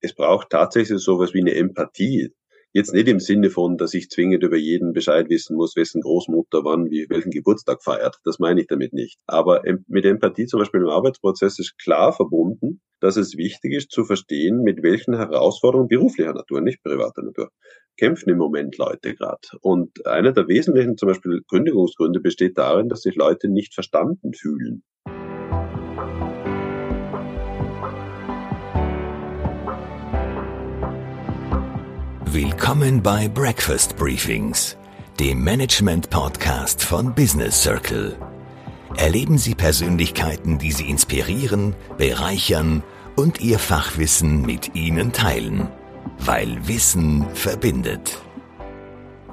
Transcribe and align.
es 0.00 0.14
braucht 0.14 0.50
tatsächlich 0.50 1.00
sowas 1.00 1.34
wie 1.34 1.40
eine 1.40 1.54
Empathie. 1.54 2.32
Jetzt 2.72 2.92
nicht 2.92 3.08
im 3.08 3.18
Sinne 3.18 3.48
von, 3.50 3.78
dass 3.78 3.94
ich 3.94 4.10
zwingend 4.10 4.42
über 4.44 4.56
jeden 4.56 4.92
Bescheid 4.92 5.30
wissen 5.30 5.56
muss, 5.56 5.74
wessen 5.74 6.02
Großmutter 6.02 6.64
wann 6.64 6.90
wie 6.90 7.06
welchen 7.08 7.30
Geburtstag 7.30 7.82
feiert. 7.82 8.16
Das 8.24 8.38
meine 8.38 8.60
ich 8.60 8.66
damit 8.66 8.92
nicht. 8.92 9.18
Aber 9.26 9.62
mit 9.86 10.04
Empathie 10.04 10.46
zum 10.46 10.60
Beispiel 10.60 10.82
im 10.82 10.88
Arbeitsprozess 10.88 11.58
ist 11.58 11.78
klar 11.78 12.12
verbunden, 12.12 12.80
dass 13.00 13.16
es 13.16 13.36
wichtig 13.36 13.72
ist 13.72 13.90
zu 13.90 14.04
verstehen, 14.04 14.62
mit 14.62 14.82
welchen 14.82 15.16
Herausforderungen 15.16 15.88
beruflicher 15.88 16.34
Natur, 16.34 16.60
nicht 16.60 16.82
privater 16.82 17.22
Natur, 17.22 17.50
kämpfen 17.96 18.30
im 18.30 18.38
Moment 18.38 18.76
Leute 18.76 19.14
gerade. 19.14 19.48
Und 19.62 20.06
einer 20.06 20.32
der 20.32 20.46
wesentlichen 20.48 20.96
zum 20.98 21.08
Beispiel 21.08 21.42
Kündigungsgründe 21.48 22.20
besteht 22.20 22.58
darin, 22.58 22.88
dass 22.88 23.02
sich 23.02 23.14
Leute 23.16 23.48
nicht 23.48 23.74
verstanden 23.74 24.34
fühlen. 24.34 24.82
Willkommen 32.40 33.02
bei 33.02 33.26
Breakfast 33.26 33.96
Briefings, 33.96 34.76
dem 35.18 35.42
Management-Podcast 35.42 36.84
von 36.84 37.12
Business 37.12 37.64
Circle. 37.64 38.16
Erleben 38.96 39.38
Sie 39.38 39.56
Persönlichkeiten, 39.56 40.56
die 40.56 40.70
Sie 40.70 40.88
inspirieren, 40.88 41.74
bereichern 41.96 42.84
und 43.16 43.40
Ihr 43.40 43.58
Fachwissen 43.58 44.42
mit 44.42 44.76
Ihnen 44.76 45.12
teilen. 45.12 45.66
Weil 46.20 46.68
Wissen 46.68 47.26
verbindet. 47.34 48.18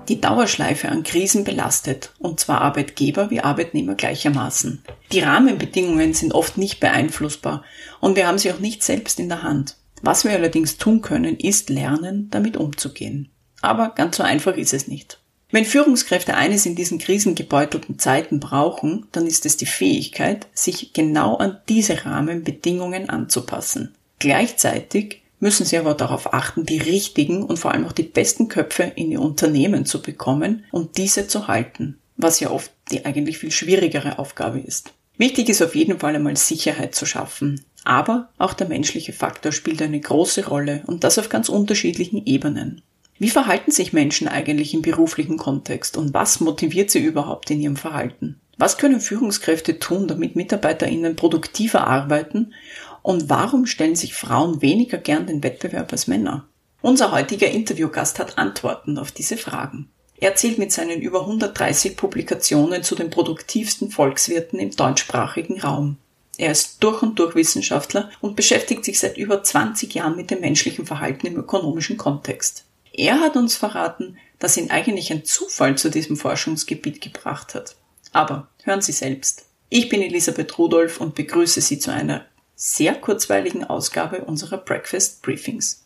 Die 0.09 0.19
Dauerschleife 0.19 0.89
an 0.89 1.03
Krisen 1.03 1.43
belastet, 1.43 2.11
und 2.17 2.39
zwar 2.39 2.61
Arbeitgeber 2.61 3.29
wie 3.29 3.41
Arbeitnehmer 3.41 3.93
gleichermaßen. 3.93 4.83
Die 5.11 5.19
Rahmenbedingungen 5.19 6.15
sind 6.15 6.33
oft 6.33 6.57
nicht 6.57 6.79
beeinflussbar 6.79 7.63
und 7.99 8.15
wir 8.15 8.27
haben 8.27 8.39
sie 8.39 8.51
auch 8.51 8.59
nicht 8.59 8.81
selbst 8.81 9.19
in 9.19 9.29
der 9.29 9.43
Hand. 9.43 9.75
Was 10.05 10.23
wir 10.23 10.33
allerdings 10.33 10.77
tun 10.77 11.01
können, 11.01 11.35
ist 11.35 11.71
lernen, 11.71 12.27
damit 12.29 12.57
umzugehen. 12.57 13.29
Aber 13.61 13.89
ganz 13.89 14.17
so 14.17 14.23
einfach 14.23 14.55
ist 14.55 14.71
es 14.71 14.87
nicht. 14.87 15.19
Wenn 15.49 15.65
Führungskräfte 15.65 16.35
eines 16.35 16.67
in 16.67 16.75
diesen 16.75 16.99
krisengebeutelten 16.99 17.97
Zeiten 17.97 18.39
brauchen, 18.39 19.07
dann 19.11 19.25
ist 19.25 19.47
es 19.47 19.57
die 19.57 19.65
Fähigkeit, 19.65 20.45
sich 20.53 20.93
genau 20.93 21.37
an 21.37 21.57
diese 21.69 22.05
Rahmenbedingungen 22.05 23.09
anzupassen. 23.09 23.95
Gleichzeitig 24.19 25.23
müssen 25.39 25.65
sie 25.65 25.79
aber 25.79 25.95
darauf 25.95 26.35
achten, 26.35 26.67
die 26.67 26.77
richtigen 26.77 27.41
und 27.41 27.57
vor 27.57 27.71
allem 27.71 27.87
auch 27.87 27.91
die 27.91 28.03
besten 28.03 28.47
Köpfe 28.47 28.83
in 28.83 29.09
ihr 29.09 29.21
Unternehmen 29.21 29.87
zu 29.87 30.03
bekommen 30.03 30.65
und 30.69 30.97
diese 30.97 31.27
zu 31.27 31.47
halten, 31.47 31.97
was 32.15 32.39
ja 32.39 32.51
oft 32.51 32.71
die 32.91 33.05
eigentlich 33.05 33.39
viel 33.39 33.51
schwierigere 33.51 34.19
Aufgabe 34.19 34.59
ist. 34.59 34.93
Wichtig 35.17 35.49
ist 35.49 35.63
auf 35.63 35.75
jeden 35.75 35.97
Fall 35.97 36.15
einmal 36.15 36.37
Sicherheit 36.37 36.93
zu 36.93 37.07
schaffen, 37.07 37.65
aber 37.85 38.29
auch 38.37 38.53
der 38.53 38.67
menschliche 38.67 39.13
Faktor 39.13 39.51
spielt 39.51 39.81
eine 39.81 39.99
große 39.99 40.47
Rolle 40.47 40.83
und 40.87 41.03
das 41.03 41.17
auf 41.17 41.29
ganz 41.29 41.49
unterschiedlichen 41.49 42.25
Ebenen. 42.25 42.81
Wie 43.17 43.29
verhalten 43.29 43.71
sich 43.71 43.93
Menschen 43.93 44.27
eigentlich 44.27 44.73
im 44.73 44.81
beruflichen 44.81 45.37
Kontext 45.37 45.95
und 45.95 46.13
was 46.13 46.41
motiviert 46.41 46.91
sie 46.91 46.99
überhaupt 46.99 47.49
in 47.49 47.61
ihrem 47.61 47.77
Verhalten? 47.77 48.41
Was 48.57 48.77
können 48.77 48.99
Führungskräfte 48.99 49.79
tun, 49.79 50.07
damit 50.07 50.35
MitarbeiterInnen 50.35 51.15
produktiver 51.15 51.87
arbeiten? 51.87 52.53
Und 53.01 53.29
warum 53.29 53.65
stellen 53.65 53.95
sich 53.95 54.13
Frauen 54.13 54.61
weniger 54.61 54.97
gern 54.97 55.27
den 55.27 55.43
Wettbewerb 55.43 55.91
als 55.91 56.07
Männer? 56.07 56.45
Unser 56.81 57.11
heutiger 57.11 57.47
Interviewgast 57.47 58.19
hat 58.19 58.37
Antworten 58.37 58.97
auf 58.97 59.11
diese 59.11 59.37
Fragen. 59.37 59.89
Er 60.17 60.35
zählt 60.35 60.57
mit 60.57 60.71
seinen 60.71 61.01
über 61.01 61.21
130 61.21 61.97
Publikationen 61.97 62.83
zu 62.83 62.95
den 62.95 63.09
produktivsten 63.09 63.91
Volkswirten 63.91 64.59
im 64.59 64.71
deutschsprachigen 64.71 65.59
Raum. 65.59 65.97
Er 66.37 66.51
ist 66.51 66.83
durch 66.83 67.01
und 67.01 67.19
durch 67.19 67.35
Wissenschaftler 67.35 68.09
und 68.21 68.35
beschäftigt 68.35 68.83
sich 68.83 68.99
seit 68.99 69.17
über 69.17 69.43
20 69.43 69.93
Jahren 69.93 70.15
mit 70.15 70.31
dem 70.31 70.41
menschlichen 70.41 70.85
Verhalten 70.85 71.27
im 71.27 71.37
ökonomischen 71.37 71.97
Kontext. 71.97 72.65
Er 72.93 73.19
hat 73.19 73.35
uns 73.35 73.55
verraten, 73.55 74.17
dass 74.39 74.57
ihn 74.57 74.71
eigentlich 74.71 75.11
ein 75.11 75.25
Zufall 75.25 75.77
zu 75.77 75.89
diesem 75.89 76.17
Forschungsgebiet 76.17 77.01
gebracht 77.01 77.55
hat. 77.55 77.75
Aber 78.11 78.47
hören 78.63 78.81
Sie 78.81 78.91
selbst. 78.91 79.45
Ich 79.69 79.89
bin 79.89 80.01
Elisabeth 80.01 80.57
Rudolph 80.57 81.01
und 81.01 81.15
begrüße 81.15 81.61
Sie 81.61 81.79
zu 81.79 81.91
einer 81.91 82.25
sehr 82.55 82.95
kurzweiligen 82.95 83.63
Ausgabe 83.63 84.23
unserer 84.23 84.57
Breakfast 84.57 85.21
Briefings. 85.21 85.84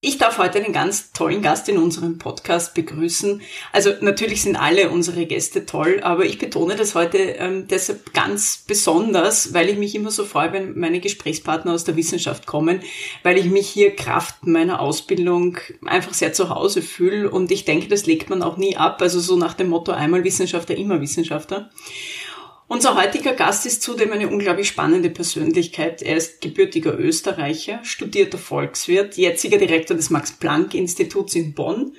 Ich 0.00 0.16
darf 0.16 0.38
heute 0.38 0.62
einen 0.62 0.72
ganz 0.72 1.10
tollen 1.10 1.42
Gast 1.42 1.68
in 1.68 1.76
unserem 1.76 2.18
Podcast 2.18 2.72
begrüßen. 2.74 3.42
Also 3.72 3.90
natürlich 4.00 4.42
sind 4.42 4.54
alle 4.54 4.90
unsere 4.90 5.26
Gäste 5.26 5.66
toll, 5.66 5.98
aber 6.04 6.24
ich 6.24 6.38
betone 6.38 6.76
das 6.76 6.94
heute 6.94 7.18
ähm, 7.18 7.66
deshalb 7.66 8.14
ganz 8.14 8.62
besonders, 8.64 9.54
weil 9.54 9.68
ich 9.68 9.76
mich 9.76 9.96
immer 9.96 10.12
so 10.12 10.24
freue, 10.24 10.52
wenn 10.52 10.78
meine 10.78 11.00
Gesprächspartner 11.00 11.72
aus 11.72 11.82
der 11.82 11.96
Wissenschaft 11.96 12.46
kommen, 12.46 12.80
weil 13.24 13.38
ich 13.38 13.46
mich 13.46 13.68
hier 13.68 13.96
Kraft 13.96 14.46
meiner 14.46 14.80
Ausbildung 14.80 15.58
einfach 15.84 16.14
sehr 16.14 16.32
zu 16.32 16.48
Hause 16.48 16.80
fühle 16.80 17.28
und 17.28 17.50
ich 17.50 17.64
denke, 17.64 17.88
das 17.88 18.06
legt 18.06 18.30
man 18.30 18.44
auch 18.44 18.56
nie 18.56 18.76
ab. 18.76 19.02
Also 19.02 19.18
so 19.18 19.36
nach 19.36 19.54
dem 19.54 19.68
Motto 19.68 19.90
einmal 19.90 20.22
Wissenschaftler, 20.22 20.76
immer 20.76 21.00
Wissenschaftler. 21.00 21.70
Unser 22.70 23.02
heutiger 23.02 23.32
Gast 23.32 23.64
ist 23.64 23.80
zudem 23.80 24.12
eine 24.12 24.28
unglaublich 24.28 24.68
spannende 24.68 25.08
Persönlichkeit. 25.08 26.02
Er 26.02 26.18
ist 26.18 26.42
gebürtiger 26.42 26.98
Österreicher, 26.98 27.80
studierter 27.82 28.36
Volkswirt, 28.36 29.16
jetziger 29.16 29.56
Direktor 29.56 29.96
des 29.96 30.10
Max-Planck-Instituts 30.10 31.34
in 31.34 31.54
Bonn, 31.54 31.94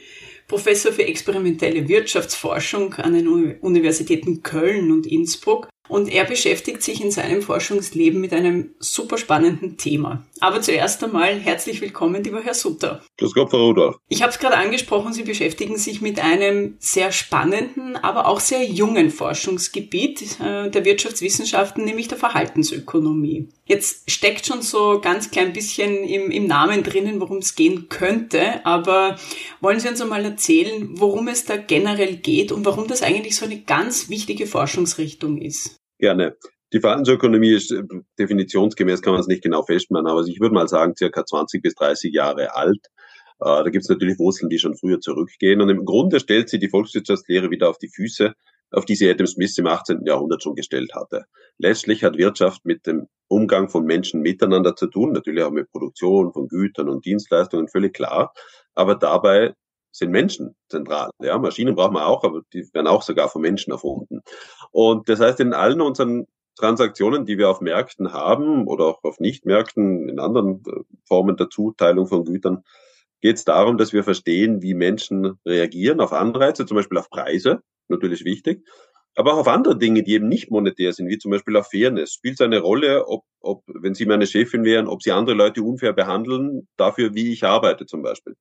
Professor 0.47 0.91
für 0.91 1.08
experimentelle 1.08 1.88
Wirtschaftsforschung 1.88 2.94
an 2.94 3.16
den 3.16 3.28
Universitäten 3.28 4.44
Köln 4.44 4.91
und 4.91 5.08
Innsbruck 5.08 5.69
und 5.89 6.07
er 6.07 6.23
beschäftigt 6.23 6.81
sich 6.81 7.03
in 7.03 7.11
seinem 7.11 7.41
Forschungsleben 7.41 8.22
mit 8.22 8.31
einem 8.31 8.69
super 8.79 9.17
spannenden 9.17 9.75
Thema. 9.75 10.23
Aber 10.39 10.61
zuerst 10.61 11.03
einmal 11.03 11.38
herzlich 11.39 11.81
willkommen, 11.81 12.23
lieber 12.23 12.41
Herr 12.41 12.53
Sutter. 12.53 13.01
Grüß 13.17 13.33
Gott, 13.33 13.50
Frau 13.50 13.67
Rudolph. 13.67 13.97
Ich 14.07 14.22
habe 14.22 14.31
es 14.31 14.39
gerade 14.39 14.55
angesprochen, 14.55 15.11
Sie 15.11 15.23
beschäftigen 15.23 15.78
sich 15.78 15.99
mit 15.99 16.19
einem 16.19 16.75
sehr 16.79 17.11
spannenden, 17.11 17.97
aber 17.97 18.28
auch 18.28 18.39
sehr 18.39 18.63
jungen 18.63 19.09
Forschungsgebiet 19.09 20.39
äh, 20.39 20.69
der 20.69 20.85
Wirtschaftswissenschaften, 20.85 21.83
nämlich 21.83 22.07
der 22.07 22.17
Verhaltensökonomie. 22.17 23.49
Jetzt 23.66 24.09
steckt 24.09 24.45
schon 24.45 24.61
so 24.61 24.99
ganz 25.01 25.31
klein 25.31 25.53
bisschen 25.53 26.03
im, 26.03 26.31
im 26.31 26.47
Namen 26.47 26.83
drinnen, 26.83 27.19
worum 27.19 27.38
es 27.38 27.55
gehen 27.55 27.89
könnte, 27.89 28.66
aber 28.66 29.17
wollen 29.59 29.79
Sie 29.79 29.88
uns 29.88 30.01
einmal 30.01 30.23
erzählen, 30.23 30.89
worum 30.99 31.28
es 31.28 31.45
da 31.45 31.57
generell 31.57 32.16
geht 32.16 32.51
und 32.51 32.66
warum 32.66 32.88
das 32.88 33.01
eigentlich 33.01 33.35
so 33.35 33.45
eine 33.45 33.61
ganz 33.61 34.09
wichtige 34.09 34.47
Forschungsrichtung 34.47 35.39
ist? 35.39 35.78
Gerne. 35.99 36.37
Die 36.71 36.79
Verhaltensökonomie 36.79 37.51
ist 37.51 37.71
äh, 37.71 37.83
definitionsgemäß, 38.17 39.01
kann 39.01 39.13
man 39.13 39.21
es 39.21 39.27
nicht 39.27 39.43
genau 39.43 39.63
festmachen, 39.63 40.07
aber 40.07 40.21
ich 40.25 40.39
würde 40.39 40.53
mal 40.53 40.67
sagen, 40.67 40.95
circa 40.95 41.25
20 41.25 41.61
bis 41.61 41.75
30 41.75 42.13
Jahre 42.13 42.55
alt. 42.55 42.87
Äh, 43.39 43.63
da 43.63 43.69
gibt 43.69 43.83
es 43.83 43.89
natürlich 43.89 44.17
Wurzeln, 44.17 44.49
die 44.49 44.59
schon 44.59 44.75
früher 44.75 44.99
zurückgehen. 45.01 45.61
Und 45.61 45.69
im 45.69 45.85
Grunde 45.85 46.19
stellt 46.19 46.49
sie 46.49 46.59
die 46.59 46.69
Volkswirtschaftslehre 46.69 47.49
wieder 47.49 47.69
auf 47.69 47.77
die 47.79 47.89
Füße, 47.89 48.33
auf 48.71 48.85
die 48.85 48.95
sie 48.95 49.09
Adam 49.09 49.27
Smith 49.27 49.57
im 49.57 49.67
18. 49.67 50.05
Jahrhundert 50.05 50.43
schon 50.43 50.55
gestellt 50.55 50.93
hatte. 50.93 51.25
Letztlich 51.57 52.03
hat 52.03 52.17
Wirtschaft 52.17 52.66
mit 52.66 52.85
dem 52.85 53.07
Umgang 53.27 53.69
von 53.69 53.85
Menschen 53.85 54.21
miteinander 54.21 54.75
zu 54.75 54.87
tun, 54.87 55.11
natürlich 55.11 55.43
auch 55.43 55.51
mit 55.51 55.71
Produktion 55.71 56.31
von 56.31 56.47
Gütern 56.47 56.89
und 56.89 57.05
Dienstleistungen, 57.05 57.67
völlig 57.67 57.93
klar. 57.93 58.33
Aber 58.75 58.95
dabei 58.95 59.53
sind 59.99 60.11
Menschen 60.11 60.55
zentral. 60.69 61.11
Ja, 61.21 61.37
Maschinen 61.37 61.75
brauchen 61.75 61.93
wir 61.93 62.07
auch, 62.07 62.23
aber 62.23 62.41
die 62.53 62.67
werden 62.73 62.87
auch 62.87 63.03
sogar 63.03 63.29
von 63.29 63.41
Menschen 63.41 63.71
erfunden. 63.71 64.21
Und 64.71 65.07
das 65.07 65.19
heißt, 65.19 65.39
in 65.39 65.53
allen 65.53 65.81
unseren 65.81 66.25
Transaktionen, 66.57 67.25
die 67.25 67.37
wir 67.37 67.49
auf 67.49 67.61
Märkten 67.61 68.11
haben 68.11 68.67
oder 68.67 68.85
auch 68.85 69.03
auf 69.03 69.19
Nichtmärkten, 69.19 70.09
in 70.09 70.19
anderen 70.19 70.63
äh, 70.67 70.81
Formen 71.07 71.37
der 71.37 71.49
Zuteilung 71.49 72.07
von 72.07 72.25
Gütern, 72.25 72.63
geht 73.21 73.37
es 73.37 73.45
darum, 73.45 73.77
dass 73.77 73.93
wir 73.93 74.03
verstehen, 74.03 74.61
wie 74.61 74.73
Menschen 74.73 75.39
reagieren 75.45 76.01
auf 76.01 76.13
Anreize, 76.13 76.66
zum 76.66 76.75
Beispiel 76.75 76.97
auf 76.97 77.09
Preise, 77.09 77.61
natürlich 77.87 78.25
wichtig, 78.25 78.66
aber 79.16 79.33
auch 79.33 79.39
auf 79.39 79.47
andere 79.47 79.77
Dinge, 79.77 80.03
die 80.03 80.13
eben 80.13 80.27
nicht 80.27 80.51
monetär 80.51 80.93
sind, 80.93 81.09
wie 81.09 81.17
zum 81.17 81.31
Beispiel 81.31 81.57
auf 81.57 81.69
Fairness. 81.69 82.13
Spielt 82.13 82.35
es 82.35 82.41
eine 82.41 82.59
Rolle, 82.59 83.07
ob, 83.07 83.23
ob, 83.41 83.63
wenn 83.67 83.93
Sie 83.93 84.05
meine 84.05 84.27
Chefin 84.27 84.63
wären, 84.63 84.87
ob 84.87 85.01
Sie 85.01 85.11
andere 85.11 85.35
Leute 85.35 85.61
unfair 85.63 85.93
behandeln, 85.93 86.67
dafür, 86.77 87.13
wie 87.13 87.31
ich 87.31 87.43
arbeite 87.43 87.85
zum 87.85 88.01
Beispiel. 88.01 88.35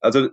Also 0.00 0.28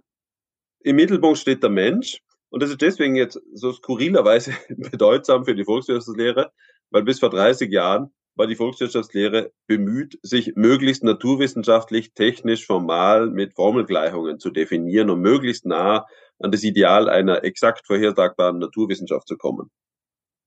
im 0.84 0.96
Mittelpunkt 0.96 1.38
steht 1.38 1.64
der 1.64 1.70
Mensch. 1.70 2.22
Und 2.50 2.62
das 2.62 2.70
ist 2.70 2.82
deswegen 2.82 3.16
jetzt 3.16 3.40
so 3.54 3.72
skurrilerweise 3.72 4.54
bedeutsam 4.70 5.46
für 5.46 5.56
die 5.56 5.64
Volkswirtschaftslehre, 5.64 6.52
weil 6.90 7.04
bis 7.04 7.20
vor 7.20 7.30
30 7.30 7.72
Jahren 7.72 8.12
war 8.36 8.48
die 8.48 8.56
Volkswirtschaftslehre 8.56 9.52
bemüht, 9.68 10.18
sich 10.22 10.54
möglichst 10.56 11.04
naturwissenschaftlich, 11.04 12.14
technisch, 12.14 12.66
formal 12.66 13.30
mit 13.30 13.54
Formelgleichungen 13.54 14.40
zu 14.40 14.50
definieren 14.50 15.10
und 15.10 15.22
möglichst 15.22 15.66
nah 15.66 16.06
an 16.40 16.52
das 16.52 16.64
Ideal 16.64 17.10
einer 17.10 17.44
exakt 17.44 17.86
vorhersagbaren 17.86 18.60
Naturwissenschaft 18.60 19.28
zu 19.28 19.38
kommen. 19.38 19.70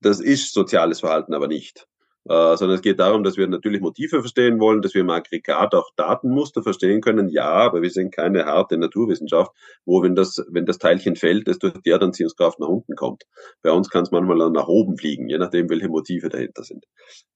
Das 0.00 0.20
ist 0.20 0.52
soziales 0.52 1.00
Verhalten 1.00 1.34
aber 1.34 1.46
nicht 1.46 1.86
äh, 2.26 2.56
sondern 2.56 2.76
es 2.76 2.82
geht 2.82 3.00
darum, 3.00 3.22
dass 3.22 3.36
wir 3.36 3.46
natürlich 3.46 3.80
Motive 3.80 4.20
verstehen 4.20 4.58
wollen, 4.58 4.80
dass 4.80 4.94
wir 4.94 5.02
im 5.02 5.10
Aggregat 5.10 5.74
auch 5.74 5.90
Datenmuster 5.96 6.62
verstehen 6.62 7.02
können. 7.02 7.28
Ja, 7.28 7.50
aber 7.50 7.82
wir 7.82 7.90
sind 7.90 8.14
keine 8.14 8.46
harte 8.46 8.78
Naturwissenschaft, 8.78 9.52
wo 9.84 10.02
wenn 10.02 10.14
das, 10.14 10.42
wenn 10.48 10.64
das 10.64 10.78
Teilchen 10.78 11.16
fällt, 11.16 11.48
es 11.48 11.58
durch 11.58 11.74
die 11.84 11.90
Erdanziehungskraft 11.90 12.60
nach 12.60 12.68
unten 12.68 12.94
kommt. 12.94 13.24
Bei 13.62 13.70
uns 13.72 13.90
kann 13.90 14.04
es 14.04 14.10
manchmal 14.10 14.38
dann 14.38 14.52
nach 14.52 14.68
oben 14.68 14.96
fliegen, 14.96 15.28
je 15.28 15.38
nachdem, 15.38 15.68
welche 15.68 15.88
Motive 15.88 16.30
dahinter 16.30 16.64
sind. 16.64 16.86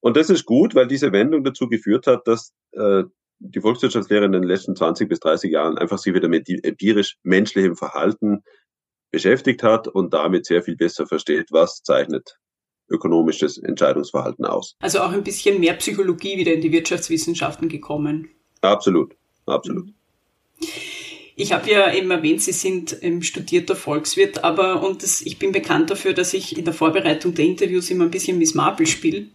Und 0.01 0.17
das 0.17 0.31
ist 0.31 0.47
gut, 0.47 0.75
weil 0.75 0.87
diese 0.87 1.13
Wendung 1.13 1.45
dazu 1.45 1.69
geführt 1.69 2.07
hat, 2.07 2.27
dass 2.27 2.53
äh, 2.73 3.05
die 3.41 3.61
Volkswirtschaftslehre 3.61 4.25
in 4.25 4.33
den 4.33 4.43
letzten 4.43 4.75
20 4.75 5.09
bis 5.09 5.21
30 5.21 5.53
Jahren 5.53 5.79
einfach 5.79 5.99
sich 5.99 6.15
wieder 6.15 6.29
mit 6.29 6.49
empirisch 6.49 7.19
menschlichem 7.23 7.77
Verhalten 7.77 8.43
beschäftigt 9.11 9.63
hat 9.63 9.87
und 9.87 10.13
damit 10.13 10.47
sehr 10.47 10.63
viel 10.63 10.77
besser 10.77 11.07
versteht, 11.07 11.49
was 11.51 11.83
zeichnet 11.83 12.39
ökonomisches 12.89 13.59
Entscheidungsverhalten 13.59 14.45
aus. 14.45 14.77
Also 14.81 15.01
auch 15.01 15.13
ein 15.13 15.25
bisschen 15.25 15.61
mehr 15.61 15.75
Psychologie 15.75 16.39
wieder 16.39 16.53
in 16.53 16.61
die 16.61 16.73
Wirtschaftswissenschaften 16.73 17.69
gekommen. 17.69 18.29
Absolut, 18.61 19.15
absolut. 19.47 19.87
Mhm. 19.87 19.95
Ich 21.41 21.53
habe 21.53 21.71
ja 21.71 21.95
eben 21.95 22.11
erwähnt, 22.11 22.43
Sie 22.43 22.51
sind 22.51 22.99
studierter 23.21 23.77
Volkswirt, 23.77 24.43
aber 24.43 24.83
und 24.83 25.05
das, 25.05 25.21
ich 25.23 25.39
bin 25.39 25.53
bekannt 25.53 25.89
dafür, 25.89 26.13
dass 26.13 26.35
ich 26.35 26.59
in 26.59 26.65
der 26.65 26.75
Vorbereitung 26.75 27.33
der 27.33 27.45
Interviews 27.45 27.91
immer 27.91 28.07
ein 28.07 28.11
bisschen 28.11 28.39
Miss 28.39 28.57
Marple 28.57 28.87
spiele. 28.87 29.29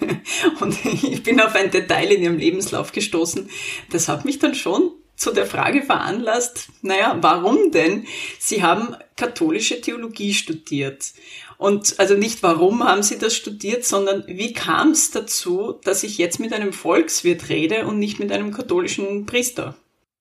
und 0.60 0.76
ich 0.84 1.22
bin 1.22 1.40
auf 1.40 1.54
ein 1.54 1.70
Detail 1.70 2.12
in 2.12 2.22
Ihrem 2.22 2.36
Lebenslauf 2.36 2.92
gestoßen. 2.92 3.48
Das 3.90 4.08
hat 4.08 4.26
mich 4.26 4.38
dann 4.38 4.54
schon 4.54 4.90
zu 5.16 5.32
der 5.32 5.46
Frage 5.46 5.82
veranlasst, 5.82 6.68
naja, 6.82 7.16
warum 7.22 7.70
denn? 7.70 8.06
Sie 8.38 8.62
haben 8.62 8.94
katholische 9.16 9.80
Theologie 9.80 10.34
studiert. 10.34 11.12
Und 11.58 11.98
also 11.98 12.14
nicht 12.14 12.42
warum 12.44 12.84
haben 12.84 13.02
Sie 13.02 13.18
das 13.18 13.34
studiert, 13.34 13.84
sondern 13.84 14.24
wie 14.28 14.52
kam 14.52 14.92
es 14.92 15.10
dazu, 15.10 15.74
dass 15.82 16.04
ich 16.04 16.16
jetzt 16.16 16.38
mit 16.38 16.52
einem 16.52 16.72
Volkswirt 16.72 17.48
rede 17.48 17.84
und 17.86 17.98
nicht 17.98 18.20
mit 18.20 18.30
einem 18.30 18.52
katholischen 18.52 19.26
Priester? 19.26 19.74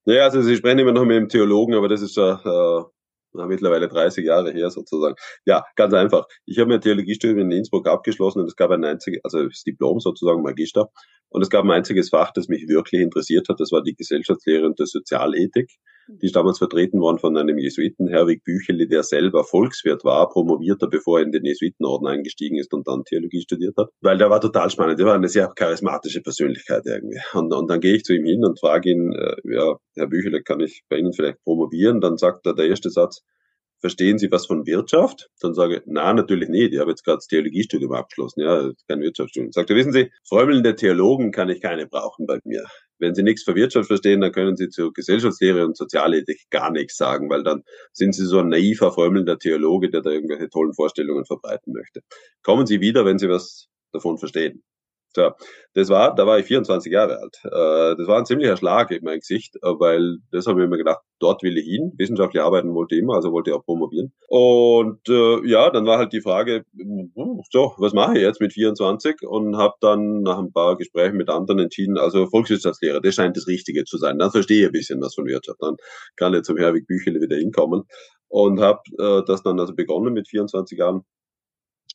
Ja, 0.05 0.23
also 0.23 0.41
Sie 0.41 0.55
sprechen 0.55 0.79
immer 0.79 0.93
noch 0.93 1.05
mit 1.05 1.15
einem 1.15 1.29
Theologen, 1.29 1.75
aber 1.75 1.87
das 1.87 2.01
ist 2.01 2.17
ja 2.17 2.41
äh, 2.43 3.45
mittlerweile 3.45 3.87
30 3.87 4.25
Jahre 4.25 4.51
her 4.51 4.71
sozusagen. 4.71 5.15
Ja, 5.45 5.63
ganz 5.75 5.93
einfach. 5.93 6.25
Ich 6.45 6.57
habe 6.57 6.69
mein 6.69 6.81
Theologiestudium 6.81 7.39
in 7.39 7.51
Innsbruck 7.51 7.87
abgeschlossen 7.87 8.39
und 8.39 8.47
es 8.47 8.55
gab 8.55 8.71
ein 8.71 8.83
einziges, 8.83 9.19
also 9.23 9.47
das 9.47 9.63
Diplom 9.63 9.99
sozusagen 9.99 10.41
Magister. 10.41 10.89
Und 11.29 11.43
es 11.43 11.51
gab 11.51 11.65
ein 11.65 11.71
einziges 11.71 12.09
Fach, 12.09 12.31
das 12.31 12.47
mich 12.47 12.67
wirklich 12.67 13.01
interessiert 13.01 13.47
hat. 13.47 13.59
Das 13.59 13.71
war 13.71 13.83
die 13.83 13.95
Gesellschaftslehre 13.95 14.65
und 14.65 14.79
der 14.79 14.87
Sozialethik. 14.87 15.69
Die 16.07 16.25
ist 16.25 16.35
damals 16.35 16.57
vertreten 16.57 16.99
worden 16.99 17.19
von 17.19 17.35
einem 17.37 17.57
Jesuiten, 17.57 18.07
Herwig 18.07 18.43
Bücheli, 18.43 18.87
der 18.87 19.03
selber 19.03 19.43
Volkswirt 19.43 20.03
war, 20.03 20.29
promovierter, 20.29 20.87
bevor 20.87 21.19
er 21.19 21.25
in 21.25 21.31
den 21.31 21.45
Jesuitenorden 21.45 22.07
eingestiegen 22.07 22.57
ist 22.57 22.73
und 22.73 22.87
dann 22.87 23.03
Theologie 23.03 23.41
studiert 23.41 23.75
hat. 23.77 23.89
Weil 24.01 24.17
der 24.17 24.29
war 24.29 24.41
total 24.41 24.69
spannend. 24.69 24.99
Der 24.99 25.05
war 25.05 25.15
eine 25.15 25.27
sehr 25.27 25.47
charismatische 25.55 26.21
Persönlichkeit 26.21 26.83
irgendwie. 26.85 27.19
Und, 27.33 27.53
und 27.53 27.69
dann 27.69 27.81
gehe 27.81 27.95
ich 27.95 28.03
zu 28.03 28.13
ihm 28.13 28.25
hin 28.25 28.45
und 28.45 28.59
frage 28.59 28.91
ihn, 28.91 29.13
äh, 29.13 29.35
ja, 29.43 29.75
Herr 29.95 30.07
Bücheli, 30.07 30.41
kann 30.43 30.59
ich 30.59 30.83
bei 30.89 30.97
Ihnen 30.97 31.13
vielleicht 31.13 31.41
promovieren? 31.43 32.01
Dann 32.01 32.17
sagt 32.17 32.45
er, 32.45 32.53
der 32.53 32.67
erste 32.67 32.89
Satz, 32.89 33.23
verstehen 33.79 34.17
Sie 34.17 34.31
was 34.31 34.45
von 34.45 34.65
Wirtschaft? 34.65 35.29
Dann 35.41 35.53
sage 35.53 35.77
ich, 35.77 35.81
na, 35.85 36.13
natürlich 36.13 36.49
nicht. 36.49 36.73
Ich 36.73 36.79
habe 36.79 36.91
jetzt 36.91 37.03
gerade 37.03 37.17
das 37.17 37.27
Theologiestudium 37.27 37.93
abgeschlossen, 37.93 38.41
ja, 38.41 38.71
kein 38.87 39.01
Wirtschaftsstudium. 39.01 39.51
Sagt 39.51 39.69
er, 39.69 39.75
wissen 39.75 39.91
Sie, 39.91 40.11
frömmelnde 40.27 40.75
Theologen 40.75 41.31
kann 41.31 41.49
ich 41.49 41.61
keine 41.61 41.87
brauchen 41.87 42.25
bei 42.25 42.39
mir. 42.43 42.65
Wenn 42.99 43.15
Sie 43.15 43.23
nichts 43.23 43.43
für 43.43 43.55
Wirtschaft 43.55 43.87
verstehen, 43.87 44.21
dann 44.21 44.31
können 44.31 44.55
Sie 44.55 44.69
zur 44.69 44.93
Gesellschaftslehre 44.93 45.65
und 45.65 45.77
Sozialethik 45.77 46.49
gar 46.49 46.71
nichts 46.71 46.97
sagen, 46.97 47.29
weil 47.29 47.43
dann 47.43 47.63
sind 47.93 48.13
Sie 48.13 48.25
so 48.25 48.39
ein 48.39 48.49
naiver, 48.49 48.91
frömmelnder 48.91 49.37
Theologe, 49.37 49.89
der 49.89 50.01
da 50.01 50.09
irgendwelche 50.09 50.49
tollen 50.49 50.73
Vorstellungen 50.73 51.25
verbreiten 51.25 51.73
möchte. 51.73 52.01
Kommen 52.43 52.65
Sie 52.65 52.81
wieder, 52.81 53.05
wenn 53.05 53.19
Sie 53.19 53.29
was 53.29 53.67
davon 53.91 54.17
verstehen. 54.17 54.63
So, 55.15 55.31
das 55.73 55.89
war, 55.89 56.13
da 56.13 56.27
war 56.27 56.37
ich 56.39 56.45
24 56.45 56.91
Jahre 56.91 57.19
alt. 57.19 57.39
Äh, 57.43 57.95
das 57.97 58.07
war 58.07 58.17
ein 58.19 58.25
ziemlicher 58.25 58.57
Schlag 58.57 58.91
in 58.91 59.03
mein 59.03 59.19
Gesicht, 59.19 59.55
äh, 59.57 59.67
weil 59.79 60.17
das 60.31 60.45
habe 60.45 60.61
ich 60.61 60.69
mir 60.69 60.77
gedacht, 60.77 60.99
dort 61.19 61.41
will 61.43 61.57
ich 61.57 61.65
hin. 61.65 61.93
Wissenschaftlich 61.97 62.41
arbeiten 62.41 62.73
wollte 62.73 62.95
ich 62.95 63.01
immer, 63.01 63.15
also 63.15 63.31
wollte 63.31 63.49
ich 63.51 63.55
auch 63.55 63.65
promovieren. 63.65 64.13
Und 64.27 64.99
äh, 65.09 65.47
ja, 65.47 65.69
dann 65.71 65.85
war 65.85 65.97
halt 65.97 66.13
die 66.13 66.21
Frage, 66.21 66.65
so, 67.51 67.73
was 67.77 67.93
mache 67.93 68.17
ich 68.17 68.21
jetzt 68.21 68.41
mit 68.41 68.53
24? 68.53 69.27
Und 69.27 69.57
habe 69.57 69.73
dann 69.81 70.21
nach 70.21 70.37
ein 70.37 70.51
paar 70.51 70.77
Gesprächen 70.77 71.17
mit 71.17 71.29
anderen 71.29 71.59
entschieden, 71.59 71.97
also 71.97 72.27
Volkswirtschaftslehre, 72.27 73.01
das 73.01 73.15
scheint 73.15 73.37
das 73.37 73.47
Richtige 73.47 73.85
zu 73.85 73.97
sein. 73.97 74.19
Dann 74.19 74.31
verstehe 74.31 74.61
ich 74.61 74.65
ein 74.67 74.71
bisschen 74.71 75.01
was 75.01 75.15
von 75.15 75.25
Wirtschaft. 75.25 75.57
Dann 75.61 75.77
kann 76.15 76.33
ich 76.33 76.43
zum 76.43 76.57
Herwig 76.57 76.85
Büchele 76.87 77.21
wieder 77.21 77.37
hinkommen. 77.37 77.83
Und 78.29 78.59
habe 78.59 78.81
äh, 78.99 79.23
das 79.25 79.41
dann 79.41 79.59
also 79.59 79.73
begonnen 79.73 80.13
mit 80.13 80.27
24 80.27 80.77
Jahren. 80.77 81.03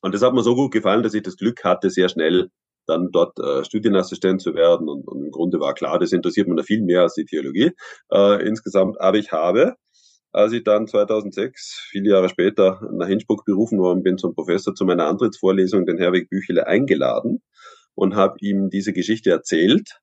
Und 0.01 0.13
das 0.13 0.21
hat 0.21 0.33
mir 0.33 0.43
so 0.43 0.55
gut 0.55 0.73
gefallen, 0.73 1.03
dass 1.03 1.13
ich 1.13 1.21
das 1.23 1.37
Glück 1.37 1.63
hatte, 1.63 1.89
sehr 1.89 2.09
schnell 2.09 2.49
dann 2.85 3.11
dort 3.11 3.39
äh, 3.39 3.63
Studienassistent 3.63 4.41
zu 4.41 4.55
werden. 4.55 4.89
Und, 4.89 5.07
und 5.07 5.23
im 5.23 5.31
Grunde 5.31 5.59
war 5.59 5.73
klar, 5.73 5.99
das 5.99 6.11
interessiert 6.11 6.47
mich 6.47 6.57
da 6.57 6.63
viel 6.63 6.81
mehr 6.81 7.01
als 7.01 7.15
die 7.15 7.25
Theologie 7.25 7.71
äh, 8.11 8.47
insgesamt. 8.47 8.99
Aber 8.99 9.17
ich 9.17 9.31
habe, 9.31 9.75
als 10.31 10.51
ich 10.51 10.63
dann 10.63 10.87
2006, 10.87 11.87
viele 11.89 12.11
Jahre 12.11 12.29
später, 12.29 12.81
nach 12.91 13.07
Innsbruck 13.07 13.45
berufen 13.45 13.79
worden 13.79 14.03
bin 14.03 14.17
zum 14.17 14.33
Professor 14.33 14.73
zu 14.73 14.85
meiner 14.85 15.07
Antrittsvorlesung, 15.07 15.85
den 15.85 15.97
Herweg 15.97 16.29
Büchele 16.29 16.67
eingeladen 16.67 17.41
und 17.95 18.15
habe 18.15 18.37
ihm 18.39 18.69
diese 18.69 18.93
Geschichte 18.93 19.29
erzählt 19.29 19.99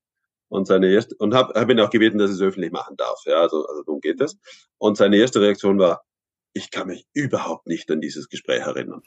und 0.49 0.67
seine 0.67 0.93
erste 0.93 1.15
und 1.19 1.35
habe 1.35 1.59
hab 1.59 1.71
ihn 1.71 1.81
auch 1.81 1.91
gebeten, 1.91 2.19
dass 2.19 2.31
er 2.31 2.35
es 2.35 2.43
öffentlich 2.43 2.73
machen 2.73 2.97
darf. 2.97 3.21
Ja, 3.27 3.41
also, 3.41 3.67
also 3.67 3.83
darum 3.85 4.01
geht 4.01 4.21
es. 4.21 4.37
Und 4.79 4.97
seine 4.97 5.17
erste 5.17 5.41
Reaktion 5.41 5.79
war, 5.79 6.03
ich 6.53 6.71
kann 6.71 6.89
mich 6.89 7.07
überhaupt 7.15 7.67
nicht 7.67 7.91
an 7.91 8.01
dieses 8.01 8.29
Gespräch 8.29 8.63
erinnern. 8.63 9.03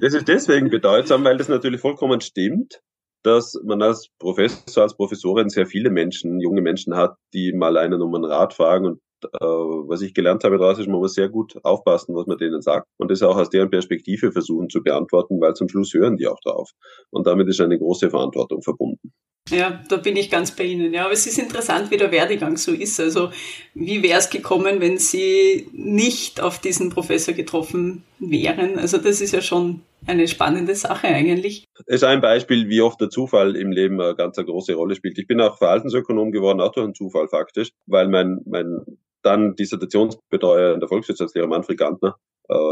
Das 0.00 0.14
ist 0.14 0.28
deswegen 0.28 0.70
bedeutsam, 0.70 1.24
weil 1.24 1.36
das 1.36 1.48
natürlich 1.48 1.80
vollkommen 1.80 2.20
stimmt 2.20 2.80
dass 3.22 3.60
man 3.64 3.82
als 3.82 4.08
Professor, 4.18 4.82
als 4.82 4.96
Professorin 4.96 5.48
sehr 5.48 5.66
viele 5.66 5.90
Menschen, 5.90 6.40
junge 6.40 6.60
Menschen 6.60 6.96
hat, 6.96 7.16
die 7.32 7.52
mal 7.52 7.76
einen 7.76 8.02
um 8.02 8.14
einen 8.14 8.24
Rat 8.24 8.54
fragen 8.54 8.86
und 8.86 9.00
äh, 9.24 9.44
was 9.44 10.02
ich 10.02 10.14
gelernt 10.14 10.44
habe 10.44 10.58
daraus 10.58 10.78
ist, 10.78 10.88
man 10.88 10.98
muss 10.98 11.14
sehr 11.14 11.28
gut 11.28 11.54
aufpassen, 11.64 12.14
was 12.14 12.26
man 12.26 12.38
denen 12.38 12.60
sagt 12.60 12.88
und 12.98 13.10
das 13.10 13.22
auch 13.22 13.36
aus 13.36 13.50
deren 13.50 13.70
Perspektive 13.70 14.32
versuchen 14.32 14.68
zu 14.68 14.82
beantworten, 14.82 15.40
weil 15.40 15.54
zum 15.54 15.68
Schluss 15.68 15.94
hören 15.94 16.16
die 16.16 16.26
auch 16.26 16.40
drauf. 16.40 16.70
Und 17.10 17.26
damit 17.26 17.48
ist 17.48 17.60
eine 17.60 17.78
große 17.78 18.10
Verantwortung 18.10 18.62
verbunden. 18.62 19.12
Ja, 19.50 19.82
da 19.88 19.96
bin 19.96 20.16
ich 20.16 20.30
ganz 20.30 20.52
bei 20.52 20.64
Ihnen. 20.64 20.94
Ja, 20.94 21.04
aber 21.04 21.12
es 21.12 21.26
ist 21.26 21.38
interessant, 21.38 21.90
wie 21.90 21.96
der 21.96 22.12
Werdegang 22.12 22.56
so 22.56 22.72
ist. 22.72 23.00
Also, 23.00 23.30
wie 23.74 24.02
wäre 24.02 24.18
es 24.18 24.30
gekommen, 24.30 24.80
wenn 24.80 24.98
Sie 24.98 25.68
nicht 25.72 26.40
auf 26.40 26.60
diesen 26.60 26.90
Professor 26.90 27.34
getroffen 27.34 28.04
wären? 28.18 28.78
Also, 28.78 28.98
das 28.98 29.20
ist 29.20 29.32
ja 29.32 29.42
schon 29.42 29.82
eine 30.06 30.28
spannende 30.28 30.74
Sache 30.74 31.08
eigentlich. 31.08 31.64
Es 31.86 31.96
ist 31.96 32.04
ein 32.04 32.20
Beispiel, 32.20 32.68
wie 32.68 32.80
oft 32.80 33.00
der 33.00 33.10
Zufall 33.10 33.56
im 33.56 33.72
Leben 33.72 34.00
eine 34.00 34.14
ganz 34.14 34.38
eine 34.38 34.46
große 34.46 34.74
Rolle 34.74 34.94
spielt. 34.94 35.18
Ich 35.18 35.26
bin 35.26 35.40
auch 35.40 35.58
Verhaltensökonom 35.58 36.30
geworden, 36.32 36.60
auch 36.60 36.72
durch 36.72 36.84
einen 36.84 36.94
Zufall 36.94 37.28
faktisch, 37.28 37.72
weil 37.86 38.08
mein, 38.08 38.40
mein 38.46 38.84
dann 39.22 39.54
Dissertationsbetreuer 39.54 40.74
in 40.74 40.80
der 40.80 40.88
Volkswirtschaftslehre 40.88 41.46
Manfred 41.46 41.78
Gantner 41.78 42.16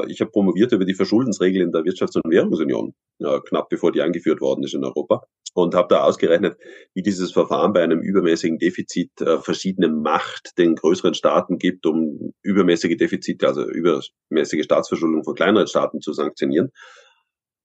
ich 0.08 0.20
habe 0.20 0.30
promoviert 0.30 0.72
über 0.72 0.84
die 0.84 0.94
Verschuldensregel 0.94 1.62
in 1.62 1.72
der 1.72 1.82
Wirtschafts- 1.82 2.16
und 2.22 2.30
Währungsunion, 2.30 2.94
knapp 3.18 3.68
bevor 3.68 3.92
die 3.92 4.02
eingeführt 4.02 4.40
worden 4.40 4.64
ist 4.64 4.74
in 4.74 4.84
Europa. 4.84 5.22
Und 5.52 5.74
habe 5.74 5.88
da 5.88 6.04
ausgerechnet, 6.04 6.56
wie 6.94 7.02
dieses 7.02 7.32
Verfahren 7.32 7.72
bei 7.72 7.82
einem 7.82 8.00
übermäßigen 8.00 8.58
Defizit 8.58 9.10
äh, 9.20 9.38
verschiedene 9.38 9.88
Macht 9.88 10.56
den 10.58 10.76
größeren 10.76 11.14
Staaten 11.14 11.58
gibt, 11.58 11.86
um 11.86 12.32
übermäßige 12.42 12.96
Defizite, 12.96 13.48
also 13.48 13.68
übermäßige 13.68 14.64
Staatsverschuldung 14.64 15.24
von 15.24 15.34
kleineren 15.34 15.66
Staaten 15.66 16.00
zu 16.00 16.12
sanktionieren 16.12 16.70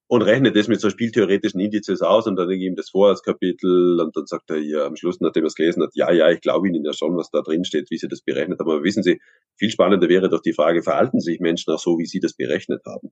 und 0.07 0.21
rechnet 0.21 0.55
das 0.55 0.67
mit 0.67 0.79
so 0.79 0.89
spieltheoretischen 0.89 1.59
Indizes 1.59 2.01
aus 2.01 2.27
und 2.27 2.35
dann 2.35 2.47
lege 2.47 2.63
ich 2.63 2.69
ihm 2.69 2.75
das 2.75 2.89
vor 2.91 3.09
als 3.09 3.23
Kapitel 3.23 3.99
und 3.99 4.15
dann 4.15 4.27
sagt 4.27 4.51
er 4.51 4.57
ja 4.57 4.85
am 4.85 4.95
Schluss, 4.95 5.19
nachdem 5.19 5.45
er 5.45 5.47
es 5.47 5.55
gelesen 5.55 5.81
hat, 5.81 5.91
ja, 5.95 6.11
ja, 6.11 6.29
ich 6.29 6.41
glaube 6.41 6.67
Ihnen 6.67 6.85
ja 6.85 6.93
schon, 6.93 7.17
was 7.17 7.31
da 7.31 7.41
drin 7.41 7.65
steht, 7.65 7.89
wie 7.89 7.97
Sie 7.97 8.07
das 8.07 8.21
berechnet 8.21 8.59
haben. 8.59 8.69
Aber 8.69 8.83
wissen 8.83 9.01
Sie, 9.01 9.19
viel 9.57 9.71
spannender 9.71 10.07
wäre 10.07 10.29
doch 10.29 10.41
die 10.41 10.53
Frage, 10.53 10.83
verhalten 10.83 11.19
sich 11.19 11.39
Menschen 11.39 11.73
auch 11.73 11.79
so, 11.79 11.97
wie 11.97 12.05
Sie 12.05 12.19
das 12.19 12.33
berechnet 12.33 12.81
haben? 12.85 13.09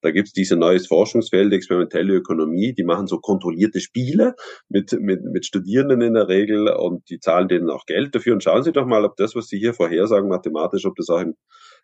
Da 0.00 0.12
gibt 0.12 0.28
es 0.28 0.32
diese 0.32 0.54
neues 0.54 0.86
Forschungsfeld, 0.86 1.52
experimentelle 1.52 2.14
Ökonomie, 2.14 2.72
die 2.72 2.84
machen 2.84 3.08
so 3.08 3.18
kontrollierte 3.18 3.80
Spiele 3.80 4.34
mit, 4.68 4.92
mit, 5.00 5.24
mit 5.24 5.44
Studierenden 5.44 6.02
in 6.02 6.14
der 6.14 6.28
Regel 6.28 6.68
und 6.68 7.08
die 7.10 7.18
zahlen 7.18 7.48
denen 7.48 7.68
auch 7.68 7.84
Geld 7.84 8.14
dafür. 8.14 8.34
Und 8.34 8.44
schauen 8.44 8.62
Sie 8.62 8.72
doch 8.72 8.86
mal, 8.86 9.04
ob 9.04 9.16
das, 9.16 9.34
was 9.34 9.48
Sie 9.48 9.58
hier 9.58 9.74
vorhersagen, 9.74 10.28
mathematisch, 10.28 10.86
ob 10.86 10.94
das 10.94 11.08
auch 11.08 11.20
im, 11.20 11.34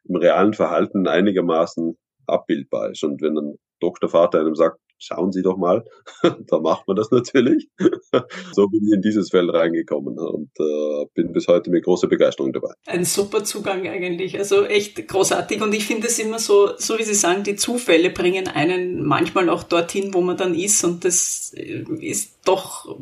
im 0.04 0.14
realen 0.14 0.52
Verhalten 0.52 1.08
einigermaßen 1.08 1.96
abbildbar 2.26 2.92
ist. 2.92 3.02
Und 3.02 3.20
wenn 3.20 3.36
ein 3.36 3.58
Doktorvater 3.84 4.40
einem 4.40 4.54
sagt, 4.54 4.78
schauen 4.98 5.32
Sie 5.32 5.42
doch 5.42 5.56
mal, 5.56 5.84
da 6.22 6.58
macht 6.58 6.86
man 6.88 6.96
das 6.96 7.10
natürlich. 7.10 7.68
so 8.52 8.68
bin 8.68 8.80
ich 8.86 8.94
in 8.94 9.02
dieses 9.02 9.30
Feld 9.30 9.52
reingekommen 9.52 10.18
und 10.18 10.50
äh, 10.58 11.06
bin 11.14 11.32
bis 11.32 11.48
heute 11.48 11.70
mit 11.70 11.84
großer 11.84 12.08
Begeisterung 12.08 12.52
dabei. 12.52 12.72
Ein 12.86 13.04
super 13.04 13.44
Zugang 13.44 13.86
eigentlich, 13.86 14.38
also 14.38 14.64
echt 14.64 15.06
großartig 15.06 15.60
und 15.62 15.74
ich 15.74 15.84
finde 15.84 16.06
es 16.06 16.18
immer 16.18 16.38
so, 16.38 16.70
so 16.78 16.98
wie 16.98 17.04
Sie 17.04 17.14
sagen, 17.14 17.42
die 17.42 17.56
Zufälle 17.56 18.10
bringen 18.10 18.48
einen 18.48 19.04
manchmal 19.04 19.50
auch 19.50 19.64
dorthin, 19.64 20.14
wo 20.14 20.20
man 20.20 20.36
dann 20.36 20.54
ist 20.54 20.82
und 20.84 21.04
das 21.04 21.52
äh, 21.54 21.84
ist 22.00 22.38
doch, 22.46 22.98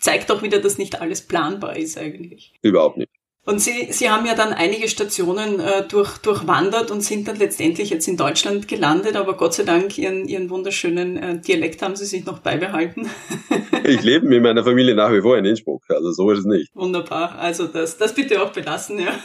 zeigt 0.00 0.30
doch 0.30 0.42
wieder, 0.42 0.58
dass 0.60 0.78
nicht 0.78 1.00
alles 1.00 1.22
planbar 1.22 1.76
ist 1.76 1.98
eigentlich. 1.98 2.52
Überhaupt 2.62 2.98
nicht. 2.98 3.10
Und 3.48 3.60
Sie, 3.60 3.88
Sie 3.92 4.10
haben 4.10 4.26
ja 4.26 4.34
dann 4.34 4.52
einige 4.52 4.88
Stationen 4.88 5.58
äh, 5.58 5.82
durch, 5.88 6.18
durchwandert 6.18 6.90
und 6.90 7.00
sind 7.00 7.28
dann 7.28 7.36
letztendlich 7.36 7.88
jetzt 7.88 8.06
in 8.06 8.18
Deutschland 8.18 8.68
gelandet, 8.68 9.16
aber 9.16 9.38
Gott 9.38 9.54
sei 9.54 9.62
Dank 9.62 9.96
Ihren, 9.96 10.28
Ihren 10.28 10.50
wunderschönen 10.50 11.16
äh, 11.16 11.40
Dialekt 11.40 11.80
haben 11.80 11.96
Sie 11.96 12.04
sich 12.04 12.26
noch 12.26 12.40
beibehalten. 12.40 13.08
ich 13.84 14.02
lebe 14.02 14.26
mit 14.26 14.42
meiner 14.42 14.62
Familie 14.62 14.94
nach 14.94 15.10
wie 15.14 15.22
vor 15.22 15.38
in 15.38 15.46
Innsbruck, 15.46 15.82
also 15.88 16.12
so 16.12 16.30
ist 16.30 16.40
es 16.40 16.44
nicht. 16.44 16.76
Wunderbar, 16.76 17.38
also 17.38 17.66
das, 17.66 17.96
das 17.96 18.14
bitte 18.14 18.42
auch 18.42 18.52
belassen, 18.52 18.98
ja. 18.98 19.18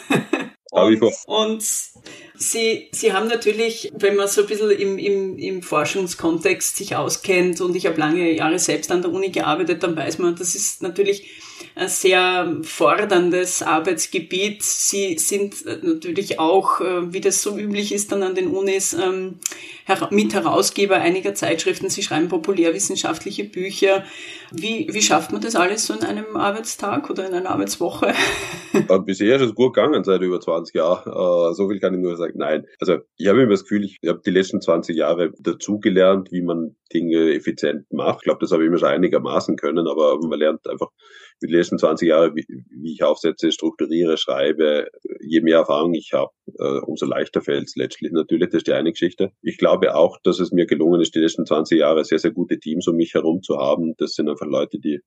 Und, 0.71 1.03
und 1.27 1.63
Sie, 2.51 2.89
Sie 2.91 3.13
haben 3.13 3.27
natürlich, 3.27 3.91
wenn 3.95 4.15
man 4.15 4.27
so 4.27 4.41
ein 4.41 4.47
bisschen 4.47 4.71
im, 4.71 4.97
im, 4.97 5.37
im 5.37 5.61
Forschungskontext 5.61 6.75
sich 6.75 6.95
auskennt 6.95 7.61
und 7.61 7.75
ich 7.75 7.85
habe 7.85 7.99
lange 7.99 8.31
Jahre 8.31 8.59
selbst 8.59 8.91
an 8.91 9.01
der 9.01 9.11
Uni 9.11 9.29
gearbeitet, 9.29 9.83
dann 9.83 9.95
weiß 9.95 10.19
man, 10.19 10.35
das 10.35 10.55
ist 10.55 10.81
natürlich 10.81 11.29
ein 11.75 11.87
sehr 11.87 12.57
forderndes 12.61 13.63
Arbeitsgebiet. 13.63 14.61
Sie 14.61 15.17
sind 15.17 15.65
natürlich 15.65 16.39
auch, 16.39 16.81
äh, 16.81 17.11
wie 17.13 17.21
das 17.21 17.41
so 17.41 17.57
üblich 17.57 17.93
ist, 17.93 18.11
dann 18.11 18.21
an 18.21 18.35
den 18.35 18.47
Unis 18.47 18.93
ähm, 18.93 19.39
Mitherausgeber 20.11 20.95
einiger 20.95 21.33
Zeitschriften. 21.33 21.89
Sie 21.89 22.03
schreiben 22.03 22.29
populärwissenschaftliche 22.29 23.45
Bücher. 23.45 24.03
Wie, 24.51 24.87
wie 24.91 25.01
schafft 25.01 25.31
man 25.31 25.41
das 25.41 25.55
alles 25.55 25.87
so 25.87 25.93
in 25.93 26.03
einem 26.03 26.35
Arbeitstag 26.35 27.09
oder 27.09 27.27
in 27.27 27.33
einer 27.33 27.49
Arbeitswoche? 27.49 28.13
Bisher 29.05 29.35
ist 29.35 29.41
es 29.41 29.55
gut 29.55 29.73
gegangen 29.73 30.03
seit 30.03 30.21
über 30.21 30.39
20 30.39 30.75
Jahren. 30.75 31.11
Äh, 31.11 31.53
so 31.55 31.67
viel 31.69 31.79
kann 31.79 31.95
ich 31.95 31.99
nur 31.99 32.15
sagen. 32.15 32.32
Nein, 32.35 32.65
also 32.79 32.97
ich 33.17 33.27
habe 33.27 33.41
immer 33.41 33.51
das 33.51 33.63
Gefühl, 33.63 33.85
ich 33.85 33.99
habe 34.07 34.21
die 34.25 34.31
letzten 34.31 34.61
20 34.61 34.95
Jahre 34.95 35.31
dazugelernt, 35.39 36.31
wie 36.31 36.41
man 36.41 36.75
Dinge 36.91 37.33
effizient 37.33 37.91
macht. 37.91 38.19
Ich 38.19 38.23
glaube, 38.23 38.39
das 38.41 38.51
habe 38.51 38.63
ich 38.63 38.67
immer 38.67 38.77
schon 38.77 38.89
einigermaßen 38.89 39.55
können, 39.55 39.87
aber 39.87 40.17
man 40.19 40.39
lernt 40.39 40.67
einfach 40.67 40.89
die 41.41 41.47
letzten 41.47 41.77
20 41.77 42.07
Jahre, 42.07 42.35
wie, 42.35 42.45
wie 42.47 42.93
ich 42.93 43.03
Aufsätze 43.03 43.51
strukturiere, 43.51 44.17
schreibe. 44.17 44.87
Je 45.21 45.41
mehr 45.41 45.59
Erfahrung 45.59 45.93
ich 45.93 46.11
habe, 46.13 46.31
äh, 46.59 46.79
umso 46.79 47.05
leichter 47.05 47.41
fällt 47.41 47.67
es 47.67 47.75
letztlich. 47.75 48.11
Natürlich, 48.11 48.49
das 48.49 48.59
ist 48.59 48.67
die 48.67 48.73
eine 48.73 48.91
Geschichte. 48.91 49.31
Ich 49.41 49.57
glaube 49.57 49.95
auch, 49.95 50.17
dass 50.23 50.39
es 50.39 50.51
mir 50.51 50.65
gelungen 50.65 51.01
ist, 51.01 51.15
die 51.15 51.19
letzten 51.19 51.45
20 51.45 51.79
Jahre 51.79 52.03
sehr, 52.03 52.19
sehr 52.19 52.31
gute 52.31 52.59
Teams 52.59 52.87
um 52.87 52.95
mich 52.95 53.13
herum 53.13 53.41
zu 53.41 53.57
haben. 53.57 53.93
Das 53.97 54.13
sind 54.13 54.29
einfach 54.29 54.47
Leute, 54.47 54.79
die 54.79 55.01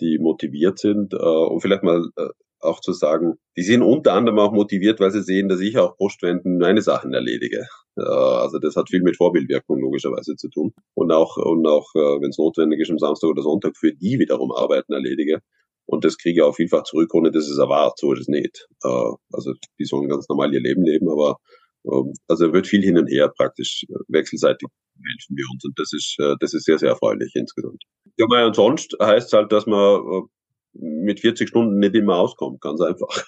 die 0.00 0.18
motiviert 0.18 0.78
sind 0.78 1.12
äh, 1.12 1.16
und 1.16 1.60
vielleicht 1.60 1.82
mal 1.82 2.04
äh, 2.16 2.28
auch 2.64 2.80
zu 2.80 2.92
sagen, 2.92 3.34
die 3.56 3.62
sind 3.62 3.82
unter 3.82 4.14
anderem 4.14 4.38
auch 4.38 4.52
motiviert, 4.52 5.00
weil 5.00 5.10
sie 5.10 5.22
sehen, 5.22 5.48
dass 5.48 5.60
ich 5.60 5.78
auch 5.78 5.96
Postwenden 5.96 6.58
meine 6.58 6.82
Sachen 6.82 7.12
erledige. 7.12 7.66
Also 7.96 8.58
das 8.58 8.74
hat 8.76 8.90
viel 8.90 9.02
mit 9.02 9.16
Vorbildwirkung 9.16 9.78
logischerweise 9.80 10.34
zu 10.36 10.48
tun. 10.48 10.72
Und 10.94 11.12
auch, 11.12 11.36
und 11.36 11.66
auch 11.66 11.94
äh, 11.94 12.20
wenn 12.20 12.30
es 12.30 12.38
notwendig 12.38 12.80
ist, 12.80 12.90
am 12.90 12.98
Samstag 12.98 13.28
oder 13.28 13.42
Sonntag 13.42 13.76
für 13.76 13.92
die 13.92 14.18
wiederum 14.18 14.50
Arbeiten 14.50 14.92
erledige. 14.92 15.40
Und 15.86 16.04
das 16.04 16.18
kriege 16.18 16.40
ich 16.40 16.42
auch 16.42 16.56
vielfach 16.56 16.82
zurück, 16.84 17.14
ohne 17.14 17.30
dass 17.30 17.48
es 17.48 17.58
erwartet. 17.58 17.98
So 17.98 18.12
ist 18.12 18.22
es 18.22 18.28
nicht. 18.28 18.66
Äh, 18.82 19.12
also 19.32 19.52
die 19.78 19.84
sollen 19.84 20.08
ganz 20.08 20.28
normal 20.28 20.52
ihr 20.52 20.60
Leben 20.60 20.82
leben, 20.82 21.08
aber 21.08 21.38
ähm, 21.86 22.14
also 22.26 22.52
wird 22.52 22.66
viel 22.66 22.82
hin 22.82 22.98
und 22.98 23.06
her 23.06 23.32
praktisch 23.36 23.84
äh, 23.88 23.94
wechselseitig 24.08 24.68
helfen 24.96 25.36
wir 25.36 25.44
uns 25.52 25.64
und 25.64 25.76
das 25.76 25.92
ist 25.92 26.16
das 26.38 26.54
ist 26.54 26.64
sehr 26.64 26.78
sehr 26.78 26.90
erfreulich 26.90 27.32
insgesamt. 27.34 27.82
Ja, 28.16 28.46
und 28.46 28.54
sonst 28.54 28.96
heißt 29.02 29.26
es 29.26 29.32
halt, 29.32 29.50
dass 29.50 29.66
man 29.66 30.28
mit 30.74 31.20
40 31.20 31.48
Stunden 31.48 31.78
nicht 31.78 31.94
immer 31.94 32.16
auskommt, 32.16 32.60
ganz 32.60 32.80
einfach. 32.80 33.24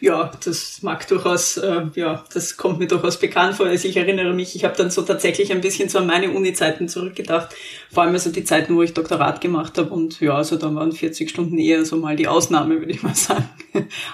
Ja, 0.00 0.30
das 0.44 0.82
mag 0.82 1.06
durchaus, 1.08 1.56
äh, 1.56 1.82
ja, 1.94 2.24
das 2.32 2.56
kommt 2.56 2.78
mir 2.78 2.86
durchaus 2.86 3.18
bekannt 3.18 3.56
vor. 3.56 3.66
Also 3.66 3.88
ich 3.88 3.96
erinnere 3.96 4.32
mich, 4.32 4.54
ich 4.54 4.64
habe 4.64 4.76
dann 4.76 4.90
so 4.90 5.02
tatsächlich 5.02 5.52
ein 5.52 5.60
bisschen 5.60 5.88
so 5.88 5.98
an 5.98 6.06
meine 6.06 6.30
Uni-Zeiten 6.30 6.88
zurückgedacht. 6.88 7.54
Vor 7.92 8.02
allem 8.02 8.14
also 8.14 8.30
die 8.30 8.44
Zeiten, 8.44 8.76
wo 8.76 8.82
ich 8.82 8.94
Doktorat 8.94 9.40
gemacht 9.40 9.76
habe 9.78 9.90
und 9.90 10.20
ja, 10.20 10.34
also 10.34 10.56
da 10.56 10.74
waren 10.74 10.92
40 10.92 11.28
Stunden 11.28 11.58
eher 11.58 11.84
so 11.84 11.96
mal 11.96 12.16
die 12.16 12.28
Ausnahme, 12.28 12.78
würde 12.78 12.92
ich 12.92 13.02
mal 13.02 13.14
sagen. 13.14 13.48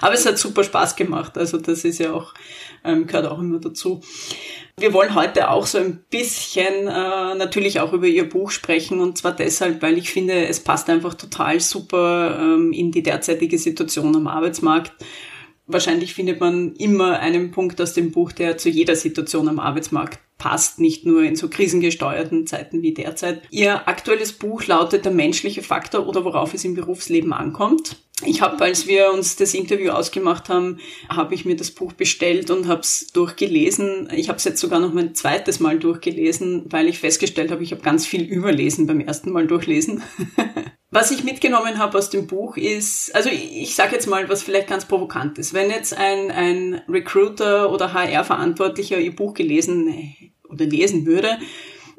Aber 0.01 0.13
es 0.13 0.25
hat 0.25 0.37
super 0.37 0.63
Spaß 0.63 0.95
gemacht. 0.95 1.37
Also 1.37 1.57
das 1.57 1.85
ist 1.85 1.99
ja 1.99 2.13
auch, 2.13 2.33
ähm, 2.83 3.07
gehört 3.07 3.27
auch 3.27 3.39
immer 3.39 3.59
dazu. 3.59 4.01
Wir 4.77 4.91
wollen 4.93 5.13
heute 5.13 5.49
auch 5.49 5.67
so 5.67 5.77
ein 5.77 6.03
bisschen 6.09 6.87
äh, 6.87 7.35
natürlich 7.35 7.79
auch 7.79 7.93
über 7.93 8.07
Ihr 8.07 8.27
Buch 8.27 8.49
sprechen 8.49 8.99
und 8.99 9.17
zwar 9.17 9.33
deshalb, 9.33 9.83
weil 9.83 9.99
ich 9.99 10.09
finde, 10.09 10.47
es 10.47 10.59
passt 10.59 10.89
einfach 10.89 11.13
total 11.13 11.59
super 11.59 12.39
ähm, 12.41 12.73
in 12.73 12.91
die 12.91 13.03
derzeitige 13.03 13.59
Situation 13.59 14.15
am 14.15 14.27
Arbeitsmarkt. 14.27 14.93
Wahrscheinlich 15.65 16.13
findet 16.13 16.39
man 16.41 16.75
immer 16.75 17.19
einen 17.19 17.51
Punkt 17.51 17.79
aus 17.79 17.93
dem 17.93 18.11
Buch, 18.11 18.33
der 18.33 18.57
zu 18.57 18.69
jeder 18.69 18.95
Situation 18.95 19.47
am 19.47 19.59
Arbeitsmarkt 19.59 20.19
passt, 20.37 20.79
nicht 20.79 21.05
nur 21.05 21.23
in 21.23 21.37
so 21.37 21.47
krisengesteuerten 21.47 22.45
Zeiten 22.47 22.81
wie 22.81 22.93
derzeit. 22.93 23.43
Ihr 23.49 23.87
aktuelles 23.87 24.33
Buch 24.33 24.65
lautet 24.65 25.05
Der 25.05 25.13
menschliche 25.13 25.61
Faktor 25.61 26.05
oder 26.05 26.25
worauf 26.25 26.53
es 26.53 26.65
im 26.65 26.73
Berufsleben 26.73 27.31
ankommt. 27.31 27.95
Ich 28.25 28.41
habe, 28.41 28.61
als 28.63 28.87
wir 28.87 29.11
uns 29.11 29.37
das 29.37 29.53
Interview 29.53 29.91
ausgemacht 29.91 30.49
haben, 30.49 30.79
habe 31.09 31.33
ich 31.33 31.45
mir 31.45 31.55
das 31.55 31.71
Buch 31.71 31.93
bestellt 31.93 32.51
und 32.51 32.67
habe 32.67 32.81
es 32.81 33.07
durchgelesen. 33.13 34.09
Ich 34.15 34.27
habe 34.29 34.37
es 34.37 34.43
jetzt 34.43 34.59
sogar 34.59 34.79
noch 34.79 34.93
mein 34.93 35.15
zweites 35.15 35.59
Mal 35.59 35.79
durchgelesen, 35.79 36.65
weil 36.69 36.87
ich 36.87 36.99
festgestellt 36.99 37.51
habe, 37.51 37.63
ich 37.63 37.71
habe 37.71 37.81
ganz 37.81 38.05
viel 38.05 38.23
überlesen 38.23 38.85
beim 38.85 38.99
ersten 38.99 39.31
Mal 39.31 39.47
durchlesen. 39.47 40.03
was 40.93 41.09
ich 41.11 41.23
mitgenommen 41.23 41.79
habe 41.79 41.97
aus 41.97 42.09
dem 42.09 42.27
Buch 42.27 42.55
ist, 42.55 43.15
also 43.15 43.29
ich, 43.29 43.61
ich 43.63 43.75
sage 43.75 43.93
jetzt 43.93 44.07
mal, 44.07 44.29
was 44.29 44.43
vielleicht 44.43 44.67
ganz 44.67 44.85
provokant 44.85 45.39
ist. 45.39 45.53
Wenn 45.53 45.69
jetzt 45.71 45.97
ein, 45.97 46.29
ein 46.29 46.81
Recruiter 46.87 47.71
oder 47.71 47.93
HR-Verantwortlicher 47.93 48.99
ihr 48.99 49.15
Buch 49.15 49.33
gelesen 49.33 49.93
oder 50.47 50.65
lesen 50.65 51.05
würde, 51.05 51.39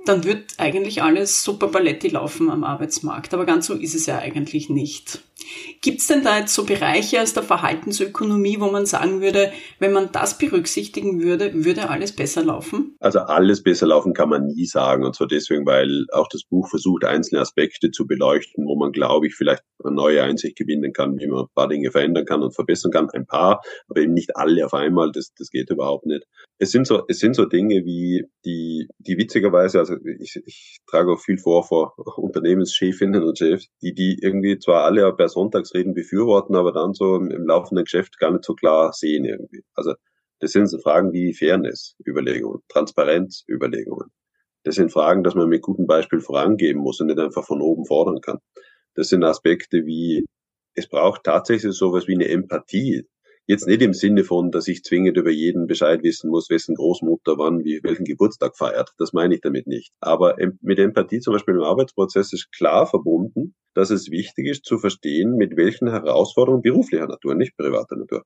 dann 0.04 0.24
wird 0.24 0.54
eigentlich 0.58 1.02
alles 1.02 1.42
super 1.42 1.68
Paletti 1.68 2.08
laufen 2.08 2.50
am 2.50 2.64
Arbeitsmarkt. 2.64 3.34
Aber 3.34 3.46
ganz 3.46 3.66
so 3.66 3.74
ist 3.74 3.94
es 3.94 4.06
ja 4.06 4.18
eigentlich 4.18 4.68
nicht. 4.68 5.20
Gibt 5.80 6.00
es 6.00 6.06
denn 6.06 6.24
da 6.24 6.38
jetzt 6.38 6.54
so 6.54 6.64
Bereiche 6.64 7.20
aus 7.20 7.34
der 7.34 7.42
Verhaltensökonomie, 7.42 8.60
wo 8.60 8.70
man 8.70 8.86
sagen 8.86 9.20
würde, 9.20 9.52
wenn 9.78 9.92
man 9.92 10.10
das 10.12 10.38
berücksichtigen 10.38 11.20
würde, 11.22 11.64
würde 11.64 11.90
alles 11.90 12.12
besser 12.12 12.42
laufen? 12.42 12.96
Also 13.00 13.20
alles 13.20 13.62
besser 13.62 13.86
laufen 13.86 14.14
kann 14.14 14.30
man 14.30 14.46
nie 14.46 14.66
sagen. 14.66 15.04
Und 15.04 15.14
zwar 15.14 15.26
deswegen, 15.26 15.66
weil 15.66 16.06
auch 16.12 16.28
das 16.28 16.44
Buch 16.44 16.68
versucht, 16.68 17.04
einzelne 17.04 17.40
Aspekte 17.40 17.90
zu 17.90 18.06
beleuchten, 18.06 18.64
wo 18.66 18.76
man, 18.76 18.92
glaube 18.92 19.26
ich, 19.26 19.34
vielleicht 19.34 19.62
eine 19.82 19.94
neue 19.94 20.22
Einsicht 20.22 20.56
gewinnen 20.56 20.92
kann, 20.92 21.18
wie 21.18 21.26
man 21.26 21.44
ein 21.44 21.54
paar 21.54 21.68
Dinge 21.68 21.90
verändern 21.90 22.24
kann 22.24 22.42
und 22.42 22.54
verbessern 22.54 22.90
kann. 22.90 23.10
Ein 23.10 23.26
paar, 23.26 23.60
aber 23.88 24.00
eben 24.00 24.14
nicht 24.14 24.36
alle 24.36 24.64
auf 24.64 24.74
einmal. 24.74 25.12
Das, 25.12 25.32
das 25.36 25.50
geht 25.50 25.70
überhaupt 25.70 26.06
nicht. 26.06 26.24
Es 26.58 26.70
sind 26.70 26.86
so, 26.86 27.02
es 27.08 27.18
sind 27.18 27.34
so 27.34 27.46
Dinge 27.46 27.84
wie 27.84 28.24
die, 28.44 28.88
die 28.98 29.18
witzigerweise, 29.18 29.80
also 29.80 29.96
ich, 30.20 30.40
ich 30.46 30.78
trage 30.86 31.12
auch 31.12 31.20
viel 31.20 31.38
vor 31.38 31.64
vor 31.64 31.94
Unternehmenschefinnen 32.16 33.24
und 33.24 33.38
Chefs, 33.38 33.68
die, 33.82 33.92
die 33.92 34.18
irgendwie 34.22 34.58
zwar 34.58 34.84
alle 34.84 35.12
per 35.14 35.28
Sonntagsreden 35.28 35.94
befürworten, 35.94 36.54
aber 36.54 36.72
dann 36.72 36.94
so 36.94 37.16
im, 37.16 37.30
im 37.30 37.46
laufenden 37.46 37.84
Geschäft 37.84 38.18
gar 38.18 38.30
nicht 38.30 38.44
so 38.44 38.54
klar 38.54 38.92
sehen 38.92 39.24
irgendwie. 39.24 39.64
Also 39.74 39.94
das 40.40 40.52
sind 40.52 40.68
so 40.68 40.78
Fragen 40.78 41.12
wie 41.12 41.34
Fairness, 41.34 41.96
Überlegungen, 42.06 42.60
Transparenz, 42.68 43.44
Überlegungen. 43.48 44.10
Das 44.64 44.76
sind 44.76 44.92
Fragen, 44.92 45.24
dass 45.24 45.34
man 45.34 45.48
mit 45.48 45.62
gutem 45.62 45.86
Beispiel 45.86 46.20
vorangeben 46.20 46.80
muss 46.80 47.00
und 47.00 47.08
nicht 47.08 47.18
einfach 47.18 47.44
von 47.44 47.60
oben 47.62 47.84
fordern 47.86 48.20
kann. 48.20 48.38
Das 48.94 49.08
sind 49.08 49.24
Aspekte 49.24 49.86
wie, 49.86 50.24
es 50.74 50.88
braucht 50.88 51.24
tatsächlich 51.24 51.74
sowas 51.74 52.06
wie 52.08 52.14
eine 52.14 52.28
Empathie 52.28 53.06
Jetzt 53.46 53.66
nicht 53.66 53.82
im 53.82 53.92
Sinne 53.92 54.24
von, 54.24 54.50
dass 54.50 54.68
ich 54.68 54.82
zwingend 54.82 55.18
über 55.18 55.30
jeden 55.30 55.66
Bescheid 55.66 56.02
wissen 56.02 56.30
muss, 56.30 56.48
wessen 56.48 56.76
Großmutter 56.76 57.36
wann, 57.36 57.62
wie, 57.62 57.80
welchen 57.82 58.04
Geburtstag 58.04 58.56
feiert. 58.56 58.92
Das 58.96 59.12
meine 59.12 59.34
ich 59.34 59.42
damit 59.42 59.66
nicht. 59.66 59.92
Aber 60.00 60.36
mit 60.62 60.78
Empathie 60.78 61.20
zum 61.20 61.34
Beispiel 61.34 61.54
im 61.54 61.62
Arbeitsprozess 61.62 62.32
ist 62.32 62.50
klar 62.52 62.86
verbunden, 62.86 63.54
dass 63.74 63.90
es 63.90 64.10
wichtig 64.10 64.46
ist 64.46 64.64
zu 64.64 64.78
verstehen, 64.78 65.36
mit 65.36 65.56
welchen 65.58 65.90
Herausforderungen 65.90 66.62
beruflicher 66.62 67.06
Natur, 67.06 67.34
nicht 67.34 67.54
privater 67.56 67.96
Natur, 67.96 68.24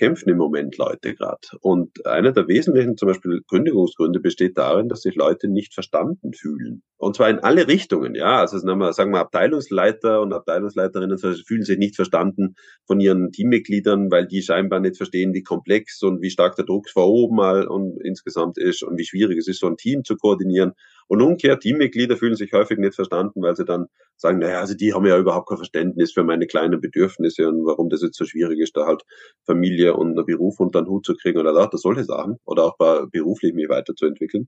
kämpfen 0.00 0.30
im 0.30 0.38
Moment 0.38 0.78
Leute 0.78 1.14
gerade. 1.14 1.46
Und 1.60 2.06
einer 2.06 2.32
der 2.32 2.48
wesentlichen 2.48 2.96
zum 2.96 3.08
Beispiel 3.08 3.42
Kündigungsgründe 3.48 4.18
besteht 4.18 4.56
darin, 4.56 4.88
dass 4.88 5.02
sich 5.02 5.14
Leute 5.14 5.46
nicht 5.46 5.74
verstanden 5.74 6.32
fühlen. 6.32 6.82
Und 6.96 7.16
zwar 7.16 7.28
in 7.28 7.38
alle 7.38 7.68
Richtungen, 7.68 8.14
ja. 8.14 8.40
Also 8.40 8.58
sagen 8.58 9.12
wir 9.12 9.20
Abteilungsleiter 9.20 10.22
und 10.22 10.32
Abteilungsleiterinnen 10.32 11.18
fühlen 11.18 11.64
sich 11.64 11.76
nicht 11.78 11.96
verstanden 11.96 12.54
von 12.86 12.98
ihren 12.98 13.30
Teammitgliedern, 13.30 14.10
weil 14.10 14.26
die 14.26 14.40
scheinbar 14.40 14.80
nicht 14.80 14.96
verstehen, 14.96 15.34
wie 15.34 15.42
komplex 15.42 16.02
und 16.02 16.22
wie 16.22 16.30
stark 16.30 16.56
der 16.56 16.64
Druck 16.64 16.88
von 16.88 17.04
oben 17.04 17.36
mal 17.36 17.66
und 17.66 18.00
insgesamt 18.02 18.56
ist 18.56 18.82
und 18.82 18.98
wie 18.98 19.04
schwierig 19.04 19.38
es 19.38 19.48
ist, 19.48 19.60
so 19.60 19.66
ein 19.66 19.76
Team 19.76 20.02
zu 20.02 20.16
koordinieren. 20.16 20.72
Und 21.10 21.22
umgekehrt, 21.22 21.64
Teammitglieder 21.64 22.16
fühlen 22.16 22.36
sich 22.36 22.52
häufig 22.52 22.78
nicht 22.78 22.94
verstanden, 22.94 23.42
weil 23.42 23.56
sie 23.56 23.64
dann 23.64 23.86
sagen, 24.16 24.38
naja, 24.38 24.60
also 24.60 24.74
die 24.74 24.94
haben 24.94 25.04
ja 25.06 25.18
überhaupt 25.18 25.48
kein 25.48 25.56
Verständnis 25.58 26.12
für 26.12 26.22
meine 26.22 26.46
kleinen 26.46 26.80
Bedürfnisse 26.80 27.48
und 27.48 27.66
warum 27.66 27.88
das 27.88 28.02
jetzt 28.02 28.16
so 28.16 28.24
schwierig 28.24 28.60
ist, 28.60 28.76
da 28.76 28.86
halt 28.86 29.02
Familie 29.44 29.96
und 29.96 30.14
Beruf 30.24 30.60
unter 30.60 30.82
den 30.82 30.88
Hut 30.88 31.04
zu 31.04 31.16
kriegen 31.16 31.40
oder 31.40 31.52
lauter 31.52 31.78
solche 31.78 32.04
Sachen 32.04 32.36
oder 32.44 32.64
auch 32.64 32.76
beruflich 33.10 33.54
mich 33.54 33.68
weiterzuentwickeln. 33.68 34.46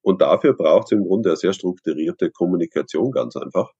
Und 0.00 0.22
dafür 0.22 0.54
braucht 0.54 0.86
es 0.86 0.92
im 0.92 1.04
Grunde 1.04 1.28
eine 1.28 1.36
sehr 1.36 1.52
strukturierte 1.52 2.30
Kommunikation 2.30 3.10
ganz 3.10 3.36
einfach, 3.36 3.70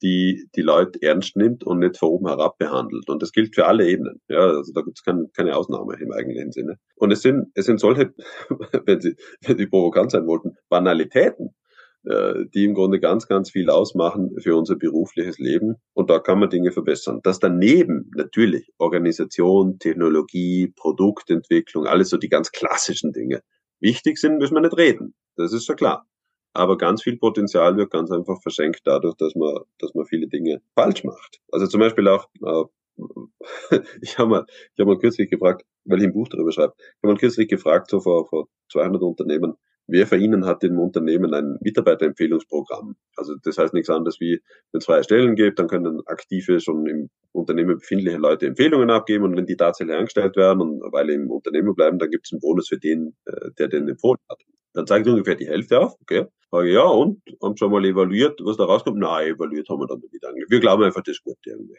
die 0.00 0.46
die 0.54 0.62
Leute 0.62 1.02
ernst 1.02 1.34
nimmt 1.34 1.64
und 1.64 1.80
nicht 1.80 1.98
von 1.98 2.10
oben 2.10 2.28
herab 2.28 2.56
behandelt. 2.56 3.10
Und 3.10 3.20
das 3.20 3.32
gilt 3.32 3.52
für 3.52 3.66
alle 3.66 3.88
Ebenen. 3.88 4.20
Ja, 4.28 4.46
also 4.46 4.72
da 4.72 4.82
gibt 4.82 4.98
es 4.98 5.02
kein, 5.02 5.26
keine 5.32 5.56
Ausnahme 5.56 5.96
im 6.00 6.12
eigentlichen 6.12 6.52
Sinne. 6.52 6.78
Und 6.94 7.10
es 7.10 7.22
sind, 7.22 7.48
es 7.54 7.66
sind 7.66 7.80
solche, 7.80 8.14
wenn 8.86 9.00
Sie, 9.00 9.16
wenn 9.40 9.58
Sie 9.58 9.66
provokant 9.66 10.12
sein 10.12 10.28
wollten, 10.28 10.56
Banalitäten, 10.68 11.56
die 12.06 12.64
im 12.64 12.74
Grunde 12.74 13.00
ganz, 13.00 13.28
ganz 13.28 13.50
viel 13.50 13.70
ausmachen 13.70 14.38
für 14.38 14.56
unser 14.56 14.76
berufliches 14.76 15.38
Leben. 15.38 15.76
Und 15.94 16.10
da 16.10 16.18
kann 16.18 16.38
man 16.38 16.50
Dinge 16.50 16.70
verbessern. 16.70 17.20
Dass 17.22 17.38
daneben 17.38 18.10
natürlich 18.14 18.70
Organisation, 18.78 19.78
Technologie, 19.78 20.72
Produktentwicklung, 20.76 21.86
alles 21.86 22.10
so 22.10 22.18
die 22.18 22.28
ganz 22.28 22.52
klassischen 22.52 23.12
Dinge 23.12 23.42
wichtig 23.80 24.18
sind, 24.18 24.38
müssen 24.38 24.54
wir 24.54 24.60
nicht 24.60 24.76
reden. 24.76 25.14
Das 25.36 25.52
ist 25.52 25.68
ja 25.68 25.74
klar. 25.74 26.06
Aber 26.52 26.78
ganz 26.78 27.02
viel 27.02 27.16
Potenzial 27.16 27.76
wird 27.76 27.90
ganz 27.90 28.10
einfach 28.10 28.40
verschenkt 28.40 28.82
dadurch, 28.84 29.16
dass 29.16 29.34
man, 29.34 29.58
dass 29.78 29.94
man 29.94 30.06
viele 30.06 30.28
Dinge 30.28 30.62
falsch 30.74 31.04
macht. 31.04 31.40
Also 31.50 31.66
zum 31.66 31.80
Beispiel 31.80 32.06
auch, 32.06 32.28
äh, 32.42 32.64
ich 34.02 34.18
habe 34.18 34.28
mal, 34.28 34.46
ich 34.48 34.80
habe 34.80 34.92
mal 34.92 34.98
kürzlich 34.98 35.28
gefragt, 35.30 35.64
weil 35.84 35.98
ich 35.98 36.04
ein 36.04 36.12
Buch 36.12 36.28
darüber 36.28 36.52
schreibe, 36.52 36.74
ich 36.78 37.02
habe 37.02 37.14
mal 37.14 37.18
kürzlich 37.18 37.48
gefragt, 37.48 37.90
so 37.90 38.00
vor, 38.00 38.28
vor 38.28 38.48
200 38.70 39.02
Unternehmen, 39.02 39.54
wer 39.86 40.06
von 40.06 40.20
Ihnen 40.20 40.46
hat 40.46 40.64
im 40.64 40.78
Unternehmen 40.78 41.34
ein 41.34 41.58
Mitarbeiterempfehlungsprogramm? 41.60 42.96
Also 43.16 43.34
das 43.42 43.58
heißt 43.58 43.74
nichts 43.74 43.90
anderes 43.90 44.20
wie, 44.20 44.40
wenn 44.72 44.78
es 44.78 44.86
freie 44.86 45.04
Stellen 45.04 45.34
gibt, 45.34 45.58
dann 45.58 45.68
können 45.68 46.00
aktive, 46.06 46.60
schon 46.60 46.86
im 46.86 47.10
Unternehmen 47.32 47.78
befindliche 47.78 48.18
Leute 48.18 48.46
Empfehlungen 48.46 48.90
abgeben 48.90 49.24
und 49.24 49.36
wenn 49.36 49.46
die 49.46 49.56
tatsächlich 49.56 49.96
angestellt 49.96 50.36
werden 50.36 50.60
und 50.60 50.92
weil 50.92 51.10
im 51.10 51.30
Unternehmen 51.30 51.74
bleiben, 51.74 51.98
dann 51.98 52.10
gibt 52.10 52.26
es 52.26 52.32
einen 52.32 52.40
Bonus 52.40 52.68
für 52.68 52.78
den, 52.78 53.14
äh, 53.26 53.50
der 53.58 53.68
den 53.68 53.88
empfohlen 53.88 54.20
hat. 54.30 54.40
Dann 54.72 54.86
zeigt 54.86 55.06
ungefähr 55.06 55.36
die 55.36 55.46
Hälfte 55.46 55.80
auf, 55.80 55.94
okay. 56.00 56.26
Frage, 56.50 56.72
ja, 56.72 56.84
und? 56.84 57.20
Haben 57.42 57.56
schon 57.56 57.72
mal 57.72 57.84
evaluiert, 57.84 58.40
was 58.44 58.56
da 58.56 58.64
rauskommt? 58.64 58.98
Nein, 58.98 59.34
evaluiert 59.34 59.68
haben 59.68 59.80
wir 59.80 59.86
dann 59.86 60.00
nicht 60.00 60.24
eigentlich. 60.24 60.48
Wir 60.48 60.60
glauben 60.60 60.82
einfach, 60.84 61.02
das 61.02 61.16
ist 61.16 61.24
gut 61.24 61.38
irgendwie. 61.44 61.76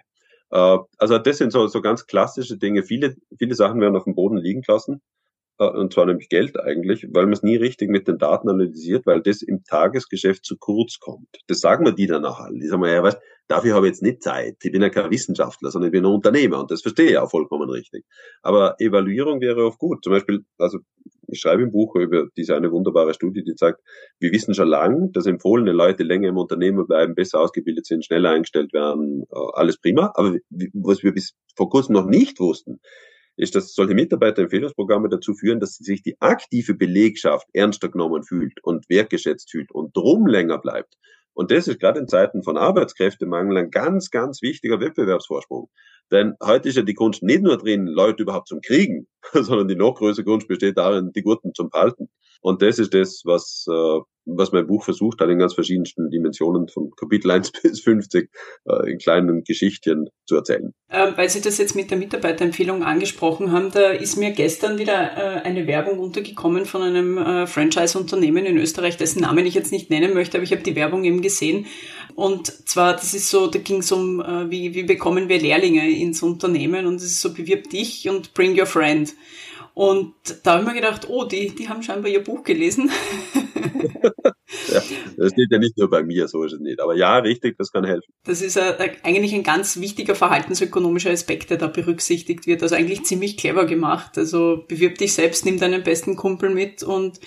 Äh, 0.52 0.78
also 0.98 1.18
das 1.18 1.38
sind 1.38 1.52
so, 1.52 1.68
so 1.68 1.82
ganz 1.82 2.06
klassische 2.08 2.58
Dinge. 2.58 2.84
Viele, 2.84 3.16
viele 3.38 3.56
Sachen 3.56 3.82
werden 3.82 3.96
auf 3.96 4.04
dem 4.04 4.16
Boden 4.16 4.38
liegen 4.38 4.62
gelassen. 4.62 5.02
Äh, 5.60 5.66
und 5.66 5.94
zwar 5.94 6.06
nämlich 6.06 6.30
Geld 6.30 6.60
eigentlich, 6.60 7.08
weil 7.12 7.26
man 7.26 7.34
es 7.34 7.44
nie 7.44 7.56
richtig 7.56 7.90
mit 7.90 8.08
den 8.08 8.18
Daten 8.18 8.50
analysiert, 8.50 9.06
weil 9.06 9.22
das 9.22 9.42
im 9.42 9.64
Tagesgeschäft 9.64 10.46
zu 10.46 10.58
kurz 10.58 11.00
kommt. 11.00 11.28
Das 11.48 11.60
sagen 11.60 11.86
wir 11.86 11.94
die 11.94 12.08
dann 12.08 12.26
auch 12.26 12.40
alle. 12.40 12.60
Die 12.60 12.68
sagen, 12.68 12.84
ja, 12.86 13.04
weißt, 13.04 13.20
dafür 13.48 13.76
habe 13.76 13.88
ich 13.88 13.92
jetzt 13.92 14.04
nicht 14.04 14.24
Zeit. 14.24 14.58
Ich 14.64 14.72
bin 14.72 14.82
ja 14.82 14.90
kein 14.90 15.12
Wissenschaftler, 15.12 15.72
sondern 15.72 15.90
ich 15.90 15.94
bin 15.94 16.06
ein 16.06 16.12
Unternehmer 16.12 16.60
und 16.60 16.72
das 16.72 16.82
verstehe 16.82 17.12
ich 17.12 17.18
auch 17.18 17.30
vollkommen 17.30 17.70
richtig. 17.70 18.04
Aber 18.42 18.76
Evaluierung 18.80 19.42
wäre 19.42 19.66
oft 19.66 19.80
gut. 19.80 20.04
Zum 20.04 20.14
Beispiel, 20.14 20.44
also 20.58 20.80
ich 21.28 21.40
schreibe 21.40 21.64
im 21.64 21.72
Buch 21.72 21.96
über 21.96 22.28
diese 22.38 22.56
eine 22.56 22.72
wunderbare 22.72 23.14
Studie, 23.14 23.44
die 23.44 23.54
sagt, 23.56 23.82
wir 24.20 24.32
wissen 24.32 24.54
schon 24.54 24.68
lange, 24.68 25.10
dass 25.12 25.26
empfohlene 25.26 25.72
Leute 25.72 26.04
länger 26.04 26.30
im 26.30 26.38
Unternehmen 26.38 26.86
bleiben, 26.86 27.16
besser 27.16 27.40
ausgebildet 27.40 27.86
sind, 27.86 28.06
schneller 28.06 28.32
eingestellt 28.32 28.74
werden, 28.74 29.24
äh, 29.32 29.36
alles 29.54 29.78
prima. 29.78 30.12
Aber 30.16 30.36
was 30.74 31.04
wir 31.04 31.14
bis 31.14 31.34
vor 31.56 31.70
kurzem 31.70 31.94
noch 31.94 32.06
nicht 32.06 32.40
wussten, 32.40 32.80
ist, 33.38 33.56
dass 33.56 33.74
solche 33.74 33.94
Mitarbeiterempfehlungsprogramme 33.94 35.10
dazu 35.10 35.34
führen, 35.34 35.60
dass 35.60 35.76
sich 35.76 36.02
die 36.02 36.20
aktive 36.22 36.74
Belegschaft 36.74 37.48
ernster 37.54 37.90
genommen 37.90 38.24
fühlt 38.24 38.64
und 38.64 38.90
wertgeschätzt 38.90 39.52
fühlt 39.52 39.72
und 39.72 39.96
drum 39.96 40.28
länger 40.28 40.58
bleibt. 40.60 40.96
Und 41.34 41.52
das 41.52 41.68
ist 41.68 41.80
gerade 41.80 42.00
in 42.00 42.08
Zeiten 42.08 42.44
von 42.44 42.58
Arbeitskräftemangel 42.58 43.58
ein 43.58 43.72
ganz, 43.72 44.10
ganz 44.10 44.42
wichtiger 44.42 44.80
Wettbewerbsvorsprung. 44.80 45.70
Denn 46.12 46.36
heute 46.44 46.70
ist 46.70 46.76
ja 46.76 46.84
die 46.84 46.94
Kunst 46.94 47.24
nicht 47.24 47.42
nur 47.42 47.58
drin, 47.58 47.88
Leute 47.88 48.24
überhaupt 48.24 48.48
zum 48.48 48.62
Kriegen, 48.62 49.08
sondern 49.34 49.68
die 49.68 49.76
noch 49.76 49.96
größere 49.96 50.26
Kunst 50.26 50.48
besteht 50.48 50.78
darin, 50.78 51.12
die 51.14 51.24
Gurten 51.24 51.54
zum 51.54 51.70
Halten. 51.74 52.10
Und 52.46 52.62
das 52.62 52.78
ist 52.78 52.94
das, 52.94 53.22
was, 53.26 53.66
äh, 53.68 54.00
was 54.26 54.52
mein 54.52 54.68
Buch 54.68 54.84
versucht 54.84 55.20
hat, 55.20 55.30
in 55.30 55.40
ganz 55.40 55.56
verschiedensten 55.56 56.12
Dimensionen 56.12 56.68
von 56.68 56.92
Kapitel 56.96 57.32
1 57.32 57.52
bis 57.64 57.80
50 57.82 58.30
äh, 58.66 58.92
in 58.92 59.00
kleinen 59.00 59.44
Geschichtchen 59.44 60.10
zu 60.28 60.36
erzählen. 60.36 60.72
Äh, 60.90 61.14
weil 61.16 61.28
Sie 61.28 61.42
das 61.42 61.58
jetzt 61.58 61.76
mit 61.76 61.90
der 61.90 61.98
Mitarbeiterempfehlung 61.98 62.84
angesprochen 62.84 63.52
haben, 63.52 63.72
da 63.72 63.90
ist 63.90 64.18
mir 64.18 64.30
gestern 64.30 64.78
wieder 64.78 64.94
äh, 64.94 65.42
eine 65.42 65.66
Werbung 65.66 65.98
untergekommen 65.98 66.66
von 66.66 66.84
einem 66.84 67.18
äh, 67.18 67.48
Franchise-Unternehmen 67.48 68.46
in 68.46 68.58
Österreich, 68.58 68.98
dessen 68.98 69.22
Namen 69.22 69.48
ich 69.48 69.56
jetzt 69.56 69.72
nicht 69.72 69.90
nennen 69.90 70.14
möchte, 70.14 70.38
aber 70.38 70.44
ich 70.44 70.52
habe 70.52 70.62
die 70.62 70.76
Werbung 70.76 71.04
eben 71.04 71.22
gesehen. 71.22 71.66
Und 72.14 72.48
zwar, 72.48 72.94
das 72.94 73.16
ist 73.16 73.32
so, 73.32 73.48
da 73.48 73.58
ging 73.58 73.80
es 73.80 73.92
um, 73.92 74.22
äh, 74.22 74.52
wie, 74.52 74.76
wie 74.76 74.84
bekommen 74.84 75.30
wir 75.30 75.40
Lehrlinge 75.40 75.90
ins 75.96 76.22
Unternehmen 76.22 76.86
und 76.86 76.96
es 76.96 77.04
ist 77.04 77.22
so, 77.22 77.34
bewirb 77.34 77.70
dich 77.70 78.10
und 78.10 78.34
bring 78.34 78.60
your 78.60 78.66
friend. 78.66 79.14
Und 79.76 80.14
da 80.44 80.54
habe 80.54 80.62
ich 80.62 80.68
mir 80.70 80.76
gedacht, 80.76 81.10
oh, 81.10 81.26
die, 81.26 81.54
die 81.54 81.68
haben 81.68 81.84
scheinbar 81.84 82.10
ihr 82.10 82.24
Buch 82.24 82.46
gelesen. 82.46 82.90
ja, 84.72 84.82
das 85.18 85.32
steht 85.34 85.52
ja 85.52 85.58
nicht 85.58 85.78
nur 85.78 85.90
bei 85.90 86.02
mir, 86.02 86.30
so 86.30 86.44
ist 86.44 86.54
es 86.54 86.62
nicht. 86.62 86.80
Aber 86.80 86.96
ja, 86.96 87.18
richtig, 87.18 87.58
das 87.58 87.74
kann 87.74 87.84
helfen. 87.84 88.14
Das 88.24 88.42
ist 88.42 88.58
eigentlich 88.58 89.36
ein 89.36 89.44
ganz 89.44 89.78
wichtiger 89.82 90.16
verhaltensökonomischer 90.16 91.12
Aspekt, 91.12 91.50
der 91.50 91.58
da 91.58 91.68
berücksichtigt 91.68 92.48
wird. 92.48 92.64
Also 92.64 92.76
eigentlich 92.76 93.04
ziemlich 93.04 93.36
clever 93.36 93.66
gemacht. 93.66 94.18
Also 94.18 94.64
bewirb 94.66 94.98
dich 94.98 95.12
selbst, 95.12 95.44
nimm 95.44 95.60
deinen 95.60 95.84
besten 95.84 96.16
Kumpel 96.16 96.52
mit 96.52 96.82
und 96.82 97.20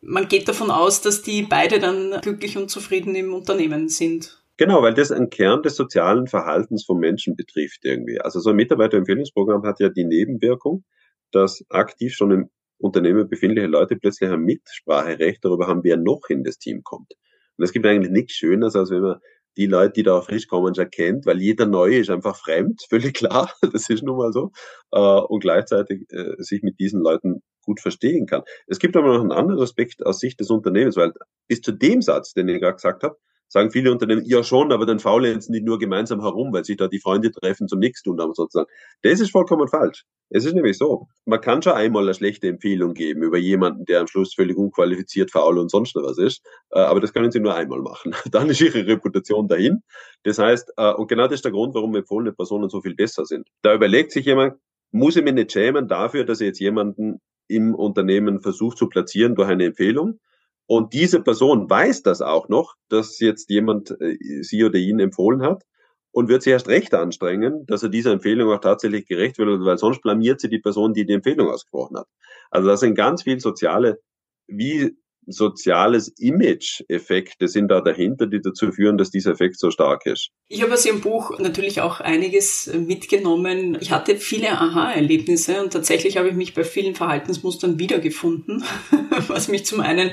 man 0.00 0.28
geht 0.28 0.46
davon 0.46 0.70
aus, 0.70 1.00
dass 1.00 1.22
die 1.22 1.42
beide 1.42 1.80
dann 1.80 2.20
glücklich 2.20 2.56
und 2.56 2.70
zufrieden 2.70 3.16
im 3.16 3.34
Unternehmen 3.34 3.88
sind. 3.88 4.43
Genau, 4.56 4.82
weil 4.82 4.94
das 4.94 5.10
ein 5.10 5.30
Kern 5.30 5.62
des 5.62 5.74
sozialen 5.74 6.28
Verhaltens 6.28 6.84
von 6.84 6.98
Menschen 6.98 7.34
betrifft 7.34 7.80
irgendwie. 7.84 8.20
Also 8.20 8.38
so 8.38 8.50
ein 8.50 8.56
Mitarbeiterempfehlungsprogramm 8.56 9.64
hat 9.64 9.80
ja 9.80 9.88
die 9.88 10.04
Nebenwirkung, 10.04 10.84
dass 11.32 11.64
aktiv 11.70 12.14
schon 12.14 12.30
im 12.30 12.50
Unternehmen 12.78 13.28
befindliche 13.28 13.66
Leute 13.66 13.96
plötzlich 13.96 14.30
ein 14.30 14.40
Mitspracherecht 14.42 15.44
darüber 15.44 15.66
haben, 15.66 15.82
wer 15.82 15.96
noch 15.96 16.28
in 16.28 16.44
das 16.44 16.58
Team 16.58 16.82
kommt. 16.84 17.14
Und 17.56 17.64
es 17.64 17.72
gibt 17.72 17.86
eigentlich 17.86 18.12
nichts 18.12 18.34
Schöneres, 18.34 18.76
als 18.76 18.90
wenn 18.90 19.02
man 19.02 19.18
die 19.56 19.66
Leute, 19.66 19.92
die 19.94 20.02
da 20.02 20.20
frisch 20.20 20.48
kommen, 20.48 20.74
schon 20.74 20.90
kennt, 20.90 21.26
weil 21.26 21.40
jeder 21.40 21.66
Neue 21.66 21.98
ist 21.98 22.10
einfach 22.10 22.36
fremd, 22.36 22.82
völlig 22.88 23.14
klar, 23.14 23.52
das 23.72 23.88
ist 23.88 24.02
nun 24.02 24.16
mal 24.16 24.32
so, 24.32 24.50
äh, 24.92 24.98
und 24.98 25.40
gleichzeitig 25.40 26.06
äh, 26.10 26.34
sich 26.38 26.62
mit 26.62 26.78
diesen 26.80 27.00
Leuten 27.00 27.42
gut 27.62 27.80
verstehen 27.80 28.26
kann. 28.26 28.42
Es 28.66 28.78
gibt 28.78 28.96
aber 28.96 29.14
noch 29.14 29.20
einen 29.20 29.32
anderen 29.32 29.62
Aspekt 29.62 30.04
aus 30.04 30.18
Sicht 30.18 30.38
des 30.40 30.50
Unternehmens, 30.50 30.96
weil 30.96 31.12
bis 31.48 31.60
zu 31.60 31.72
dem 31.72 32.02
Satz, 32.02 32.34
den 32.34 32.48
ich 32.48 32.60
gerade 32.60 32.74
gesagt 32.74 33.02
habe, 33.02 33.16
sagen 33.54 33.70
viele 33.70 33.92
Unternehmen, 33.92 34.24
ja 34.26 34.42
schon, 34.42 34.72
aber 34.72 34.84
dann 34.84 34.98
faulenzen 34.98 35.52
die 35.52 35.60
nur 35.60 35.78
gemeinsam 35.78 36.20
herum, 36.20 36.52
weil 36.52 36.64
sich 36.64 36.76
da 36.76 36.88
die 36.88 36.98
Freunde 36.98 37.30
treffen 37.30 37.68
zum 37.68 37.78
nichts 37.78 38.02
tun, 38.02 38.20
aber 38.20 38.34
sozusagen. 38.34 38.68
Das 39.02 39.20
ist 39.20 39.30
vollkommen 39.30 39.68
falsch. 39.68 40.04
Es 40.28 40.44
ist 40.44 40.54
nämlich 40.54 40.76
so, 40.76 41.06
man 41.24 41.40
kann 41.40 41.62
schon 41.62 41.74
einmal 41.74 42.02
eine 42.02 42.14
schlechte 42.14 42.48
Empfehlung 42.48 42.94
geben 42.94 43.22
über 43.22 43.38
jemanden, 43.38 43.84
der 43.84 44.00
am 44.00 44.08
Schluss 44.08 44.34
völlig 44.34 44.56
unqualifiziert, 44.56 45.30
faul 45.30 45.58
und 45.58 45.70
sonst 45.70 45.94
was 45.94 46.18
ist, 46.18 46.44
äh, 46.72 46.80
aber 46.80 46.98
das 46.98 47.12
können 47.12 47.30
sie 47.30 47.38
nur 47.38 47.54
einmal 47.54 47.80
machen. 47.80 48.12
Dann 48.32 48.50
ist 48.50 48.60
ihre 48.60 48.88
Reputation 48.88 49.46
dahin. 49.46 49.82
Das 50.24 50.38
heißt, 50.40 50.72
äh, 50.76 50.92
und 50.92 51.06
genau 51.06 51.24
das 51.24 51.34
ist 51.34 51.44
der 51.44 51.52
Grund, 51.52 51.76
warum 51.76 51.94
empfohlene 51.94 52.32
Personen 52.32 52.68
so 52.68 52.80
viel 52.80 52.96
besser 52.96 53.24
sind. 53.24 53.46
Da 53.62 53.72
überlegt 53.72 54.10
sich 54.10 54.26
jemand, 54.26 54.54
muss 54.90 55.14
ich 55.14 55.22
mich 55.22 55.34
nicht 55.34 55.52
schämen 55.52 55.86
dafür, 55.86 56.24
dass 56.24 56.40
ich 56.40 56.48
jetzt 56.48 56.58
jemanden 56.58 57.20
im 57.46 57.76
Unternehmen 57.76 58.40
versucht 58.40 58.78
zu 58.78 58.88
platzieren 58.88 59.36
durch 59.36 59.48
eine 59.48 59.66
Empfehlung? 59.66 60.18
Und 60.66 60.92
diese 60.94 61.20
Person 61.20 61.68
weiß 61.68 62.02
das 62.02 62.22
auch 62.22 62.48
noch, 62.48 62.74
dass 62.88 63.18
jetzt 63.20 63.50
jemand 63.50 63.90
äh, 64.00 64.16
sie 64.42 64.64
oder 64.64 64.78
ihn 64.78 64.98
empfohlen 64.98 65.42
hat 65.42 65.64
und 66.10 66.28
wird 66.28 66.42
sich 66.42 66.52
erst 66.52 66.68
recht 66.68 66.94
anstrengen, 66.94 67.66
dass 67.66 67.82
er 67.82 67.88
dieser 67.88 68.12
Empfehlung 68.12 68.50
auch 68.52 68.60
tatsächlich 68.60 69.06
gerecht 69.06 69.38
wird, 69.38 69.48
weil 69.64 69.78
sonst 69.78 70.00
blamiert 70.00 70.40
sie 70.40 70.48
die 70.48 70.60
Person, 70.60 70.94
die 70.94 71.04
die 71.04 71.14
Empfehlung 71.14 71.48
ausgesprochen 71.48 71.98
hat. 71.98 72.06
Also 72.50 72.68
das 72.68 72.80
sind 72.80 72.94
ganz 72.94 73.24
viele 73.24 73.40
soziale, 73.40 74.00
wie 74.46 74.96
soziales 75.26 76.12
Image-Effekte 76.18 77.48
sind 77.48 77.68
da 77.68 77.80
dahinter, 77.80 78.26
die 78.26 78.40
dazu 78.40 78.70
führen, 78.72 78.98
dass 78.98 79.10
dieser 79.10 79.32
Effekt 79.32 79.58
so 79.58 79.70
stark 79.70 80.06
ist. 80.06 80.30
Ich 80.48 80.62
habe 80.62 80.74
aus 80.74 80.84
Ihrem 80.84 81.00
Buch 81.00 81.38
natürlich 81.38 81.80
auch 81.80 82.00
einiges 82.00 82.70
mitgenommen. 82.74 83.78
Ich 83.80 83.90
hatte 83.90 84.16
viele 84.16 84.50
Aha-Erlebnisse 84.50 85.62
und 85.62 85.72
tatsächlich 85.72 86.16
habe 86.16 86.28
ich 86.28 86.34
mich 86.34 86.54
bei 86.54 86.64
vielen 86.64 86.94
Verhaltensmustern 86.94 87.78
wiedergefunden, 87.78 88.64
was 89.28 89.48
mich 89.48 89.64
zum 89.64 89.80
einen 89.80 90.10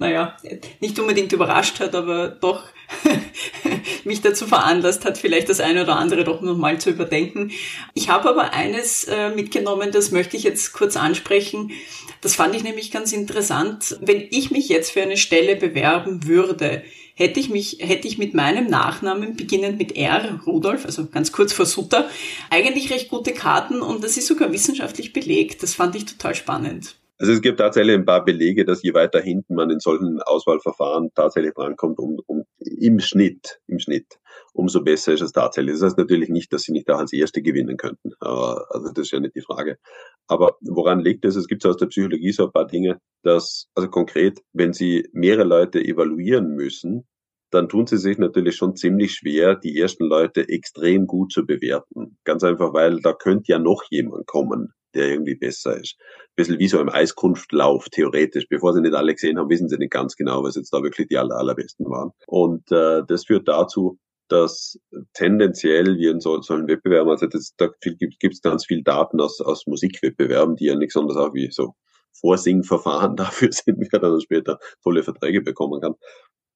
naja, 0.00 0.34
nicht 0.80 0.98
unbedingt 0.98 1.32
überrascht 1.32 1.78
hat, 1.78 1.94
aber 1.94 2.28
doch 2.28 2.64
mich 4.04 4.22
dazu 4.22 4.46
veranlasst 4.46 5.04
hat, 5.04 5.18
vielleicht 5.18 5.50
das 5.50 5.60
eine 5.60 5.82
oder 5.82 5.96
andere 5.96 6.24
doch 6.24 6.40
nochmal 6.40 6.80
zu 6.80 6.88
überdenken. 6.90 7.52
Ich 7.92 8.08
habe 8.08 8.30
aber 8.30 8.54
eines 8.54 9.04
äh, 9.04 9.28
mitgenommen, 9.28 9.92
das 9.92 10.10
möchte 10.10 10.38
ich 10.38 10.42
jetzt 10.42 10.72
kurz 10.72 10.96
ansprechen. 10.96 11.72
Das 12.22 12.34
fand 12.34 12.56
ich 12.56 12.64
nämlich 12.64 12.90
ganz 12.90 13.12
interessant. 13.12 13.98
Wenn 14.00 14.26
ich 14.30 14.50
mich 14.50 14.70
jetzt 14.70 14.90
für 14.90 15.02
eine 15.02 15.18
Stelle 15.18 15.54
bewerben 15.54 16.26
würde, 16.26 16.82
hätte 17.14 17.38
ich 17.38 17.50
mich, 17.50 17.76
hätte 17.80 18.08
ich 18.08 18.16
mit 18.16 18.32
meinem 18.32 18.68
Nachnamen, 18.68 19.36
beginnend 19.36 19.78
mit 19.78 19.96
R, 19.96 20.40
Rudolf, 20.46 20.86
also 20.86 21.08
ganz 21.08 21.30
kurz 21.30 21.52
vor 21.52 21.66
Sutter, 21.66 22.08
eigentlich 22.48 22.90
recht 22.90 23.10
gute 23.10 23.34
Karten 23.34 23.82
und 23.82 24.02
das 24.02 24.16
ist 24.16 24.28
sogar 24.28 24.50
wissenschaftlich 24.50 25.12
belegt. 25.12 25.62
Das 25.62 25.74
fand 25.74 25.94
ich 25.94 26.06
total 26.06 26.34
spannend. 26.34 26.96
Also 27.20 27.32
es 27.32 27.42
gibt 27.42 27.58
tatsächlich 27.60 27.94
ein 27.94 28.06
paar 28.06 28.24
Belege, 28.24 28.64
dass 28.64 28.82
je 28.82 28.94
weiter 28.94 29.20
hinten 29.20 29.54
man 29.54 29.68
in 29.68 29.78
solchen 29.78 30.22
Auswahlverfahren 30.22 31.10
tatsächlich 31.14 31.52
drankommt, 31.52 31.98
um, 31.98 32.18
um 32.26 32.44
im 32.58 32.98
Schnitt, 32.98 33.60
im 33.66 33.78
Schnitt, 33.78 34.18
umso 34.54 34.82
besser 34.82 35.12
ist 35.12 35.20
es 35.20 35.32
tatsächlich. 35.32 35.74
Das 35.74 35.82
heißt 35.82 35.98
natürlich 35.98 36.30
nicht, 36.30 36.50
dass 36.50 36.62
sie 36.62 36.72
nicht 36.72 36.88
auch 36.90 36.98
als 36.98 37.12
Erste 37.12 37.42
gewinnen 37.42 37.76
könnten. 37.76 38.12
Also 38.20 38.88
das 38.94 39.04
ist 39.04 39.10
ja 39.10 39.20
nicht 39.20 39.34
die 39.34 39.42
Frage. 39.42 39.76
Aber 40.28 40.56
woran 40.62 41.00
liegt 41.00 41.26
es? 41.26 41.36
Es 41.36 41.46
gibt 41.46 41.66
aus 41.66 41.76
der 41.76 41.88
Psychologie 41.88 42.32
so 42.32 42.46
ein 42.46 42.52
paar 42.52 42.66
Dinge, 42.66 42.98
dass, 43.22 43.66
also 43.74 43.90
konkret, 43.90 44.40
wenn 44.54 44.72
Sie 44.72 45.06
mehrere 45.12 45.44
Leute 45.44 45.78
evaluieren 45.84 46.54
müssen, 46.54 47.06
dann 47.50 47.68
tun 47.68 47.86
sie 47.86 47.98
sich 47.98 48.16
natürlich 48.16 48.56
schon 48.56 48.76
ziemlich 48.76 49.12
schwer, 49.12 49.56
die 49.56 49.78
ersten 49.78 50.04
Leute 50.04 50.48
extrem 50.48 51.06
gut 51.06 51.32
zu 51.32 51.44
bewerten. 51.44 52.16
Ganz 52.24 52.44
einfach, 52.44 52.72
weil 52.72 53.00
da 53.00 53.12
könnte 53.12 53.52
ja 53.52 53.58
noch 53.58 53.82
jemand 53.90 54.26
kommen, 54.26 54.72
der 54.94 55.08
irgendwie 55.08 55.34
besser 55.34 55.76
ist. 55.78 55.96
Ein 55.98 56.34
bisschen 56.36 56.58
wie 56.58 56.68
so 56.68 56.80
im 56.80 56.88
Eiskunftlauf, 56.88 57.88
theoretisch. 57.90 58.46
Bevor 58.48 58.72
sie 58.72 58.80
nicht 58.80 58.94
alle 58.94 59.14
gesehen 59.14 59.38
haben, 59.38 59.50
wissen 59.50 59.68
sie 59.68 59.78
nicht 59.78 59.92
ganz 59.92 60.16
genau, 60.16 60.42
was 60.42 60.56
jetzt 60.56 60.72
da 60.72 60.82
wirklich 60.82 61.08
die 61.08 61.18
aller, 61.18 61.36
allerbesten 61.36 61.86
waren. 61.86 62.10
Und 62.26 62.70
äh, 62.72 63.02
das 63.06 63.26
führt 63.26 63.48
dazu, 63.48 63.98
dass 64.28 64.78
tendenziell 65.14 65.96
wir 65.96 66.12
in 66.12 66.20
so, 66.20 66.40
solchen 66.40 66.68
Wettbewerben, 66.68 67.10
also 67.10 67.26
das, 67.26 67.54
da 67.56 67.68
gibt 67.80 68.14
es 68.22 68.42
ganz 68.42 68.64
viel 68.64 68.82
Daten 68.82 69.20
aus, 69.20 69.40
aus 69.40 69.66
Musikwettbewerben, 69.66 70.56
die 70.56 70.66
ja 70.66 70.76
nichts 70.76 70.96
anderes 70.96 71.16
auch 71.16 71.34
wie 71.34 71.50
so 71.50 71.74
Vorsingverfahren 72.20 73.16
dafür 73.16 73.52
sind, 73.52 73.88
wer 73.90 73.98
dann 73.98 74.20
später 74.20 74.58
tolle 74.82 75.02
Verträge 75.02 75.42
bekommen 75.42 75.80
kann. 75.80 75.94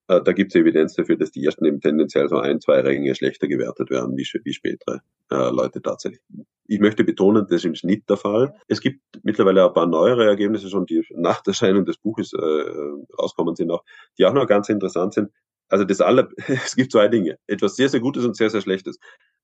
Äh, 0.09 0.21
da 0.23 0.33
gibt 0.33 0.55
es 0.55 0.61
Evidenz 0.61 0.95
dafür, 0.95 1.17
dass 1.17 1.31
die 1.31 1.45
ersten 1.45 1.65
eben 1.65 1.81
tendenziell 1.81 2.29
so 2.29 2.39
ein, 2.39 2.61
zwei 2.61 2.81
Ränge 2.81 3.15
schlechter 3.15 3.49
gewertet 3.49 3.91
werden, 3.91 4.17
wie, 4.17 4.27
wie 4.45 4.53
spätere 4.53 5.01
äh, 5.31 5.51
Leute 5.51 5.81
tatsächlich. 5.81 6.21
Ich 6.67 6.81
möchte 6.81 7.05
betonen, 7.05 7.47
das 7.47 7.57
ist 7.57 7.65
im 7.65 7.75
Schnitt 7.75 8.09
der 8.09 8.17
Fall. 8.17 8.55
Es 8.69 8.81
gibt 8.81 9.01
mittlerweile 9.23 9.67
ein 9.67 9.73
paar 9.73 9.87
neuere 9.87 10.27
Ergebnisse 10.27 10.69
schon, 10.69 10.87
die 10.87 11.03
nach 11.15 11.43
der 11.43 11.53
Erscheinung 11.53 11.85
des 11.85 11.99
Buches 11.99 12.33
äh, 12.33 12.39
rauskommen 13.19 13.55
sind 13.55 13.71
auch, 13.71 13.85
die 14.19 14.27
auch 14.27 14.35
noch 14.35 14.47
ganz 14.47 14.69
interessant 14.69 15.15
sind. 15.15 15.31
Also 15.69 15.85
das 15.85 16.01
aller, 16.01 16.29
es 16.49 16.77
gibt 16.77 16.93
zwei 16.93 17.09
Dinge. 17.09 17.39
Etwas 17.47 17.77
sehr, 17.77 17.89
sehr 17.89 18.01
Gutes 18.01 18.25
und 18.25 18.37
sehr, 18.37 18.51
sehr 18.51 18.61
Schlechtes. 18.61 18.99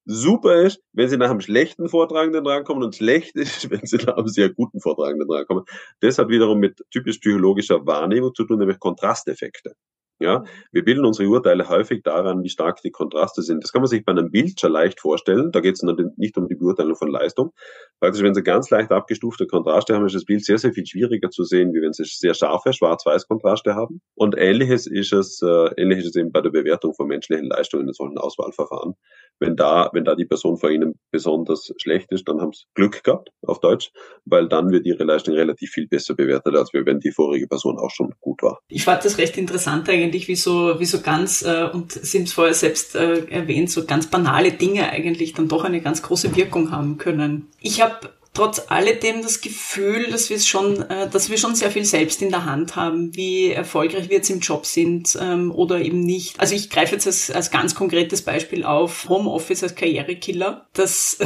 Super 0.07 0.63
ist, 0.63 0.81
wenn 0.93 1.09
Sie 1.09 1.19
nach 1.19 1.31
einem 1.31 1.41
schlechten 1.41 1.89
Vortragenden 1.89 2.43
drankommen 2.45 2.83
und 2.83 2.97
schlecht 2.97 3.37
ist, 3.37 3.71
wenn 3.71 3.85
Sie 3.85 3.97
nach 3.97 4.17
einem 4.17 4.29
sehr 4.29 4.51
guten 4.51 4.81
Vortragenden 4.81 5.29
drankommen. 5.29 5.65
Das 6.01 6.19
hat 6.19 6.29
wiederum 6.29 6.59
mit 6.59 6.83
typisch 6.91 7.19
psychologischer 7.19 7.87
Wahrnehmung 7.87 8.35
zu 8.35 8.45
tun, 8.45 8.59
nämlich 8.59 8.79
Kontrasteffekte. 8.79 9.75
Ja, 10.23 10.45
wir 10.71 10.85
bilden 10.85 11.07
unsere 11.07 11.31
Urteile 11.31 11.71
häufig 11.71 12.03
daran, 12.03 12.43
wie 12.43 12.51
stark 12.51 12.83
die 12.83 12.91
Kontraste 12.91 13.41
sind. 13.41 13.65
Das 13.65 13.73
kann 13.73 13.81
man 13.81 13.89
sich 13.89 14.05
bei 14.05 14.13
einem 14.13 14.31
Bild 14.31 14.61
schon 14.61 14.71
leicht 14.71 15.01
vorstellen. 15.01 15.51
Da 15.51 15.61
geht 15.61 15.77
es 15.77 15.83
nicht 16.17 16.37
um 16.37 16.47
die 16.47 16.57
Beurteilung 16.57 16.95
von 16.95 17.09
Leistung. 17.09 17.53
Praktisch, 18.01 18.23
wenn 18.23 18.35
Sie 18.35 18.43
ganz 18.43 18.69
leicht 18.69 18.93
abgestufte 18.93 19.47
Kontraste 19.47 19.95
haben, 19.95 20.05
ist 20.05 20.15
das 20.15 20.27
Bild 20.27 20.45
sehr, 20.45 20.59
sehr 20.59 20.75
viel 20.75 20.85
schwieriger 20.85 21.31
zu 21.31 21.45
sehen, 21.45 21.73
wie 21.73 21.81
wenn 21.81 21.95
Sie 21.95 22.05
sehr 22.05 22.35
scharfe 22.35 22.75
Schwarz-Weiß-Kontraste 22.75 23.75
haben. 23.75 24.03
Und 24.15 24.37
ähnliches 24.37 24.87
ist 24.87 25.15
es, 25.15 25.41
äh, 25.41 25.71
ähnliches 25.79 26.05
ist 26.05 26.17
eben 26.19 26.33
bei 26.33 26.43
der 26.43 26.51
Bewertung 26.51 26.93
von 26.93 27.09
menschlichen 27.09 27.47
Leistungen 27.47 27.89
in 27.89 27.95
solchen 27.95 28.19
Auswahlverfahren. 28.19 28.97
Wenn 29.39 29.57
da, 29.57 29.89
wenn 29.95 30.05
da 30.05 30.17
die 30.17 30.27
Person 30.27 30.59
vor 30.59 30.71
Ihnen 30.71 30.97
besonders 31.11 31.73
schlecht 31.81 32.13
ist, 32.13 32.29
dann 32.29 32.43
haben 32.43 32.53
Sie 32.53 32.65
Glück 32.75 33.03
gehabt, 33.03 33.31
auf 33.47 33.61
Deutsch, 33.61 33.91
weil 34.27 34.49
dann 34.49 34.71
wird 34.71 34.85
Ihre 34.85 35.05
Leistung 35.05 35.33
relativ 35.33 35.71
viel 35.71 35.89
besser 35.89 36.15
bewertet, 36.15 36.55
als 36.57 36.75
wenn 36.75 37.01
die 37.01 37.11
vorige 37.11 37.47
Person 37.47 37.79
auch 37.79 37.91
schon 37.91 38.13
gut 38.21 38.43
war. 38.43 38.61
Ich 38.69 38.85
fand 38.85 39.03
das 39.03 39.17
recht 39.17 39.39
interessant 39.39 39.89
eigentlich 39.89 40.10
eigentlich 40.11 40.29
wie 40.29 40.37
so, 40.37 40.81
wie 40.81 40.85
so 40.85 41.01
ganz, 41.01 41.43
äh, 41.43 41.69
und 41.73 41.93
Sie 41.93 42.19
haben 42.19 42.25
es 42.25 42.33
vorher 42.33 42.55
selbst 42.55 42.97
äh, 42.97 43.27
erwähnt, 43.27 43.71
so 43.71 43.85
ganz 43.85 44.09
banale 44.09 44.53
Dinge 44.53 44.91
eigentlich 44.91 45.35
dann 45.35 45.49
doch 45.49 45.65
eine 45.65 45.81
ganz 45.81 46.03
große 46.03 46.35
Wirkung 46.35 46.73
haben 46.73 46.99
können. 46.99 47.47
Ich 47.61 47.81
habe 47.81 48.11
trotz 48.33 48.63
alledem 48.69 49.23
das 49.23 49.41
Gefühl, 49.41 50.11
dass 50.11 50.31
wir 50.31 50.37
es 50.37 50.47
schon, 50.47 50.83
äh, 50.83 51.09
dass 51.11 51.31
wir 51.31 51.39
schon 51.39 51.55
sehr 51.55 51.71
viel 51.71 51.85
selbst 51.85 52.23
in 52.23 52.31
der 52.31 52.45
Hand 52.45 52.77
haben, 52.77 53.15
wie 53.17 53.51
erfolgreich 53.51 54.09
wir 54.09 54.17
jetzt 54.17 54.31
im 54.31 54.41
Job 54.41 54.67
sind 54.67 55.19
ähm, 55.21 55.51
oder 55.53 55.81
eben 55.81 56.01
nicht. 56.01 56.39
Also 56.41 56.55
ich 56.55 56.71
greife 56.71 56.95
jetzt 56.95 57.07
als, 57.07 57.31
als 57.31 57.51
ganz 57.51 57.75
konkretes 57.75 58.23
Beispiel 58.23 58.65
auf 58.65 59.09
Homeoffice 59.09 59.63
als 59.63 59.75
Karrierekiller. 59.75 60.69
Das 60.75 61.19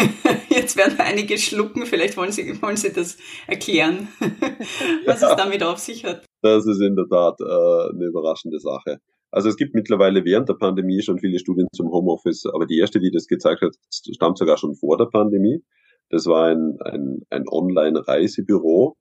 jetzt 0.48 0.76
werden 0.76 0.98
einige 0.98 1.38
schlucken, 1.38 1.86
vielleicht 1.86 2.16
wollen 2.16 2.32
Sie, 2.32 2.60
wollen 2.60 2.76
Sie 2.76 2.92
das 2.92 3.16
erklären, 3.46 4.08
was 5.06 5.22
es 5.22 5.36
damit 5.36 5.62
auf 5.62 5.78
sich 5.78 6.04
hat. 6.04 6.24
Das 6.42 6.66
ist 6.66 6.80
in 6.80 6.96
der 6.96 7.06
Tat 7.08 7.40
äh, 7.40 7.94
eine 7.94 8.06
überraschende 8.06 8.58
Sache. 8.58 8.98
Also 9.30 9.48
es 9.48 9.56
gibt 9.56 9.74
mittlerweile 9.74 10.24
während 10.24 10.48
der 10.48 10.54
Pandemie 10.54 11.02
schon 11.02 11.18
viele 11.18 11.38
Studien 11.38 11.68
zum 11.72 11.90
Homeoffice, 11.90 12.46
aber 12.46 12.66
die 12.66 12.78
erste, 12.78 12.98
die 12.98 13.10
das 13.10 13.26
gezeigt 13.26 13.60
hat, 13.60 13.74
stammt 13.90 14.38
sogar 14.38 14.56
schon 14.56 14.74
vor 14.74 14.96
der 14.96 15.06
Pandemie. 15.06 15.62
Das 16.10 16.26
war 16.26 16.46
ein, 16.46 16.78
ein, 16.84 17.22
ein 17.30 17.44
Online-Reisebüro, 17.48 18.96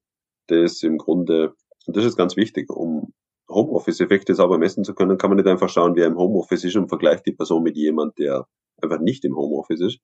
das 0.48 0.84
im 0.84 0.98
Grunde, 0.98 1.54
und 1.86 1.96
das 1.96 2.06
ist 2.06 2.18
ganz 2.18 2.36
wichtig, 2.36 2.70
um 2.70 3.14
Homeoffice-Effekte 3.50 4.36
sauber 4.36 4.58
messen 4.58 4.84
zu 4.84 4.94
können, 4.94 5.18
kann 5.18 5.30
man 5.30 5.38
nicht 5.38 5.48
einfach 5.48 5.70
schauen, 5.70 5.96
wer 5.96 6.08
im 6.08 6.18
Homeoffice 6.18 6.66
ist 6.66 6.76
und 6.76 6.90
vergleicht 6.90 7.26
die 7.26 7.32
Person 7.32 7.64
mit 7.64 7.78
jemand, 7.78 8.18
der 8.18 8.46
einfach 8.82 9.00
nicht 9.00 9.24
im 9.26 9.36
Homeoffice 9.36 9.82
ist, 9.82 10.00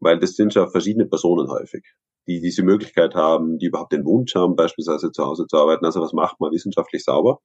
weil 0.00 0.18
das 0.18 0.36
sind 0.36 0.54
ja 0.54 0.68
verschiedene 0.68 1.06
Personen 1.06 1.48
häufig, 1.50 1.84
die 2.28 2.40
diese 2.40 2.62
Möglichkeit 2.62 3.14
haben, 3.14 3.58
die 3.58 3.66
überhaupt 3.66 3.92
den 3.92 4.04
Wunsch 4.04 4.34
haben, 4.34 4.54
beispielsweise 4.56 5.10
zu 5.10 5.24
Hause 5.24 5.46
zu 5.46 5.56
arbeiten. 5.56 5.84
Also 5.84 6.00
was 6.00 6.12
macht 6.12 6.40
man 6.40 6.52
wissenschaftlich 6.52 7.04
sauber? 7.04 7.40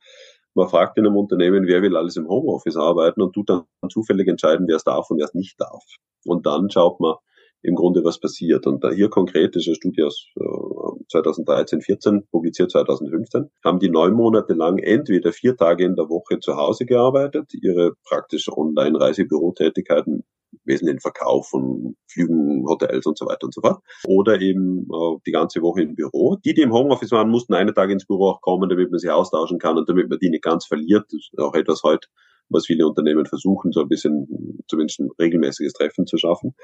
Man 0.55 0.67
fragt 0.67 0.97
in 0.97 1.05
einem 1.05 1.17
Unternehmen, 1.17 1.67
wer 1.67 1.81
will 1.81 1.95
alles 1.95 2.15
im 2.15 2.27
Homeoffice 2.27 2.75
arbeiten 2.75 3.21
und 3.21 3.33
tut 3.33 3.49
dann 3.49 3.65
zufällig 3.89 4.27
entscheiden, 4.27 4.67
wer 4.67 4.77
es 4.77 4.83
darf 4.83 5.09
und 5.09 5.17
wer 5.17 5.25
es 5.25 5.33
nicht 5.33 5.59
darf. 5.59 5.83
Und 6.25 6.45
dann 6.45 6.69
schaut 6.69 6.99
man, 6.99 7.15
im 7.61 7.75
Grunde 7.75 8.03
was 8.03 8.19
passiert. 8.19 8.67
Und 8.67 8.83
da 8.83 8.91
hier 8.91 9.09
konkret 9.09 9.55
ist 9.55 9.67
eine 9.67 9.75
Studie 9.75 10.03
aus 10.03 10.27
äh, 10.35 11.03
2013, 11.09 11.81
14, 11.81 12.27
publiziert 12.31 12.71
2015, 12.71 13.49
haben 13.63 13.79
die 13.79 13.89
neun 13.89 14.13
Monate 14.13 14.53
lang 14.53 14.77
entweder 14.77 15.31
vier 15.31 15.57
Tage 15.57 15.83
in 15.83 15.95
der 15.95 16.09
Woche 16.09 16.39
zu 16.39 16.55
Hause 16.55 16.85
gearbeitet, 16.85 17.51
ihre 17.53 17.93
praktische 18.03 18.55
Online-Reisebürotätigkeiten 18.55 20.23
wesentlichen 20.65 20.99
Verkauf 20.99 21.49
von 21.49 21.95
Flügen, 22.07 22.65
Hotels 22.67 23.05
und 23.05 23.17
so 23.17 23.25
weiter 23.25 23.45
und 23.45 23.53
so 23.53 23.61
fort. 23.61 23.81
Oder 24.05 24.39
eben 24.41 24.87
äh, 24.91 25.17
die 25.25 25.31
ganze 25.31 25.61
Woche 25.61 25.81
im 25.81 25.95
Büro. 25.95 26.37
Die, 26.43 26.53
die 26.53 26.61
im 26.61 26.73
Homeoffice 26.73 27.11
waren, 27.11 27.29
mussten 27.29 27.53
einen 27.53 27.73
Tag 27.73 27.89
ins 27.89 28.05
Büro 28.05 28.29
auch 28.29 28.41
kommen, 28.41 28.69
damit 28.69 28.89
man 28.91 28.99
sich 28.99 29.09
austauschen 29.09 29.59
kann 29.59 29.77
und 29.77 29.89
damit 29.89 30.09
man 30.09 30.19
die 30.19 30.29
nicht 30.29 30.43
ganz 30.43 30.65
verliert. 30.65 31.05
Das 31.11 31.29
ist 31.31 31.39
auch 31.39 31.53
etwas 31.55 31.83
heute, 31.83 32.07
was 32.49 32.65
viele 32.65 32.87
Unternehmen 32.87 33.25
versuchen, 33.25 33.71
so 33.71 33.81
ein 33.81 33.87
bisschen 33.87 34.63
zumindest 34.67 34.99
ein 34.99 35.09
regelmäßiges 35.19 35.73
Treffen 35.73 36.07
zu 36.07 36.17
schaffen. 36.17 36.55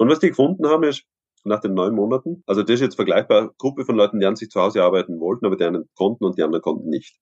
Und 0.00 0.08
was 0.08 0.18
die 0.18 0.30
gefunden 0.30 0.66
haben, 0.66 0.84
ist, 0.84 1.04
nach 1.44 1.60
den 1.60 1.74
neun 1.74 1.94
Monaten. 1.94 2.42
Also 2.46 2.62
das 2.62 2.76
ist 2.76 2.80
jetzt 2.80 2.96
vergleichbar, 2.96 3.52
Gruppe 3.58 3.84
von 3.84 3.96
Leuten, 3.96 4.18
die 4.18 4.24
an 4.24 4.34
sich 4.34 4.48
zu 4.48 4.58
Hause 4.58 4.82
arbeiten 4.82 5.20
wollten, 5.20 5.44
aber 5.44 5.56
die 5.56 5.64
einen 5.64 5.90
konnten 5.94 6.24
und 6.24 6.38
die 6.38 6.42
anderen 6.42 6.62
konnten 6.62 6.88
nicht. 6.88 7.18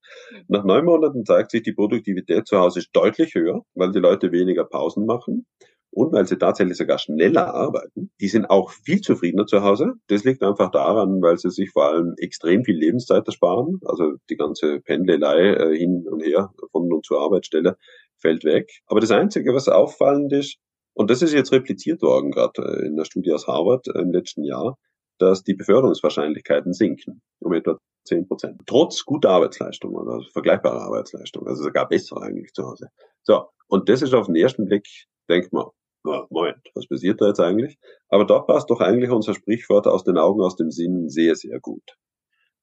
Nach 0.46 0.62
neun 0.62 0.84
Monaten 0.84 1.24
zeigt 1.24 1.50
sich, 1.50 1.64
die 1.64 1.72
Produktivität 1.72 2.46
zu 2.46 2.56
Hause 2.56 2.78
ist 2.78 2.90
deutlich 2.92 3.34
höher, 3.34 3.62
weil 3.74 3.90
die 3.90 3.98
Leute 3.98 4.30
weniger 4.30 4.64
Pausen 4.64 5.06
machen 5.06 5.44
und 5.90 6.12
weil 6.12 6.24
sie 6.28 6.38
tatsächlich 6.38 6.76
sogar 6.76 6.98
schneller 6.98 7.52
arbeiten. 7.52 8.12
Die 8.20 8.28
sind 8.28 8.46
auch 8.46 8.70
viel 8.70 9.00
zufriedener 9.00 9.46
zu 9.46 9.62
Hause. 9.64 9.94
Das 10.06 10.22
liegt 10.22 10.44
einfach 10.44 10.70
daran, 10.70 11.20
weil 11.20 11.36
sie 11.36 11.50
sich 11.50 11.70
vor 11.70 11.86
allem 11.86 12.14
extrem 12.18 12.62
viel 12.62 12.76
Lebenszeit 12.76 13.26
ersparen. 13.26 13.80
Also 13.86 14.12
die 14.30 14.36
ganze 14.36 14.78
Pendelei 14.82 15.52
äh, 15.54 15.76
hin 15.76 16.06
und 16.08 16.22
her 16.22 16.52
von 16.70 16.92
und 16.92 17.04
zur 17.04 17.20
Arbeitsstelle 17.20 17.76
fällt 18.18 18.44
weg. 18.44 18.70
Aber 18.86 19.00
das 19.00 19.10
Einzige, 19.10 19.52
was 19.52 19.68
auffallend 19.68 20.32
ist, 20.32 20.58
und 20.98 21.10
das 21.10 21.22
ist 21.22 21.32
jetzt 21.32 21.52
repliziert 21.52 22.02
worden, 22.02 22.32
gerade 22.32 22.60
äh, 22.60 22.86
in 22.86 22.96
der 22.96 23.04
Studie 23.04 23.32
aus 23.32 23.46
Harvard 23.46 23.86
äh, 23.86 24.00
im 24.00 24.10
letzten 24.10 24.42
Jahr, 24.42 24.76
dass 25.18 25.44
die 25.44 25.54
Beförderungswahrscheinlichkeiten 25.54 26.72
sinken 26.72 27.22
um 27.38 27.52
etwa 27.52 27.78
10 28.04 28.26
Prozent. 28.26 28.62
Trotz 28.66 29.04
guter 29.04 29.30
Arbeitsleistung 29.30 29.94
oder 29.94 30.20
vergleichbarer 30.32 30.82
Arbeitsleistung. 30.82 31.46
Also 31.46 31.62
sogar 31.62 31.88
besser 31.88 32.20
eigentlich 32.20 32.52
zu 32.52 32.64
Hause. 32.64 32.88
So. 33.22 33.44
Und 33.68 33.88
das 33.88 34.02
ist 34.02 34.12
auf 34.12 34.26
den 34.26 34.34
ersten 34.34 34.64
Blick, 34.64 34.88
denkt 35.28 35.52
man, 35.52 35.66
Moment, 36.02 36.68
was 36.74 36.88
passiert 36.88 37.20
da 37.20 37.28
jetzt 37.28 37.40
eigentlich? 37.40 37.78
Aber 38.08 38.24
da 38.24 38.40
passt 38.40 38.68
doch 38.68 38.80
eigentlich 38.80 39.10
unser 39.10 39.34
Sprichwort 39.34 39.86
aus 39.86 40.02
den 40.02 40.18
Augen, 40.18 40.40
aus 40.40 40.56
dem 40.56 40.72
Sinn 40.72 41.08
sehr, 41.08 41.36
sehr 41.36 41.60
gut. 41.60 41.96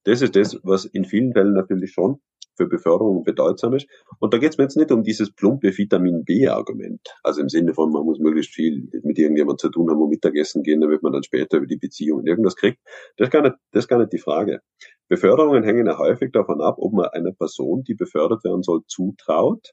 Das 0.04 0.21
ist 0.21 0.36
das, 0.36 0.60
was 0.63 0.84
in 0.84 1.06
vielen 1.06 1.32
Fällen 1.32 1.54
natürlich 1.54 1.93
schon 1.93 2.19
für 2.56 2.68
Beförderung 2.68 3.24
bedeutsam 3.24 3.74
ist. 3.74 3.88
Und 4.20 4.34
da 4.34 4.38
geht 4.38 4.52
es 4.52 4.58
mir 4.58 4.63
jetzt 4.65 4.78
nicht 4.78 4.91
um 4.91 5.04
dieses 5.04 5.32
plumpe 5.32 5.78
Vitamin 5.78 6.24
B-Argument. 6.24 7.02
Also 7.24 7.41
im 7.41 7.50
Sinne 7.50 7.74
von, 7.74 7.91
man 7.91 8.04
muss 8.04 8.20
möglichst 8.20 8.54
viel 8.54 8.89
mit 9.04 9.18
irgendjemandem 9.18 9.58
zu 9.58 9.70
tun 9.70 9.89
haben 9.89 10.02
und 10.02 10.10
Mittagessen 10.10 10.63
gehen, 10.63 10.82
damit 10.82 11.04
man 11.04 11.13
dann 11.13 11.24
später 11.24 11.58
über 11.58 11.68
die 11.68 11.78
Beziehung 11.78 12.26
irgendwas 12.26 12.56
kriegt. 12.56 12.80
Das 13.18 13.28
ist 13.28 13.32
gar 13.32 13.41
nicht, 13.41 13.56
das 13.72 13.86
ist 13.86 13.88
gar 13.88 14.00
nicht 14.00 14.13
die 14.13 14.20
Frage. 14.20 14.62
Beförderungen 15.08 15.63
hängen 15.63 15.86
ja 15.86 15.98
häufig 15.98 16.32
davon 16.32 16.62
ab, 16.62 16.76
ob 16.80 16.94
man 16.94 17.06
einer 17.08 17.32
Person, 17.32 17.84
die 17.84 17.94
befördert 17.94 18.44
werden 18.44 18.63
soll, 18.63 18.82
zutraut, 18.88 19.72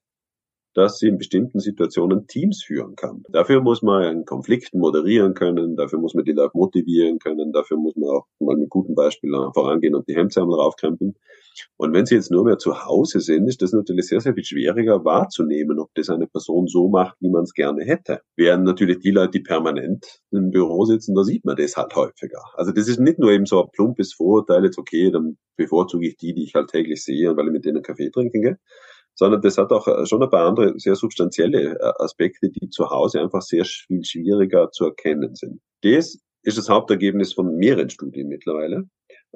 dass 0.74 0.98
sie 0.98 1.08
in 1.08 1.18
bestimmten 1.18 1.60
Situationen 1.60 2.26
Teams 2.26 2.62
führen 2.62 2.96
kann. 2.96 3.22
Dafür 3.28 3.60
muss 3.60 3.82
man 3.82 4.02
einen 4.02 4.24
Konflikt 4.24 4.74
moderieren 4.74 5.34
können, 5.34 5.76
dafür 5.76 5.98
muss 5.98 6.14
man 6.14 6.24
die 6.24 6.32
Leute 6.32 6.52
motivieren 6.54 7.18
können, 7.18 7.52
dafür 7.52 7.76
muss 7.76 7.96
man 7.96 8.10
auch 8.10 8.26
mal 8.38 8.56
mit 8.56 8.70
gutem 8.70 8.94
Beispiel 8.94 9.30
vorangehen 9.54 9.94
und 9.94 10.08
die 10.08 10.16
Hemdsärmel 10.16 10.54
raufkrempeln. 10.54 11.14
Und 11.76 11.92
wenn 11.92 12.06
sie 12.06 12.14
jetzt 12.14 12.30
nur 12.30 12.44
mehr 12.44 12.58
zu 12.58 12.84
Hause 12.84 13.20
sind, 13.20 13.46
ist 13.46 13.60
das 13.60 13.72
natürlich 13.72 14.06
sehr, 14.06 14.20
sehr 14.20 14.34
viel 14.34 14.44
schwieriger 14.44 15.04
wahrzunehmen, 15.04 15.78
ob 15.78 15.90
das 15.94 16.08
eine 16.08 16.26
Person 16.26 16.66
so 16.66 16.88
macht, 16.88 17.16
wie 17.20 17.28
man 17.28 17.42
es 17.42 17.52
gerne 17.52 17.84
hätte. 17.84 18.20
Während 18.36 18.64
natürlich 18.64 19.00
die 19.00 19.10
Leute, 19.10 19.32
die 19.32 19.40
permanent 19.40 20.20
im 20.30 20.50
Büro 20.50 20.84
sitzen, 20.84 21.14
da 21.14 21.24
sieht 21.24 21.44
man 21.44 21.56
das 21.56 21.76
halt 21.76 21.94
häufiger. 21.94 22.42
Also 22.54 22.72
das 22.72 22.88
ist 22.88 23.00
nicht 23.00 23.18
nur 23.18 23.30
eben 23.30 23.46
so 23.46 23.62
ein 23.62 23.70
plumpes 23.72 24.14
Vorurteil, 24.14 24.64
jetzt 24.64 24.78
okay, 24.78 25.10
dann 25.10 25.36
bevorzuge 25.56 26.06
ich 26.06 26.16
die, 26.16 26.34
die 26.34 26.44
ich 26.44 26.54
halt 26.54 26.70
täglich 26.70 27.04
sehe, 27.04 27.36
weil 27.36 27.46
ich 27.46 27.52
mit 27.52 27.64
denen 27.64 27.82
Kaffee 27.82 28.10
trinken 28.10 28.40
gehe 28.40 28.58
sondern 29.14 29.40
das 29.42 29.58
hat 29.58 29.70
auch 29.72 29.86
äh, 29.88 30.06
schon 30.06 30.22
ein 30.22 30.30
paar 30.30 30.46
andere 30.46 30.78
sehr 30.78 30.96
substanzielle 30.96 31.78
äh, 31.78 31.92
Aspekte, 32.02 32.50
die 32.50 32.68
zu 32.70 32.90
Hause 32.90 33.20
einfach 33.20 33.42
sehr 33.42 33.64
viel 33.64 34.04
schwieriger 34.04 34.70
zu 34.70 34.86
erkennen 34.86 35.34
sind. 35.34 35.60
Das 35.82 36.18
ist 36.42 36.58
das 36.58 36.68
Hauptergebnis 36.68 37.32
von 37.32 37.56
mehreren 37.56 37.90
Studien 37.90 38.28
mittlerweile. 38.28 38.84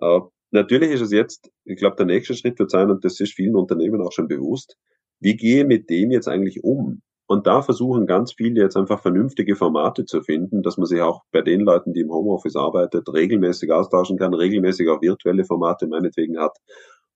Äh, 0.01 0.21
natürlich 0.51 0.91
ist 0.91 1.03
es 1.03 1.13
jetzt, 1.13 1.51
ich 1.65 1.77
glaube, 1.79 1.97
der 1.97 2.07
nächste 2.07 2.35
Schritt 2.35 2.59
wird 2.59 2.71
sein, 2.71 2.91
und 2.91 3.05
das 3.05 3.21
ist 3.21 3.35
vielen 3.35 3.57
Unternehmen 3.57 4.01
auch 4.01 4.13
schon 4.13 4.29
bewusst, 4.29 4.77
wie 5.21 5.37
gehe 5.37 5.65
mit 5.65 5.89
dem 5.89 6.11
jetzt 6.11 6.29
eigentlich 6.29 6.63
um? 6.63 7.03
Und 7.29 7.49
da 7.49 7.61
versuchen 7.61 8.07
ganz 8.07 8.35
viele 8.35 8.61
jetzt 8.61 8.77
einfach 8.77 9.03
vernünftige 9.03 9.57
Formate 9.57 10.05
zu 10.05 10.23
finden, 10.23 10.63
dass 10.63 10.77
man 10.77 10.87
sich 10.87 11.01
auch 11.01 11.23
bei 11.33 11.43
den 11.43 11.63
Leuten, 11.63 11.93
die 11.93 12.01
im 12.01 12.13
Homeoffice 12.13 12.55
arbeitet, 12.55 13.13
regelmäßig 13.13 13.73
austauschen 13.73 14.17
kann, 14.17 14.33
regelmäßig 14.33 14.89
auch 14.89 15.03
virtuelle 15.03 15.45
Formate 15.45 15.89
meinetwegen 15.89 16.39
hat 16.39 16.57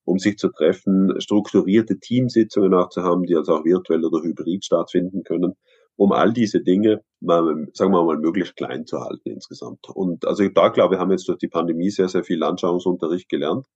um 0.05 0.19
sich 0.19 0.37
zu 0.37 0.49
treffen, 0.49 1.19
strukturierte 1.19 1.99
Teamsitzungen 1.99 2.73
auch 2.73 2.89
zu 2.89 3.03
haben, 3.03 3.23
die 3.23 3.35
also 3.35 3.55
auch 3.55 3.65
virtuell 3.65 4.03
oder 4.03 4.23
hybrid 4.23 4.65
stattfinden 4.65 5.23
können, 5.23 5.53
um 5.95 6.11
all 6.11 6.33
diese 6.33 6.61
Dinge, 6.61 7.03
mal, 7.19 7.67
sagen 7.73 7.91
wir 7.91 8.03
mal, 8.03 8.17
möglichst 8.17 8.55
klein 8.55 8.85
zu 8.85 8.99
halten 8.99 9.29
insgesamt. 9.29 9.87
Und 9.93 10.25
also 10.25 10.47
da 10.47 10.69
glaube 10.69 10.95
ich, 10.95 10.99
haben 10.99 11.09
wir 11.09 11.15
jetzt 11.15 11.27
durch 11.27 11.37
die 11.37 11.47
Pandemie 11.47 11.89
sehr, 11.89 12.07
sehr 12.07 12.23
viel 12.23 12.43
Anschauungsunterricht 12.43 13.29
gelernt. 13.29 13.67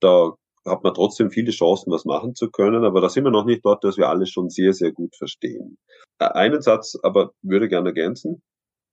Da 0.00 0.32
hat 0.66 0.82
man 0.82 0.94
trotzdem 0.94 1.30
viele 1.30 1.50
Chancen, 1.50 1.90
was 1.90 2.04
machen 2.04 2.34
zu 2.34 2.50
können. 2.50 2.84
Aber 2.84 3.00
da 3.00 3.08
sind 3.08 3.24
wir 3.24 3.30
noch 3.30 3.44
nicht 3.44 3.64
dort, 3.64 3.84
dass 3.84 3.96
wir 3.96 4.08
alles 4.08 4.30
schon 4.30 4.50
sehr, 4.50 4.72
sehr 4.72 4.92
gut 4.92 5.14
verstehen. 5.16 5.78
Einen 6.18 6.62
Satz 6.62 6.96
aber 7.02 7.32
würde 7.42 7.68
gerne 7.68 7.90
ergänzen. 7.90 8.42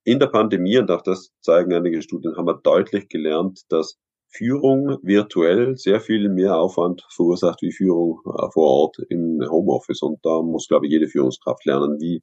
In 0.04 0.20
der 0.20 0.28
Pandemie, 0.28 0.78
und 0.78 0.90
auch 0.90 1.02
das 1.02 1.32
zeigen 1.42 1.74
einige 1.74 2.02
Studien, 2.02 2.38
haben 2.38 2.48
wir 2.48 2.60
deutlich 2.64 3.10
gelernt, 3.10 3.62
dass 3.70 3.98
Führung 4.30 4.98
virtuell 5.04 5.78
sehr 5.78 6.00
viel 6.02 6.30
mehr 6.30 6.58
Aufwand 6.58 7.06
verursacht 7.10 7.62
wie 7.62 7.72
Führung 7.72 8.20
äh, 8.26 8.52
vor 8.52 8.68
Ort 8.68 8.98
im 9.10 9.42
Homeoffice. 9.50 10.02
Und 10.02 10.20
da 10.24 10.42
muss, 10.42 10.68
glaube 10.68 10.86
ich, 10.86 10.92
jede 10.92 11.08
Führungskraft 11.08 11.66
lernen, 11.66 12.00
wie, 12.00 12.22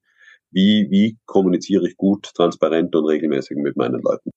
wie, 0.51 0.89
wie 0.91 1.19
kommuniziere 1.27 1.89
ich 1.89 1.97
gut, 1.97 2.31
transparent 2.35 2.95
und 2.95 3.07
regelmäßig 3.07 3.57
mit 3.57 3.77
meinen 3.77 4.01
Leuten. 4.01 4.31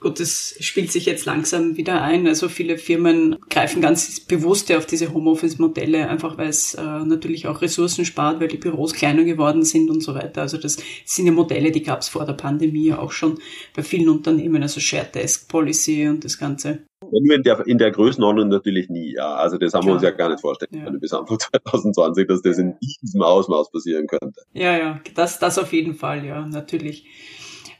Gut, 0.00 0.20
das 0.20 0.54
spielt 0.60 0.92
sich 0.92 1.06
jetzt 1.06 1.24
langsam 1.24 1.76
wieder 1.76 2.02
ein. 2.02 2.26
Also 2.26 2.48
viele 2.48 2.78
Firmen 2.78 3.36
greifen 3.50 3.82
ganz 3.82 4.20
bewusst 4.20 4.70
auf 4.72 4.86
diese 4.86 5.12
Homeoffice-Modelle, 5.12 6.08
einfach 6.08 6.38
weil 6.38 6.48
es 6.48 6.74
äh, 6.74 6.82
natürlich 6.82 7.48
auch 7.48 7.62
Ressourcen 7.62 8.04
spart, 8.04 8.40
weil 8.40 8.48
die 8.48 8.58
Büros 8.58 8.92
kleiner 8.92 9.24
geworden 9.24 9.64
sind 9.64 9.90
und 9.90 10.02
so 10.02 10.14
weiter. 10.14 10.42
Also 10.42 10.56
das 10.56 10.76
sind 11.04 11.26
ja 11.26 11.32
Modelle, 11.32 11.72
die 11.72 11.82
gab 11.82 12.00
es 12.00 12.08
vor 12.08 12.24
der 12.24 12.34
Pandemie 12.34 12.92
auch 12.92 13.10
schon 13.10 13.38
bei 13.74 13.82
vielen 13.82 14.08
Unternehmen, 14.08 14.62
also 14.62 14.80
Shared 14.80 15.14
Desk 15.14 15.48
Policy 15.48 16.08
und 16.08 16.24
das 16.24 16.38
Ganze. 16.38 16.84
In 17.10 17.42
der, 17.42 17.66
in 17.66 17.78
der 17.78 17.90
Größenordnung 17.90 18.48
natürlich 18.48 18.88
nie, 18.88 19.14
ja. 19.14 19.34
Also 19.34 19.56
das 19.56 19.72
haben 19.72 19.82
Klar. 19.82 19.92
wir 19.92 19.94
uns 19.94 20.02
ja 20.02 20.10
gar 20.10 20.28
nicht 20.28 20.40
vorstellen 20.40 20.70
können 20.72 20.94
ja. 20.94 21.00
bis 21.00 21.12
Anfang 21.12 21.38
2020, 21.62 22.26
dass 22.26 22.42
das 22.42 22.58
in 22.58 22.74
diesem 23.02 23.22
Ausmaß 23.22 23.70
passieren 23.70 24.06
könnte. 24.06 24.42
Ja, 24.52 24.76
ja, 24.76 25.00
das, 25.14 25.38
das 25.38 25.58
auf 25.58 25.72
jeden 25.72 25.94
Fall, 25.94 26.24
ja, 26.24 26.46
natürlich. 26.46 27.06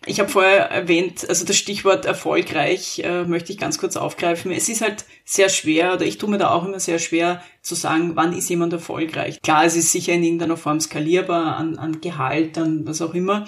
Ich 0.09 0.21
habe 0.21 0.31
vorher 0.31 0.71
erwähnt, 0.71 1.29
also 1.29 1.45
das 1.45 1.57
Stichwort 1.57 2.07
erfolgreich 2.07 3.01
äh, 3.05 3.25
möchte 3.25 3.53
ich 3.53 3.59
ganz 3.59 3.79
kurz 3.79 3.97
aufgreifen. 3.97 4.51
Es 4.51 4.71
ist 4.71 4.81
halt 4.81 5.05
sehr 5.27 5.51
schwer, 5.51 5.93
oder 5.93 6.07
ich 6.07 6.17
tue 6.17 6.31
mir 6.31 6.39
da 6.39 6.51
auch 6.51 6.65
immer 6.65 6.81
sehr 6.81 6.99
schwer 6.99 7.43
zu 7.61 7.75
sagen, 7.75 8.13
wann 8.15 8.33
ist 8.33 8.49
jemand 8.49 8.73
erfolgreich. 8.73 9.41
Klar, 9.43 9.67
es 9.67 9.77
ist 9.77 9.93
sicher 9.93 10.15
in 10.15 10.25
irgendeiner 10.25 10.57
Form 10.57 10.81
skalierbar 10.81 11.57
an, 11.57 11.79
an 11.79 12.01
Gehalt, 12.01 12.57
an 12.57 12.87
was 12.87 13.03
auch 13.03 13.13
immer. 13.13 13.47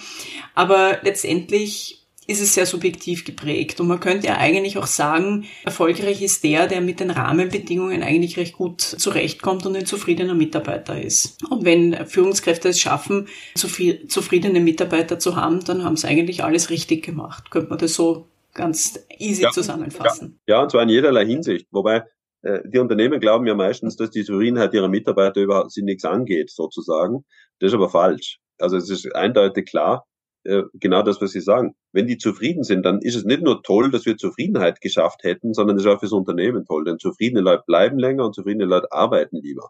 Aber 0.55 0.99
letztendlich 1.03 2.07
ist 2.27 2.41
es 2.41 2.55
sehr 2.55 2.67
subjektiv 2.67 3.25
geprägt. 3.25 3.81
Und 3.81 3.89
man 3.89 3.99
könnte 3.99 4.29
ja 4.29 4.37
eigentlich 4.37 4.79
auch 4.79 4.87
sagen, 4.87 5.47
erfolgreich 5.65 6.23
ist 6.23 6.45
der, 6.45 6.67
der 6.67 6.81
mit 6.81 7.01
den 7.01 7.11
Rahmenbedingungen 7.11 8.03
eigentlich 8.03 8.37
recht 8.37 8.55
gut 8.55 8.81
zurechtkommt 8.81 9.67
und 9.67 9.77
ein 9.77 9.87
zufriedener 9.87 10.35
Mitarbeiter 10.35 11.01
ist. 11.01 11.43
Und 11.51 11.65
wenn 11.65 12.07
Führungskräfte 12.07 12.69
es 12.69 12.79
schaffen, 12.79 13.29
zufriedene 13.55 14.61
Mitarbeiter 14.61 15.19
zu 15.19 15.37
haben, 15.37 15.65
dann 15.65 15.83
haben 15.83 15.97
sie 15.97 16.07
eigentlich 16.07 16.45
alles 16.45 16.71
richtig 16.71 17.05
gemacht. 17.05 17.51
Könnte 17.51 17.71
man 17.71 17.79
das 17.79 17.95
so 17.95 18.29
ganz 18.55 19.05
easy 19.19 19.43
ja, 19.43 19.51
zusammenfassen. 19.51 20.41
Ja, 20.47 20.57
ja, 20.57 20.63
und 20.63 20.71
zwar 20.71 20.83
in 20.83 20.89
jederlei 20.89 21.25
Hinsicht. 21.25 21.67
Wobei 21.71 22.05
äh, 22.43 22.61
die 22.65 22.79
Unternehmen 22.79 23.21
glauben 23.21 23.47
ja 23.47 23.55
meistens, 23.55 23.97
dass 23.97 24.11
die 24.11 24.25
Zufriedenheit 24.25 24.75
ihrer 24.75 24.89
Mitarbeiter 24.89 25.41
überhaupt 25.41 25.73
sie 25.73 25.83
nichts 25.83 26.05
angeht, 26.05 26.51
sozusagen. 26.51 27.25
Das 27.59 27.69
ist 27.69 27.75
aber 27.75 27.91
falsch. 27.91 28.39
Also 28.59 28.77
es 28.77 28.91
ist 28.91 29.15
eindeutig 29.15 29.67
klar, 29.67 30.07
äh, 30.45 30.63
genau 30.75 31.03
das, 31.03 31.21
was 31.21 31.33
Sie 31.33 31.41
sagen. 31.41 31.75
Wenn 31.93 32.07
die 32.07 32.19
zufrieden 32.19 32.65
sind, 32.65 32.85
dann 32.85 33.01
ist 33.01 33.15
es 33.15 33.25
nicht 33.25 33.43
nur 33.43 33.63
toll, 33.63 33.91
dass 33.91 34.07
wir 34.07 34.17
Zufriedenheit 34.17 34.81
geschafft 34.81 35.23
hätten, 35.23 35.55
sondern 35.55 35.77
es 35.77 35.85
ist 35.85 35.91
auch 35.91 36.01
fürs 36.01 36.13
Unternehmen 36.13 36.65
toll. 36.65 36.85
Denn 36.85 36.99
zufriedene 36.99 37.41
Leute 37.43 37.65
bleiben 37.67 37.99
länger 37.99 38.25
und 38.25 38.35
zufriedene 38.35 38.65
Leute 38.65 38.91
arbeiten 38.93 39.37
lieber, 39.37 39.69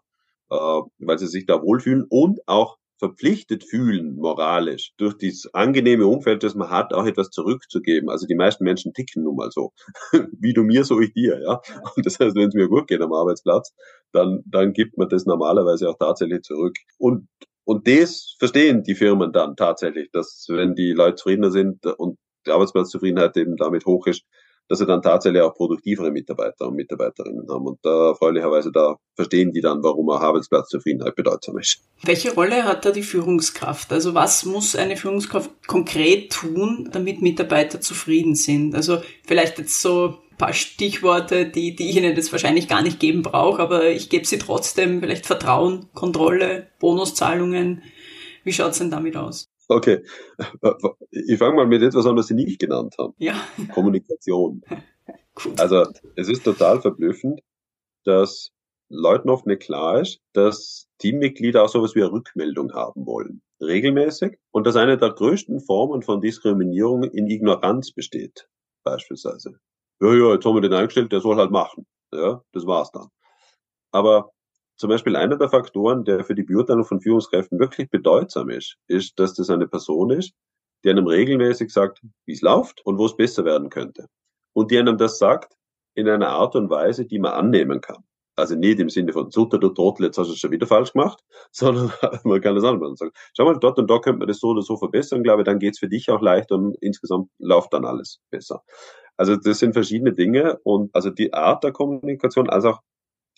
äh, 0.49 0.55
weil 0.99 1.19
sie 1.19 1.27
sich 1.27 1.45
da 1.45 1.61
wohlfühlen 1.61 2.05
und 2.09 2.39
auch 2.47 2.77
verpflichtet 3.01 3.63
fühlen, 3.63 4.15
moralisch, 4.15 4.93
durch 4.97 5.17
dieses 5.17 5.51
angenehme 5.55 6.05
Umfeld, 6.05 6.43
das 6.43 6.53
man 6.53 6.69
hat, 6.69 6.93
auch 6.93 7.07
etwas 7.07 7.31
zurückzugeben. 7.31 8.11
Also 8.11 8.27
die 8.27 8.35
meisten 8.35 8.63
Menschen 8.63 8.93
ticken 8.93 9.23
nun 9.23 9.37
mal 9.37 9.49
so. 9.49 9.71
Wie 10.39 10.53
du 10.53 10.61
mir, 10.61 10.83
so 10.83 10.99
ich 10.99 11.11
dir, 11.11 11.41
ja. 11.41 11.61
Und 11.95 12.05
das 12.05 12.19
heißt, 12.19 12.35
wenn 12.35 12.49
es 12.49 12.53
mir 12.53 12.67
gut 12.69 12.87
geht 12.87 13.01
am 13.01 13.11
Arbeitsplatz, 13.11 13.73
dann, 14.11 14.43
dann 14.45 14.73
gibt 14.73 14.99
man 14.99 15.09
das 15.09 15.25
normalerweise 15.25 15.89
auch 15.89 15.97
tatsächlich 15.97 16.43
zurück. 16.43 16.77
Und 16.99 17.27
und 17.71 17.87
das 17.87 18.35
verstehen 18.37 18.83
die 18.83 18.95
Firmen 18.95 19.31
dann 19.31 19.55
tatsächlich, 19.55 20.11
dass 20.11 20.45
wenn 20.49 20.75
die 20.75 20.91
Leute 20.91 21.15
zufriedener 21.15 21.51
sind 21.51 21.85
und 21.85 22.17
die 22.45 22.51
Arbeitsplatzzufriedenheit 22.51 23.37
eben 23.37 23.55
damit 23.55 23.85
hoch 23.85 24.07
ist, 24.07 24.23
dass 24.67 24.79
sie 24.79 24.85
dann 24.85 25.01
tatsächlich 25.01 25.41
auch 25.41 25.53
produktivere 25.53 26.11
Mitarbeiter 26.11 26.67
und 26.67 26.75
Mitarbeiterinnen 26.75 27.47
haben. 27.49 27.65
Und 27.65 27.79
da 27.81 28.09
erfreulicherweise 28.09 28.73
da 28.73 28.97
verstehen 29.15 29.53
die 29.53 29.61
dann, 29.61 29.81
warum 29.83 30.09
auch 30.09 30.19
Arbeitsplatzzufriedenheit 30.19 31.15
bedeutsam 31.15 31.59
ist. 31.59 31.79
Welche 32.03 32.33
Rolle 32.33 32.65
hat 32.65 32.83
da 32.83 32.91
die 32.91 33.03
Führungskraft? 33.03 33.93
Also 33.93 34.13
was 34.15 34.43
muss 34.43 34.75
eine 34.75 34.97
Führungskraft 34.97 35.65
konkret 35.65 36.33
tun, 36.33 36.89
damit 36.91 37.21
Mitarbeiter 37.21 37.79
zufrieden 37.79 38.35
sind? 38.35 38.75
Also 38.75 39.01
vielleicht 39.25 39.59
jetzt 39.59 39.81
so 39.81 40.17
paar 40.41 40.53
Stichworte, 40.53 41.45
die, 41.45 41.75
die 41.75 41.91
ich 41.91 41.97
Ihnen 41.97 42.15
jetzt 42.15 42.31
wahrscheinlich 42.31 42.67
gar 42.67 42.81
nicht 42.81 42.99
geben 42.99 43.21
brauche, 43.21 43.61
aber 43.61 43.89
ich 43.91 44.09
gebe 44.09 44.25
sie 44.25 44.39
trotzdem. 44.39 44.99
Vielleicht 44.99 45.27
Vertrauen, 45.27 45.85
Kontrolle, 45.93 46.67
Bonuszahlungen. 46.79 47.83
Wie 48.43 48.51
schaut's 48.51 48.79
denn 48.79 48.89
damit 48.89 49.15
aus? 49.15 49.51
Okay, 49.67 50.03
ich 51.11 51.37
fange 51.37 51.55
mal 51.55 51.67
mit 51.67 51.83
etwas 51.83 52.07
an, 52.07 52.17
was 52.17 52.25
Sie 52.25 52.33
nicht 52.33 52.59
genannt 52.59 52.95
haben. 52.97 53.13
Ja. 53.19 53.35
Kommunikation. 53.71 54.63
Gut. 55.35 55.59
Also 55.59 55.85
es 56.15 56.27
ist 56.27 56.43
total 56.43 56.81
verblüffend, 56.81 57.41
dass 58.03 58.49
Leuten 58.89 59.29
oft 59.29 59.45
nicht 59.45 59.61
klar 59.61 60.01
ist, 60.01 60.21
dass 60.33 60.87
Teammitglieder 60.97 61.63
auch 61.63 61.69
sowas 61.69 61.93
wie 61.93 62.01
eine 62.01 62.11
Rückmeldung 62.11 62.73
haben 62.73 63.05
wollen. 63.05 63.43
Regelmäßig. 63.61 64.39
Und 64.49 64.65
dass 64.65 64.75
eine 64.75 64.97
der 64.97 65.11
größten 65.11 65.59
Formen 65.59 66.01
von 66.01 66.19
Diskriminierung 66.19 67.03
in 67.03 67.27
Ignoranz 67.27 67.91
besteht. 67.91 68.49
Beispielsweise 68.83 69.59
ja, 70.01 70.13
ja, 70.13 70.33
jetzt 70.33 70.45
haben 70.45 70.55
wir 70.55 70.61
den 70.61 70.73
eingestellt, 70.73 71.11
der 71.11 71.21
soll 71.21 71.37
halt 71.37 71.51
machen. 71.51 71.85
Ja, 72.13 72.41
das 72.51 72.65
war's 72.65 72.91
dann. 72.91 73.07
Aber 73.91 74.31
zum 74.77 74.89
Beispiel 74.89 75.15
einer 75.15 75.37
der 75.37 75.49
Faktoren, 75.49 76.05
der 76.05 76.23
für 76.23 76.35
die 76.35 76.43
Beurteilung 76.43 76.85
von 76.85 77.01
Führungskräften 77.01 77.59
wirklich 77.59 77.89
bedeutsam 77.89 78.49
ist, 78.49 78.77
ist, 78.87 79.19
dass 79.19 79.33
das 79.35 79.49
eine 79.49 79.67
Person 79.67 80.09
ist, 80.11 80.33
die 80.83 80.89
einem 80.89 81.05
regelmäßig 81.07 81.71
sagt, 81.71 82.01
wie 82.25 82.33
es 82.33 82.41
läuft 82.41 82.83
und 82.85 82.97
wo 82.97 83.05
es 83.05 83.15
besser 83.15 83.45
werden 83.45 83.69
könnte. 83.69 84.07
Und 84.53 84.71
die 84.71 84.79
einem 84.79 84.97
das 84.97 85.19
sagt 85.19 85.55
in 85.93 86.09
einer 86.09 86.29
Art 86.29 86.55
und 86.55 86.69
Weise, 86.69 87.05
die 87.05 87.19
man 87.19 87.33
annehmen 87.33 87.79
kann. 87.79 88.03
Also 88.35 88.55
nicht 88.55 88.79
im 88.79 88.89
Sinne 88.89 89.13
von, 89.13 89.29
Sutter, 89.29 89.59
du 89.59 89.69
Trottel, 89.69 90.05
jetzt 90.05 90.17
hast 90.17 90.27
du 90.27 90.33
es 90.33 90.39
schon 90.39 90.51
wieder 90.51 90.65
falsch 90.65 90.93
gemacht, 90.93 91.21
sondern 91.51 91.91
man 92.23 92.41
kann 92.41 92.55
das 92.55 92.63
anwenden 92.63 92.91
und 92.91 92.97
sagen, 92.97 93.11
schau 93.35 93.45
mal, 93.45 93.57
dort 93.59 93.77
und 93.77 93.89
dort 93.89 94.03
könnte 94.03 94.19
man 94.19 94.27
das 94.27 94.39
so 94.39 94.49
oder 94.49 94.61
so 94.61 94.77
verbessern, 94.77 95.23
glaube 95.23 95.41
ich, 95.41 95.45
dann 95.45 95.59
geht's 95.59 95.79
für 95.79 95.89
dich 95.89 96.09
auch 96.09 96.21
leicht 96.21 96.51
und 96.51 96.75
insgesamt 96.81 97.29
läuft 97.39 97.73
dann 97.73 97.85
alles 97.85 98.19
besser. 98.29 98.63
Also 99.17 99.35
das 99.35 99.59
sind 99.59 99.73
verschiedene 99.73 100.13
Dinge 100.13 100.59
und 100.63 100.89
also 100.95 101.09
die 101.09 101.33
Art 101.33 101.63
der 101.63 101.71
Kommunikation, 101.71 102.49
als 102.49 102.65
auch 102.65 102.79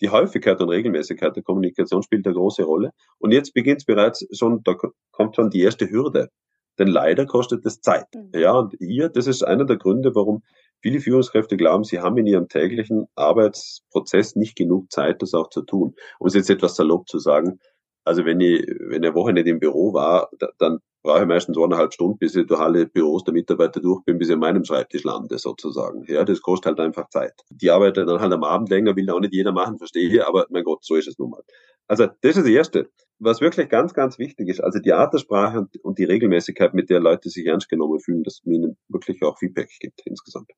die 0.00 0.10
Häufigkeit 0.10 0.60
und 0.60 0.70
Regelmäßigkeit 0.70 1.36
der 1.36 1.42
Kommunikation 1.42 2.02
spielt 2.02 2.26
eine 2.26 2.34
große 2.34 2.64
Rolle. 2.64 2.90
Und 3.18 3.32
jetzt 3.32 3.54
beginnt 3.54 3.80
es 3.80 3.84
bereits 3.84 4.26
schon, 4.36 4.62
da 4.64 4.74
kommt 5.12 5.36
schon 5.36 5.50
die 5.50 5.62
erste 5.62 5.88
Hürde. 5.88 6.30
Denn 6.78 6.88
leider 6.88 7.26
kostet 7.26 7.64
es 7.66 7.80
Zeit. 7.80 8.06
Mhm. 8.14 8.30
Ja, 8.34 8.52
und 8.52 8.74
hier, 8.80 9.08
das 9.08 9.26
ist 9.26 9.42
einer 9.42 9.64
der 9.64 9.76
Gründe, 9.76 10.14
warum 10.14 10.42
viele 10.84 11.00
Führungskräfte 11.00 11.56
glauben, 11.56 11.82
sie 11.82 12.00
haben 12.00 12.18
in 12.18 12.26
ihrem 12.26 12.46
täglichen 12.46 13.06
Arbeitsprozess 13.14 14.36
nicht 14.36 14.54
genug 14.54 14.92
Zeit, 14.92 15.22
das 15.22 15.32
auch 15.32 15.48
zu 15.48 15.62
tun. 15.62 15.94
Um 16.18 16.26
es 16.26 16.34
jetzt 16.34 16.50
etwas 16.50 16.76
salopp 16.76 17.08
zu 17.08 17.18
sagen, 17.18 17.58
also 18.04 18.26
wenn 18.26 18.38
ich, 18.40 18.66
wenn 18.80 19.02
eine 19.02 19.14
Woche 19.14 19.32
nicht 19.32 19.46
im 19.46 19.60
Büro 19.60 19.94
war, 19.94 20.28
dann 20.58 20.80
brauche 21.02 21.22
ich 21.22 21.26
meistens 21.26 21.56
eineinhalb 21.56 21.94
Stunden, 21.94 22.18
bis 22.18 22.36
ich 22.36 22.46
durch 22.46 22.60
alle 22.60 22.84
Büros 22.86 23.24
der 23.24 23.32
Mitarbeiter 23.32 23.80
durch 23.80 24.04
bin, 24.04 24.18
bis 24.18 24.28
ich 24.28 24.34
an 24.34 24.40
meinem 24.40 24.62
Schreibtisch 24.62 25.04
lande, 25.04 25.38
sozusagen. 25.38 26.04
Ja, 26.06 26.22
das 26.22 26.42
kostet 26.42 26.66
halt 26.66 26.80
einfach 26.80 27.08
Zeit. 27.08 27.32
Die 27.48 27.70
arbeiten 27.70 28.06
dann 28.06 28.20
halt 28.20 28.34
am 28.34 28.44
Abend 28.44 28.68
länger, 28.68 28.94
will 28.94 29.08
auch 29.08 29.20
nicht 29.20 29.32
jeder 29.32 29.52
machen, 29.52 29.78
verstehe 29.78 30.10
ich, 30.10 30.22
aber 30.22 30.44
mein 30.50 30.64
Gott, 30.64 30.84
so 30.84 30.96
ist 30.96 31.08
es 31.08 31.18
nun 31.18 31.30
mal. 31.30 31.42
Also, 31.86 32.06
das 32.06 32.36
ist 32.36 32.44
das 32.44 32.46
Erste. 32.46 32.90
Was 33.18 33.40
wirklich 33.40 33.68
ganz, 33.68 33.94
ganz 33.94 34.18
wichtig 34.18 34.48
ist, 34.48 34.60
also 34.60 34.80
die 34.80 34.92
Art 34.92 35.14
der 35.14 35.18
Sprache 35.18 35.66
und, 35.82 35.98
die 35.98 36.04
Regelmäßigkeit, 36.04 36.74
mit 36.74 36.90
der 36.90 37.00
Leute 37.00 37.30
sich 37.30 37.46
ernst 37.46 37.68
genommen 37.68 38.00
fühlen, 38.00 38.24
dass 38.24 38.40
man 38.44 38.54
ihnen 38.54 38.76
wirklich 38.88 39.22
auch 39.22 39.38
Feedback 39.38 39.70
gibt 39.80 40.02
insgesamt. 40.04 40.50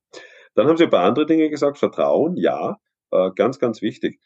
Dann 0.55 0.67
haben 0.67 0.77
sie 0.77 0.85
ein 0.85 0.91
paar 0.91 1.05
andere 1.05 1.27
Dinge 1.27 1.51
gesagt. 1.51 1.79
Vertrauen, 1.79 2.37
ja, 2.37 2.79
äh, 3.11 3.31
ganz, 3.35 3.59
ganz 3.59 3.83
wichtig 3.83 4.21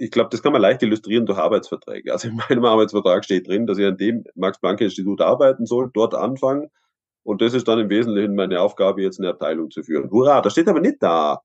ich 0.00 0.10
glaube, 0.10 0.30
das 0.30 0.42
kann 0.42 0.52
man 0.52 0.62
leicht 0.62 0.82
illustrieren 0.82 1.26
durch 1.26 1.38
Arbeitsverträge. 1.38 2.12
Also 2.12 2.28
in 2.28 2.36
meinem 2.36 2.64
Arbeitsvertrag 2.64 3.24
steht 3.24 3.46
drin, 3.46 3.66
dass 3.66 3.78
ich 3.78 3.84
an 3.84 3.98
dem 3.98 4.24
Max-Planck-Institut 4.34 5.20
arbeiten 5.20 5.66
soll, 5.66 5.90
dort 5.92 6.14
anfangen. 6.14 6.68
Und 7.22 7.42
das 7.42 7.52
ist 7.52 7.68
dann 7.68 7.78
im 7.78 7.90
Wesentlichen 7.90 8.34
meine 8.34 8.60
Aufgabe, 8.60 9.02
jetzt 9.02 9.20
eine 9.20 9.28
Abteilung 9.28 9.70
zu 9.70 9.82
führen. 9.82 10.10
Hurra! 10.10 10.40
Da 10.40 10.48
steht 10.48 10.68
aber 10.68 10.80
nicht 10.80 10.96
da, 11.00 11.40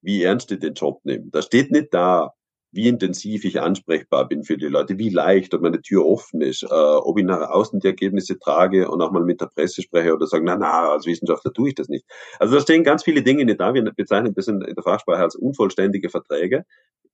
wie 0.00 0.22
ernst 0.22 0.50
ich 0.50 0.60
den 0.60 0.72
Job 0.72 1.00
nehme. 1.04 1.26
Da 1.30 1.42
steht 1.42 1.70
nicht 1.70 1.92
da, 1.92 2.32
wie 2.72 2.88
intensiv 2.88 3.44
ich 3.44 3.60
ansprechbar 3.60 4.28
bin 4.28 4.44
für 4.44 4.56
die 4.56 4.66
Leute, 4.66 4.98
wie 4.98 5.10
leicht, 5.10 5.54
ob 5.54 5.62
meine 5.62 5.82
Tür 5.82 6.06
offen 6.06 6.40
ist, 6.40 6.62
äh, 6.62 6.66
ob 6.68 7.18
ich 7.18 7.24
nach 7.24 7.50
außen 7.50 7.80
die 7.80 7.86
Ergebnisse 7.88 8.38
trage 8.38 8.90
und 8.90 9.02
auch 9.02 9.10
mal 9.10 9.24
mit 9.24 9.40
der 9.40 9.46
Presse 9.46 9.82
spreche 9.82 10.14
oder 10.14 10.26
sagen, 10.26 10.44
na, 10.44 10.56
na, 10.56 10.90
als 10.92 11.06
Wissenschaftler 11.06 11.52
tue 11.52 11.70
ich 11.70 11.74
das 11.74 11.88
nicht. 11.88 12.04
Also 12.38 12.54
da 12.54 12.60
stehen 12.60 12.84
ganz 12.84 13.04
viele 13.04 13.22
Dinge 13.22 13.44
nicht 13.44 13.60
da. 13.60 13.74
Wir 13.74 13.82
bezeichnen 13.82 14.34
das 14.34 14.48
in 14.48 14.60
der 14.60 14.82
Fachsprache 14.82 15.22
als 15.22 15.36
unvollständige 15.36 16.10
Verträge 16.10 16.64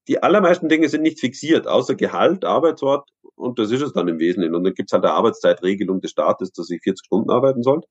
die 0.09 0.23
allermeisten 0.23 0.69
Dinge 0.69 0.89
sind 0.89 1.03
nicht 1.03 1.21
fixiert, 1.21 1.67
außer 1.67 1.95
Gehalt, 1.97 2.45
Arbeitsort 2.45 3.09
und 3.35 3.59
das 3.59 3.71
ist 3.71 3.83
es 3.83 3.93
dann 3.93 4.09
im 4.09 4.19
Wesentlichen. 4.19 4.55
Und 4.55 4.65
dann 4.65 4.75
gibt's 4.75 4.93
halt 4.93 5.05
eine 5.05 5.15
Arbeitszeitregelung 5.15 6.01
des 6.01 6.13
Staates, 6.13 6.53
dass 6.53 6.71
ich 6.71 6.83
40 6.83 7.07
Stunden 7.07 7.31
arbeiten 7.31 7.63
soll. 7.63 7.83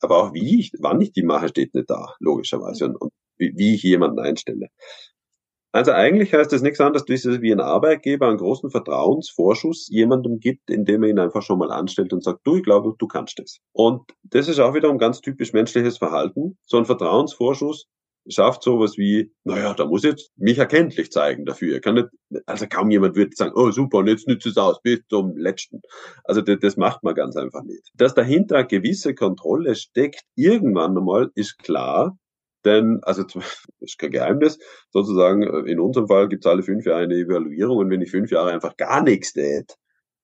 Aber 0.00 0.18
auch 0.18 0.34
wie 0.34 0.58
ich, 0.58 0.72
wann 0.80 1.00
ich 1.00 1.12
die 1.12 1.22
mache, 1.22 1.48
steht 1.48 1.74
nicht 1.74 1.90
da, 1.90 2.14
logischerweise. 2.18 2.86
Und, 2.86 2.96
und 2.96 3.12
wie, 3.36 3.52
wie 3.56 3.74
ich 3.74 3.82
jemanden 3.82 4.18
einstelle. 4.18 4.68
Also 5.72 5.92
eigentlich 5.92 6.34
heißt 6.34 6.52
das 6.52 6.60
nichts 6.60 6.80
anderes, 6.80 7.06
wie 7.08 7.50
ein 7.52 7.60
Arbeitgeber 7.60 8.28
einen 8.28 8.36
großen 8.36 8.70
Vertrauensvorschuss 8.70 9.88
jemandem 9.88 10.38
gibt, 10.38 10.68
indem 10.70 11.02
er 11.02 11.08
ihn 11.08 11.18
einfach 11.18 11.42
schon 11.42 11.58
mal 11.58 11.72
anstellt 11.72 12.12
und 12.12 12.22
sagt, 12.22 12.40
du, 12.44 12.56
ich 12.56 12.62
glaube, 12.62 12.94
du 12.98 13.06
kannst 13.06 13.38
das. 13.38 13.56
Und 13.72 14.02
das 14.22 14.48
ist 14.48 14.60
auch 14.60 14.74
wieder 14.74 14.90
ein 14.90 14.98
ganz 14.98 15.22
typisch 15.22 15.54
menschliches 15.54 15.96
Verhalten. 15.96 16.58
So 16.62 16.76
ein 16.76 16.84
Vertrauensvorschuss 16.84 17.86
schafft 18.28 18.62
sowas 18.62 18.96
wie, 18.98 19.32
naja, 19.44 19.74
da 19.74 19.86
muss 19.86 20.02
jetzt 20.04 20.30
mich 20.36 20.58
erkenntlich 20.58 21.10
zeigen 21.10 21.44
dafür. 21.44 21.80
Kann 21.80 21.94
nicht, 21.94 22.08
also 22.46 22.66
kaum 22.68 22.90
jemand 22.90 23.16
würde 23.16 23.34
sagen, 23.34 23.52
oh 23.54 23.70
super, 23.70 23.98
und 23.98 24.08
jetzt 24.08 24.28
nützt 24.28 24.46
es 24.46 24.56
aus, 24.58 24.80
bis 24.82 25.00
zum 25.08 25.36
Letzten. 25.36 25.80
Also 26.24 26.40
das, 26.40 26.58
das 26.60 26.76
macht 26.76 27.02
man 27.02 27.14
ganz 27.14 27.34
einfach 27.36 27.62
nicht. 27.62 27.90
Dass 27.94 28.14
dahinter 28.14 28.58
eine 28.58 28.66
gewisse 28.66 29.14
Kontrolle 29.14 29.74
steckt, 29.74 30.22
irgendwann 30.36 30.96
einmal 30.96 31.30
ist 31.34 31.58
klar, 31.58 32.16
denn, 32.64 33.00
also 33.02 33.24
ist 33.80 33.98
kein 33.98 34.10
Geheimnis, 34.10 34.58
sozusagen, 34.90 35.42
in 35.66 35.80
unserem 35.80 36.08
Fall 36.08 36.28
gibt 36.28 36.44
es 36.44 36.50
alle 36.50 36.62
fünf 36.62 36.86
Jahre 36.86 37.02
eine 37.02 37.14
Evaluierung 37.14 37.78
und 37.78 37.90
wenn 37.90 38.02
ich 38.02 38.10
fünf 38.10 38.30
Jahre 38.30 38.52
einfach 38.52 38.76
gar 38.76 39.02
nichts 39.02 39.32
tät, 39.32 39.76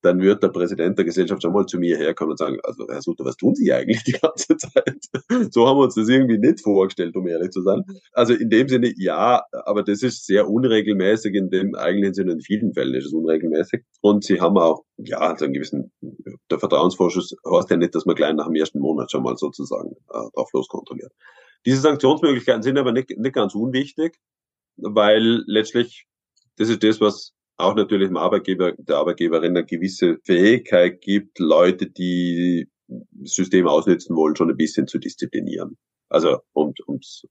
dann 0.02 0.20
wird 0.20 0.42
der 0.42 0.48
Präsident 0.48 0.96
der 0.96 1.04
Gesellschaft 1.04 1.42
schon 1.42 1.52
mal 1.52 1.66
zu 1.66 1.78
mir 1.78 1.96
herkommen 1.96 2.32
und 2.32 2.38
sagen, 2.38 2.58
also 2.62 2.86
Herr 2.88 3.02
Sutter, 3.02 3.24
was 3.24 3.36
tun 3.36 3.54
Sie 3.54 3.72
eigentlich 3.72 4.02
die 4.04 4.12
ganze 4.12 4.56
Zeit? 4.56 4.98
So 5.50 5.66
haben 5.66 5.78
wir 5.78 5.84
uns 5.84 5.94
das 5.94 6.08
irgendwie 6.08 6.38
nicht 6.38 6.62
vorgestellt, 6.62 7.16
um 7.16 7.26
ehrlich 7.26 7.50
zu 7.50 7.62
sein. 7.62 7.84
Also 8.12 8.34
in 8.34 8.50
dem 8.50 8.68
Sinne, 8.68 8.92
ja, 8.96 9.42
aber 9.52 9.82
das 9.82 10.02
ist 10.02 10.26
sehr 10.26 10.48
unregelmäßig, 10.48 11.34
in 11.34 11.50
dem 11.50 11.74
eigentlichen 11.74 12.14
Sinne, 12.14 12.32
in 12.32 12.40
vielen 12.40 12.72
Fällen 12.74 12.94
ist 12.94 13.06
es 13.06 13.12
unregelmäßig. 13.12 13.82
Und 14.00 14.24
Sie 14.24 14.40
haben 14.40 14.56
auch, 14.58 14.84
ja, 14.96 15.18
also 15.18 15.44
einen 15.44 15.54
gewissen, 15.54 15.92
der 16.50 16.58
Vertrauensvorschuss 16.58 17.36
heißt 17.46 17.70
ja 17.70 17.76
nicht, 17.76 17.94
dass 17.94 18.06
man 18.06 18.16
gleich 18.16 18.34
nach 18.34 18.46
dem 18.46 18.54
ersten 18.54 18.80
Monat 18.80 19.10
schon 19.10 19.22
mal 19.22 19.36
sozusagen 19.36 19.92
äh, 20.10 20.30
drauf 20.34 20.50
loskontrolliert. 20.52 21.12
Diese 21.66 21.80
Sanktionsmöglichkeiten 21.80 22.62
sind 22.62 22.78
aber 22.78 22.92
nicht, 22.92 23.10
nicht 23.16 23.34
ganz 23.34 23.54
unwichtig, 23.54 24.18
weil 24.76 25.42
letztlich 25.46 26.06
das 26.58 26.68
ist 26.68 26.82
das, 26.82 27.00
was 27.00 27.32
auch 27.58 27.74
natürlich 27.74 28.08
dem 28.08 28.16
Arbeitgeber, 28.16 28.72
der 28.72 28.96
Arbeitgeberin 28.96 29.56
eine 29.56 29.66
gewisse 29.66 30.18
Fähigkeit 30.24 31.00
gibt, 31.00 31.38
Leute, 31.38 31.90
die 31.90 32.68
das 32.86 33.32
System 33.34 33.66
ausnutzen 33.66 34.16
wollen, 34.16 34.36
schon 34.36 34.50
ein 34.50 34.56
bisschen 34.56 34.86
zu 34.86 34.98
disziplinieren. 34.98 35.76
Also 36.08 36.38
um 36.54 36.72
es 36.98 37.24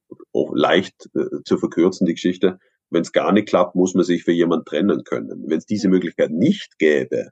leicht 0.54 1.10
äh, 1.16 1.42
zu 1.44 1.58
verkürzen, 1.58 2.06
die 2.06 2.14
Geschichte, 2.14 2.60
wenn 2.90 3.02
es 3.02 3.12
gar 3.12 3.32
nicht 3.32 3.48
klappt, 3.48 3.76
muss 3.76 3.96
man 3.96 4.04
sich 4.04 4.24
für 4.24 4.32
jemanden 4.32 4.66
trennen 4.66 5.04
können. 5.04 5.46
Wenn 5.48 5.58
es 5.58 5.66
diese 5.66 5.90
Möglichkeit 5.90 6.32
nicht 6.32 6.78
gäbe, 6.78 7.30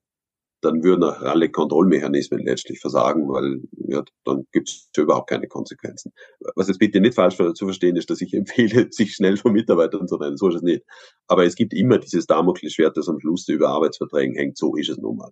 dann 0.66 0.84
würden 0.84 1.04
auch 1.04 1.22
alle 1.22 1.50
Kontrollmechanismen 1.50 2.44
letztlich 2.44 2.80
versagen, 2.80 3.30
weil 3.30 3.62
ja, 3.88 4.04
dann 4.26 4.46
gibt 4.52 4.70
es 4.70 4.90
überhaupt 4.98 5.30
keine 5.30 5.48
Konsequenzen. 5.48 6.12
Was 6.56 6.68
jetzt 6.68 6.80
bitte 6.80 7.00
nicht 7.00 7.14
falsch 7.14 7.38
zu 7.38 7.66
verstehen 7.66 7.96
ist, 7.96 8.10
dass 8.10 8.22
ich 8.22 8.34
empfehle, 8.34 8.88
sich 8.92 9.14
schnell 9.14 9.38
von 9.38 9.54
Mitarbeitern 9.54 10.08
zu 10.08 10.18
trennen, 10.18 10.38
so 10.38 10.50
ist 10.50 10.56
es 10.56 10.62
nicht. 10.64 10.84
Aber 11.28 11.46
es 11.46 11.56
gibt 11.56 11.74
immer 11.74 12.00
dieses 12.00 12.26
Damoklesschwert, 12.26 12.98
das 12.98 13.08
am 13.08 13.20
Schluss 13.20 13.48
über 13.48 13.70
Arbeitsverträgen 13.70 14.36
hängt, 14.36 14.58
so 14.58 14.76
ist 14.76 14.90
es 14.90 14.98
nun 14.98 15.18
mal. 15.18 15.32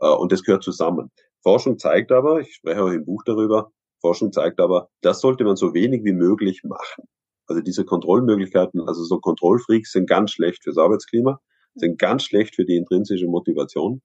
Äh, 0.00 0.08
und 0.08 0.32
das 0.32 0.42
gehört 0.42 0.62
zusammen. 0.62 1.10
Forschung 1.42 1.78
zeigt 1.78 2.12
aber, 2.12 2.40
ich 2.40 2.54
spreche 2.54 2.82
auch 2.82 2.90
im 2.90 3.04
Buch 3.04 3.22
darüber, 3.24 3.72
Forschung 4.00 4.32
zeigt 4.32 4.60
aber, 4.60 4.88
das 5.00 5.20
sollte 5.20 5.44
man 5.44 5.56
so 5.56 5.72
wenig 5.72 6.04
wie 6.04 6.12
möglich 6.12 6.62
machen. 6.64 7.04
Also 7.46 7.62
diese 7.62 7.84
Kontrollmöglichkeiten, 7.84 8.82
also 8.82 9.02
so 9.04 9.18
Kontrollfreaks 9.18 9.92
sind 9.92 10.08
ganz 10.08 10.32
schlecht 10.32 10.62
fürs 10.62 10.78
Arbeitsklima, 10.78 11.40
sind 11.74 11.98
ganz 11.98 12.24
schlecht 12.24 12.54
für 12.54 12.64
die 12.64 12.76
intrinsische 12.76 13.26
Motivation 13.26 14.02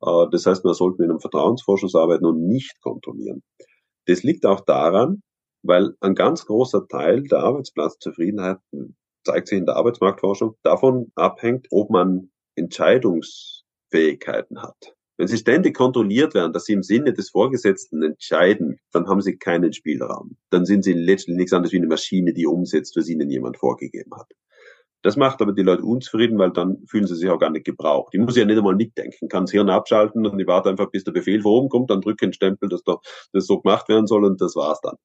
das 0.00 0.46
heißt, 0.46 0.64
man 0.64 0.74
sollte 0.74 1.02
mit 1.02 1.10
einem 1.10 1.20
Vertrauensvorschuss 1.20 1.94
arbeiten 1.94 2.26
und 2.26 2.46
nicht 2.46 2.80
kontrollieren. 2.80 3.42
Das 4.06 4.22
liegt 4.22 4.46
auch 4.46 4.60
daran, 4.60 5.22
weil 5.62 5.94
ein 6.00 6.14
ganz 6.14 6.46
großer 6.46 6.86
Teil 6.88 7.24
der 7.24 7.40
Arbeitsplatzzufriedenheit 7.40 8.58
zeigt 9.24 9.48
sich 9.48 9.58
in 9.58 9.66
der 9.66 9.76
Arbeitsmarktforschung 9.76 10.54
davon 10.62 11.12
abhängt, 11.14 11.66
ob 11.70 11.90
man 11.90 12.30
Entscheidungsfähigkeiten 12.54 14.62
hat. 14.62 14.94
Wenn 15.18 15.26
sie 15.26 15.36
ständig 15.36 15.76
kontrolliert 15.76 16.34
werden, 16.34 16.52
dass 16.52 16.64
sie 16.64 16.74
im 16.74 16.84
Sinne 16.84 17.12
des 17.12 17.30
Vorgesetzten 17.30 18.04
entscheiden, 18.04 18.78
dann 18.92 19.08
haben 19.08 19.20
sie 19.20 19.36
keinen 19.36 19.72
Spielraum. 19.72 20.36
Dann 20.50 20.64
sind 20.64 20.84
sie 20.84 20.92
letztlich 20.92 21.36
nichts 21.36 21.52
anderes 21.52 21.72
wie 21.72 21.78
eine 21.78 21.88
Maschine, 21.88 22.32
die 22.32 22.46
umsetzt, 22.46 22.96
was 22.96 23.08
ihnen 23.08 23.28
jemand 23.28 23.58
vorgegeben 23.58 24.12
hat. 24.16 24.30
Das 25.02 25.16
macht 25.16 25.40
aber 25.40 25.52
die 25.52 25.62
Leute 25.62 25.82
unzufrieden, 25.82 26.38
weil 26.38 26.50
dann 26.50 26.84
fühlen 26.86 27.06
sie 27.06 27.14
sich 27.14 27.30
auch 27.30 27.38
gar 27.38 27.50
nicht 27.50 27.64
gebraucht. 27.64 28.14
Ich 28.14 28.20
muss 28.20 28.36
ja 28.36 28.44
nicht 28.44 28.58
einmal 28.58 28.74
mitdenken, 28.74 29.28
kann 29.28 29.44
das 29.44 29.52
Hirn 29.52 29.70
abschalten 29.70 30.26
und 30.26 30.38
ich 30.40 30.46
warte 30.46 30.70
einfach, 30.70 30.90
bis 30.90 31.04
der 31.04 31.12
Befehl 31.12 31.40
von 31.40 31.52
oben 31.52 31.68
kommt, 31.68 31.90
dann 31.90 32.00
drücke 32.00 32.26
einen 32.26 32.32
Stempel, 32.32 32.68
dass 32.68 32.82
da, 32.82 32.98
das 33.32 33.46
so 33.46 33.60
gemacht 33.60 33.88
werden 33.88 34.06
soll 34.06 34.24
und 34.24 34.40
das 34.40 34.56
war's 34.56 34.80
dann. 34.80 34.96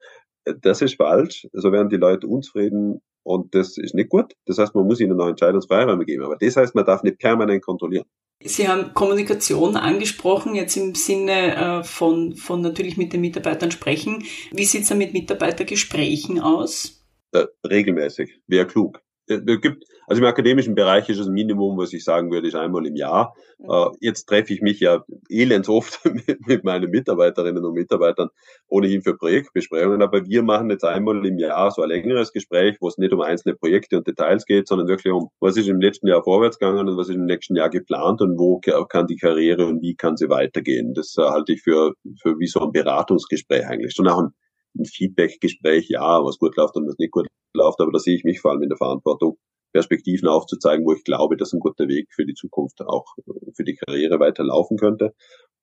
Das 0.61 0.81
ist 0.81 0.95
falsch, 0.95 1.47
so 1.53 1.71
werden 1.71 1.89
die 1.89 1.97
Leute 1.97 2.27
unzufrieden 2.27 3.01
und 3.23 3.53
das 3.55 3.77
ist 3.77 3.93
nicht 3.93 4.09
gut. 4.09 4.33
Das 4.45 4.57
heißt, 4.57 4.75
man 4.75 4.85
muss 4.85 4.99
ihnen 4.99 5.15
noch 5.15 5.27
Entscheidungsfreiräume 5.27 6.05
geben, 6.05 6.23
aber 6.23 6.37
das 6.37 6.57
heißt, 6.57 6.75
man 6.75 6.85
darf 6.85 7.03
nicht 7.03 7.19
permanent 7.19 7.63
kontrollieren. 7.63 8.05
Sie 8.45 8.67
haben 8.67 8.93
Kommunikation 8.93 9.77
angesprochen, 9.77 10.55
jetzt 10.55 10.75
im 10.75 10.95
Sinne 10.95 11.55
äh, 11.55 11.83
von, 11.83 12.35
von 12.35 12.61
natürlich 12.61 12.97
mit 12.97 13.13
den 13.13 13.21
Mitarbeitern 13.21 13.71
sprechen. 13.71 14.23
Wie 14.51 14.65
sieht's 14.65 14.89
da 14.89 14.95
mit 14.95 15.13
Mitarbeitergesprächen 15.13 16.41
aus? 16.41 17.05
Äh, 17.31 17.45
regelmäßig, 17.65 18.41
wäre 18.47 18.67
klug. 18.67 19.02
Äh, 19.27 19.39
gibt, 19.57 19.85
also 20.07 20.21
im 20.21 20.27
akademischen 20.27 20.75
Bereich 20.75 21.07
ist 21.09 21.19
das 21.19 21.29
Minimum, 21.29 21.77
was 21.77 21.93
ich 21.93 22.03
sagen 22.03 22.31
würde, 22.31 22.47
ist 22.47 22.55
einmal 22.55 22.85
im 22.85 22.95
Jahr. 22.95 23.35
Äh, 23.59 23.85
jetzt 24.01 24.25
treffe 24.25 24.53
ich 24.53 24.61
mich 24.61 24.79
ja 24.79 25.03
elends 25.29 25.69
oft 25.69 26.03
mit, 26.27 26.45
mit 26.47 26.63
meinen 26.63 26.91
Mitarbeiterinnen 26.91 27.63
und 27.63 27.73
Mitarbeitern 27.73 28.29
ohnehin 28.67 29.01
für 29.01 29.15
Projektbesprechungen, 29.15 30.01
aber 30.01 30.25
wir 30.25 30.43
machen 30.43 30.69
jetzt 30.69 30.83
einmal 30.83 31.25
im 31.25 31.37
Jahr 31.37 31.71
so 31.71 31.81
ein 31.81 31.89
längeres 31.89 32.33
Gespräch, 32.33 32.77
wo 32.81 32.87
es 32.87 32.97
nicht 32.97 33.13
um 33.13 33.21
einzelne 33.21 33.55
Projekte 33.55 33.97
und 33.97 34.07
Details 34.07 34.45
geht, 34.45 34.67
sondern 34.67 34.87
wirklich 34.87 35.13
um, 35.13 35.29
was 35.39 35.57
ist 35.57 35.67
im 35.67 35.79
letzten 35.79 36.07
Jahr 36.07 36.23
vorwärts 36.23 36.59
gegangen 36.59 36.89
und 36.89 36.97
was 36.97 37.09
ist 37.09 37.15
im 37.15 37.25
nächsten 37.25 37.55
Jahr 37.55 37.69
geplant 37.69 38.21
und 38.21 38.37
wo 38.37 38.59
kann 38.59 39.07
die 39.07 39.17
Karriere 39.17 39.65
und 39.65 39.81
wie 39.81 39.95
kann 39.95 40.17
sie 40.17 40.29
weitergehen. 40.29 40.93
Das 40.93 41.15
äh, 41.17 41.21
halte 41.21 41.53
ich 41.53 41.61
für, 41.61 41.93
für 42.21 42.37
wie 42.39 42.47
so 42.47 42.59
ein 42.59 42.71
Beratungsgespräch 42.71 43.65
eigentlich. 43.65 43.93
Schon 43.93 44.07
auch 44.07 44.19
ein 44.19 44.33
ein 44.77 44.85
Feedback-Gespräch, 44.85 45.87
ja, 45.89 46.23
was 46.23 46.39
gut 46.39 46.55
läuft 46.57 46.75
und 46.75 46.87
was 46.87 46.97
nicht 46.97 47.11
gut 47.11 47.27
läuft, 47.55 47.79
aber 47.79 47.91
da 47.91 47.99
sehe 47.99 48.15
ich 48.15 48.23
mich 48.23 48.39
vor 48.39 48.51
allem 48.51 48.63
in 48.63 48.69
der 48.69 48.77
Verantwortung, 48.77 49.37
Perspektiven 49.73 50.27
aufzuzeigen, 50.27 50.85
wo 50.85 50.93
ich 50.93 51.03
glaube, 51.03 51.35
dass 51.35 51.51
ein 51.51 51.59
guter 51.59 51.87
Weg 51.87 52.07
für 52.13 52.25
die 52.25 52.35
Zukunft 52.35 52.81
auch 52.81 53.15
für 53.55 53.63
die 53.63 53.75
Karriere 53.75 54.19
weiterlaufen 54.19 54.77
könnte. 54.77 55.13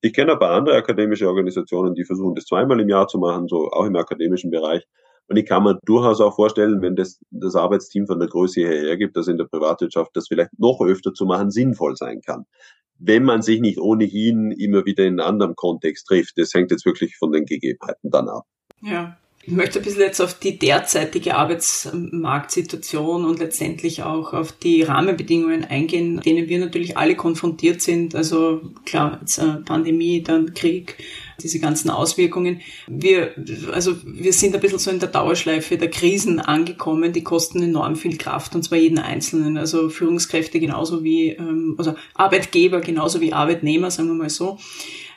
Ich 0.02 0.12
kenne 0.12 0.36
paar 0.36 0.50
andere 0.50 0.76
akademische 0.76 1.28
Organisationen, 1.28 1.94
die 1.94 2.04
versuchen, 2.04 2.34
das 2.34 2.46
zweimal 2.46 2.80
im 2.80 2.88
Jahr 2.88 3.06
zu 3.06 3.18
machen, 3.18 3.48
so 3.48 3.68
auch 3.70 3.86
im 3.86 3.96
akademischen 3.96 4.50
Bereich. 4.50 4.84
Und 5.28 5.36
ich 5.36 5.46
kann 5.46 5.62
mir 5.62 5.78
durchaus 5.84 6.20
auch 6.20 6.34
vorstellen, 6.34 6.82
wenn 6.82 6.96
das, 6.96 7.20
das 7.30 7.54
Arbeitsteam 7.54 8.06
von 8.06 8.18
der 8.18 8.28
Größe 8.28 8.62
her 8.62 8.80
hergibt, 8.80 9.16
dass 9.16 9.28
in 9.28 9.36
der 9.36 9.44
Privatwirtschaft 9.44 10.10
das 10.14 10.26
vielleicht 10.26 10.58
noch 10.58 10.80
öfter 10.80 11.12
zu 11.12 11.24
machen 11.24 11.50
sinnvoll 11.50 11.94
sein 11.94 12.20
kann. 12.20 12.46
Wenn 12.98 13.22
man 13.22 13.40
sich 13.40 13.60
nicht 13.60 13.78
ohnehin 13.78 14.50
immer 14.50 14.84
wieder 14.86 15.04
in 15.04 15.20
einem 15.20 15.28
anderen 15.28 15.54
Kontext 15.54 16.06
trifft. 16.08 16.32
Das 16.36 16.52
hängt 16.52 16.72
jetzt 16.72 16.84
wirklich 16.84 17.16
von 17.16 17.30
den 17.30 17.44
Gegebenheiten 17.44 18.10
dann 18.10 18.28
ab. 18.28 18.44
Ja. 18.82 19.16
Ich 19.42 19.54
möchte 19.54 19.78
ein 19.78 19.84
bisschen 19.84 20.02
jetzt 20.02 20.20
auf 20.20 20.34
die 20.34 20.58
derzeitige 20.58 21.34
Arbeitsmarktsituation 21.34 23.24
und 23.24 23.38
letztendlich 23.38 24.02
auch 24.02 24.34
auf 24.34 24.52
die 24.52 24.82
Rahmenbedingungen 24.82 25.64
eingehen, 25.64 26.20
denen 26.20 26.46
wir 26.48 26.58
natürlich 26.58 26.98
alle 26.98 27.16
konfrontiert 27.16 27.80
sind. 27.80 28.14
Also 28.14 28.60
klar, 28.84 29.16
jetzt 29.22 29.38
äh, 29.38 29.54
Pandemie, 29.64 30.22
dann 30.22 30.52
Krieg, 30.52 30.98
diese 31.42 31.58
ganzen 31.58 31.88
Auswirkungen. 31.88 32.60
Wir, 32.86 33.34
also 33.72 33.96
wir 34.04 34.34
sind 34.34 34.54
ein 34.54 34.60
bisschen 34.60 34.78
so 34.78 34.90
in 34.90 35.00
der 35.00 35.08
Dauerschleife 35.08 35.78
der 35.78 35.88
Krisen 35.88 36.38
angekommen. 36.38 37.14
Die 37.14 37.24
kosten 37.24 37.62
enorm 37.62 37.96
viel 37.96 38.18
Kraft 38.18 38.54
und 38.54 38.62
zwar 38.62 38.76
jeden 38.76 38.98
Einzelnen. 38.98 39.56
Also 39.56 39.88
Führungskräfte 39.88 40.60
genauso 40.60 41.02
wie, 41.02 41.30
ähm, 41.30 41.76
also 41.78 41.94
Arbeitgeber 42.12 42.82
genauso 42.82 43.22
wie 43.22 43.32
Arbeitnehmer, 43.32 43.90
sagen 43.90 44.08
wir 44.08 44.14
mal 44.14 44.28
so. 44.28 44.58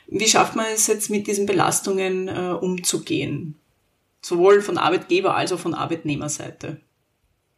Wie 0.06 0.28
schafft 0.28 0.56
man 0.56 0.66
es 0.74 0.86
jetzt 0.86 1.10
mit 1.10 1.26
diesen 1.26 1.46
Belastungen 1.46 2.28
äh, 2.28 2.56
umzugehen? 2.60 3.56
Sowohl 4.20 4.62
von 4.62 4.78
Arbeitgeber 4.78 5.36
als 5.36 5.52
auch 5.52 5.58
von 5.58 5.74
Arbeitnehmerseite. 5.74 6.80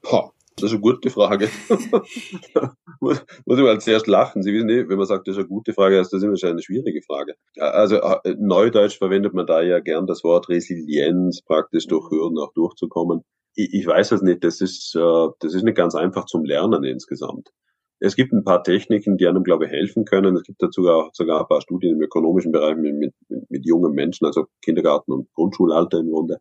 Boah, 0.02 0.32
das 0.56 0.70
ist 0.70 0.72
eine 0.72 0.80
gute 0.80 1.10
Frage. 1.10 1.50
muss, 3.00 3.22
muss 3.44 3.58
ich 3.58 3.64
mal 3.64 3.80
zuerst 3.80 4.06
lachen. 4.06 4.42
Sie 4.42 4.52
wissen 4.52 4.70
eh, 4.70 4.88
wenn 4.88 4.96
man 4.96 5.06
sagt, 5.06 5.28
das 5.28 5.34
ist 5.34 5.40
eine 5.40 5.48
gute 5.48 5.74
Frage, 5.74 5.98
ist 5.98 6.12
das 6.12 6.22
immer 6.22 6.36
schon 6.36 6.50
eine 6.50 6.62
schwierige 6.62 7.02
Frage. 7.02 7.34
Also 7.58 7.96
äh, 7.96 8.34
Neudeutsch 8.38 8.96
verwendet 8.96 9.34
man 9.34 9.46
da 9.46 9.60
ja 9.60 9.80
gern 9.80 10.06
das 10.06 10.24
Wort 10.24 10.48
Resilienz, 10.48 11.42
praktisch 11.42 11.86
durch 11.86 12.10
Hürden 12.10 12.38
auch 12.38 12.52
durchzukommen. 12.54 13.22
Ich, 13.54 13.74
ich 13.74 13.86
weiß 13.86 14.12
es 14.12 14.22
nicht, 14.22 14.44
das 14.44 14.60
ist, 14.60 14.94
äh, 14.96 15.28
das 15.40 15.54
ist 15.54 15.62
nicht 15.62 15.76
ganz 15.76 15.94
einfach 15.94 16.24
zum 16.24 16.44
Lernen 16.44 16.84
insgesamt. 16.84 17.50
Es 17.98 18.14
gibt 18.14 18.32
ein 18.32 18.44
paar 18.44 18.62
Techniken, 18.62 19.16
die 19.16 19.26
einem, 19.26 19.42
glaube 19.42 19.66
ich, 19.66 19.70
helfen 19.70 20.04
können. 20.04 20.36
Es 20.36 20.42
gibt 20.42 20.62
dazu 20.62 20.86
auch 20.88 21.10
sogar 21.14 21.40
ein 21.40 21.48
paar 21.48 21.62
Studien 21.62 21.96
im 21.96 22.02
ökonomischen 22.02 22.52
Bereich 22.52 22.76
mit, 22.76 22.94
mit, 22.94 23.14
mit 23.48 23.64
jungen 23.64 23.92
Menschen, 23.92 24.26
also 24.26 24.46
Kindergarten 24.62 25.12
und 25.12 25.32
Grundschulalter 25.32 25.98
im 25.98 26.10
Grunde, 26.10 26.38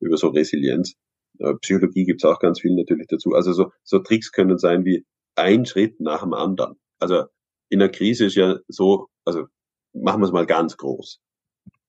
über 0.00 0.16
so 0.16 0.28
Resilienz. 0.28 0.94
Äh, 1.38 1.54
Psychologie 1.60 2.04
gibt 2.04 2.24
es 2.24 2.30
auch 2.30 2.38
ganz 2.38 2.60
viel 2.60 2.74
natürlich 2.74 3.06
dazu. 3.08 3.32
Also 3.32 3.52
so, 3.52 3.70
so 3.82 3.98
Tricks 3.98 4.32
können 4.32 4.56
sein 4.58 4.84
wie 4.84 5.04
ein 5.36 5.66
Schritt 5.66 6.00
nach 6.00 6.22
dem 6.22 6.32
anderen. 6.32 6.76
Also 6.98 7.24
in 7.68 7.82
einer 7.82 7.90
Krise 7.90 8.26
ist 8.26 8.36
ja 8.36 8.58
so, 8.68 9.08
also 9.24 9.46
machen 9.92 10.20
wir 10.20 10.26
es 10.26 10.32
mal 10.32 10.46
ganz 10.46 10.76
groß. 10.76 11.20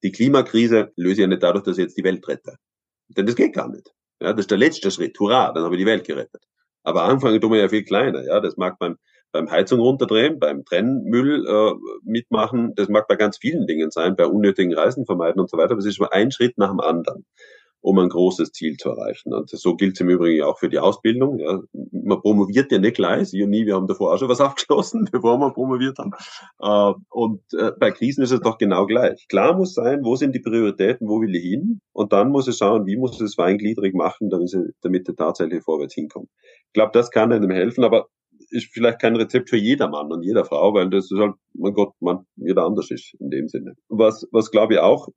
Die 0.04 0.12
Klimakrise 0.12 0.92
löse 0.96 1.14
ich 1.14 1.20
ja 1.20 1.28
nicht 1.28 1.44
dadurch, 1.44 1.64
dass 1.64 1.78
ich 1.78 1.84
jetzt 1.84 1.98
die 1.98 2.04
Welt 2.04 2.28
rette. 2.28 2.58
Denn 3.08 3.26
das 3.26 3.36
geht 3.36 3.54
gar 3.54 3.70
nicht. 3.70 3.94
Ja, 4.22 4.34
das 4.34 4.42
ist 4.42 4.52
der 4.52 4.58
letzte 4.58 4.92
Schritt. 4.92 5.20
Hurra, 5.20 5.52
dann 5.52 5.64
habe 5.64 5.76
ich 5.76 5.82
die 5.82 5.86
Welt 5.86 6.06
gerettet. 6.06 6.44
Aber 6.86 7.04
anfangen 7.04 7.42
tun 7.42 7.52
wir 7.52 7.60
ja 7.60 7.70
viel 7.70 7.84
kleiner. 7.84 8.24
Ja, 8.24 8.40
das 8.40 8.58
mag 8.58 8.80
beim 8.80 8.98
beim 9.32 9.52
Heizung 9.52 9.82
runterdrehen, 9.82 10.40
beim 10.40 10.64
Trennmüll 10.64 11.46
äh, 11.46 11.74
mitmachen. 12.04 12.74
Das 12.76 12.88
mag 12.88 13.06
bei 13.10 13.18
ganz 13.18 13.38
vielen 13.38 13.68
Dingen 13.68 13.92
sein, 13.92 14.16
bei 14.16 14.26
unnötigen 14.26 14.74
Reisen 14.74 15.06
vermeiden 15.06 15.42
und 15.42 15.50
so 15.50 15.58
weiter. 15.58 15.72
Aber 15.72 15.80
es 15.80 15.86
ist 15.86 16.00
nur 16.00 16.14
ein 16.14 16.32
Schritt 16.32 16.58
nach 16.58 16.70
dem 16.70 16.80
anderen 16.80 17.26
um 17.86 18.00
ein 18.00 18.10
großes 18.10 18.52
Ziel 18.52 18.78
zu 18.78 18.90
erreichen. 18.90 19.32
Und 19.32 19.48
so 19.52 19.76
gilt 19.76 19.94
es 19.94 20.02
im 20.02 20.10
Übrigen 20.10 20.42
auch 20.42 20.58
für 20.58 20.70
die 20.70 20.80
Ausbildung. 20.80 21.38
Ja. 21.38 21.60
Man 21.92 22.20
promoviert 22.20 22.72
ja 22.72 22.80
nicht 22.80 22.96
gleich, 22.96 23.30
Sie 23.30 23.44
und 23.44 23.52
nie, 23.52 23.68
wir 23.68 23.76
haben 23.76 23.86
davor 23.86 24.12
auch 24.12 24.18
schon 24.18 24.28
was 24.28 24.42
abgeschlossen, 24.42 25.08
bevor 25.12 25.38
wir 25.38 25.54
promoviert 25.54 26.00
haben. 26.00 26.12
Äh, 26.60 27.00
und 27.10 27.42
äh, 27.54 27.74
bei 27.80 27.92
Krisen 27.92 28.24
ist 28.24 28.32
es 28.32 28.42
doch 28.42 28.58
genau 28.58 28.88
gleich. 28.88 29.28
Klar 29.28 29.56
muss 29.56 29.76
sein, 29.76 30.00
wo 30.04 30.16
sind 30.16 30.34
die 30.34 30.40
Prioritäten, 30.40 31.08
wo 31.08 31.22
will 31.22 31.36
ich 31.36 31.44
hin? 31.44 31.80
Und 31.94 32.12
dann 32.12 32.32
muss 32.32 32.48
es 32.48 32.58
schauen, 32.58 32.88
wie 32.88 32.98
muss 32.98 33.22
es 33.22 33.36
feingliedrig 33.36 33.94
machen, 33.94 34.32
damit, 34.32 34.50
sie, 34.50 34.74
damit 34.82 35.08
er 35.08 35.16
tatsächlich 35.16 35.64
vorwärts 35.64 35.94
hinkommt. 35.94 36.30
Ich 36.42 36.74
glaube, 36.74 36.92
das 36.92 37.12
kann 37.12 37.32
einem 37.32 37.52
helfen, 37.52 37.84
aber 37.84 38.08
ist 38.50 38.74
vielleicht 38.74 39.00
kein 39.00 39.16
Rezept 39.16 39.52
für 39.52 39.58
jeder 39.58 39.90
Mann 39.90 40.12
und 40.12 40.24
jeder 40.24 40.44
Frau, 40.44 40.74
weil 40.74 40.90
das 40.90 41.12
ist 41.12 41.20
halt, 41.20 41.36
mein 41.54 41.74
Gott, 41.74 41.94
man, 42.00 42.26
jeder 42.36 42.64
anders 42.64 42.90
ist 42.90 43.14
in 43.20 43.30
dem 43.30 43.48
Sinne. 43.48 43.76
Was, 43.90 44.28
was 44.32 44.50
glaube 44.50 44.74
ich 44.74 44.80
auch 44.80 45.08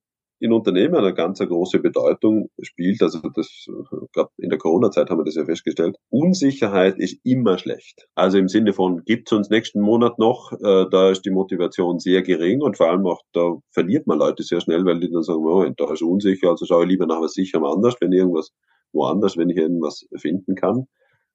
in 0.41 0.53
Unternehmen 0.53 0.95
eine 0.95 1.15
ganz 1.15 1.39
große 1.41 1.81
Bedeutung 1.81 2.51
spielt. 2.63 3.03
Also 3.03 3.21
das, 3.35 3.67
gerade 4.13 4.31
in 4.39 4.51
der 4.51 4.59
Corona-Zeit 4.59 5.11
haben 5.11 5.19
wir 5.19 5.25
das 5.25 5.35
ja 5.35 5.45
festgestellt. 5.45 5.97
Unsicherheit 6.11 6.99
ist 6.99 7.19
immer 7.25 7.59
schlecht. 7.59 8.07
Also 8.15 8.39
im 8.39 8.49
Sinne 8.49 8.73
von, 8.73 9.05
gibt 9.05 9.31
es 9.31 9.37
uns 9.37 9.51
nächsten 9.51 9.81
Monat 9.81 10.19
noch, 10.19 10.53
äh, 10.53 10.87
da 10.91 11.11
ist 11.11 11.23
die 11.25 11.31
Motivation 11.31 11.99
sehr 11.99 12.23
gering 12.23 12.63
und 12.63 12.77
vor 12.77 12.91
allem 12.91 13.07
auch, 13.07 13.23
da 13.33 13.57
verliert 13.73 14.07
man 14.07 14.19
Leute 14.19 14.43
sehr 14.43 14.61
schnell, 14.61 14.85
weil 14.85 15.01
die 15.01 15.11
dann 15.11 15.23
sagen, 15.23 15.45
oh, 15.45 15.65
da 15.77 15.93
ist 15.93 16.03
unsicher, 16.03 16.51
also 16.51 16.67
schaue 16.67 16.85
ich 16.85 16.91
lieber 16.91 17.07
nach 17.07 17.21
was 17.21 17.33
sicherem 17.33 17.65
anders, 17.65 17.97
wenn 18.01 18.13
irgendwas 18.13 18.53
woanders, 18.93 19.37
wenn 19.37 19.51
ich 19.51 19.57
irgendwas 19.57 20.07
finden 20.17 20.55
kann. 20.55 20.87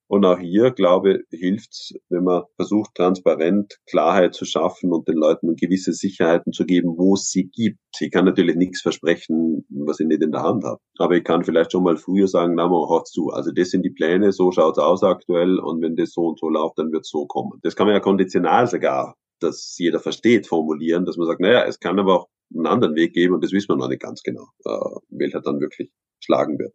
Und 0.06 0.24
auch 0.26 0.38
hier, 0.38 0.70
glaube 0.70 1.24
ich, 1.30 1.40
hilft's, 1.40 1.94
wenn 2.10 2.24
man 2.24 2.42
versucht, 2.56 2.94
transparent 2.94 3.78
Klarheit 3.88 4.34
zu 4.34 4.44
schaffen 4.44 4.92
und 4.92 5.08
den 5.08 5.16
Leuten 5.16 5.56
gewisse 5.56 5.92
Sicherheiten 5.92 6.52
zu 6.52 6.66
geben, 6.66 6.94
wo 6.98 7.14
es 7.14 7.30
sie 7.30 7.48
gibt. 7.48 7.78
Ich 7.98 8.10
kann 8.10 8.26
natürlich 8.26 8.56
nichts 8.56 8.82
versprechen, 8.82 9.64
was 9.70 10.00
ich 10.00 10.06
nicht 10.06 10.22
in 10.22 10.30
der 10.30 10.42
Hand 10.42 10.64
habe. 10.64 10.78
Aber 10.98 11.16
ich 11.16 11.24
kann 11.24 11.44
vielleicht 11.44 11.72
schon 11.72 11.84
mal 11.84 11.96
früher 11.96 12.28
sagen, 12.28 12.54
na, 12.54 12.68
man 12.68 12.88
hört 12.88 13.08
zu. 13.08 13.30
Also 13.30 13.50
das 13.50 13.70
sind 13.70 13.82
die 13.82 13.90
Pläne, 13.90 14.32
so 14.32 14.52
schaut's 14.52 14.78
aus 14.78 15.02
aktuell 15.02 15.58
und 15.58 15.80
wenn 15.82 15.96
das 15.96 16.12
so 16.12 16.22
und 16.26 16.38
so 16.38 16.48
läuft, 16.48 16.78
dann 16.78 16.92
wird's 16.92 17.10
so 17.10 17.26
kommen. 17.26 17.58
Das 17.62 17.74
kann 17.74 17.86
man 17.86 17.94
ja 17.94 18.00
konditional 18.00 18.66
sogar, 18.66 19.16
dass 19.40 19.74
jeder 19.78 20.00
versteht, 20.00 20.46
formulieren, 20.46 21.06
dass 21.06 21.16
man 21.16 21.26
sagt, 21.26 21.40
naja, 21.40 21.64
es 21.64 21.80
kann 21.80 21.98
aber 21.98 22.20
auch 22.20 22.28
einen 22.54 22.66
anderen 22.66 22.94
Weg 22.94 23.14
geben 23.14 23.34
und 23.34 23.42
das 23.42 23.52
wissen 23.52 23.70
wir 23.70 23.76
noch 23.76 23.88
nicht 23.88 24.02
ganz 24.02 24.22
genau, 24.22 24.46
äh, 24.64 25.00
welcher 25.08 25.40
dann 25.40 25.60
wirklich 25.60 25.90
schlagen 26.20 26.58
wird. 26.58 26.74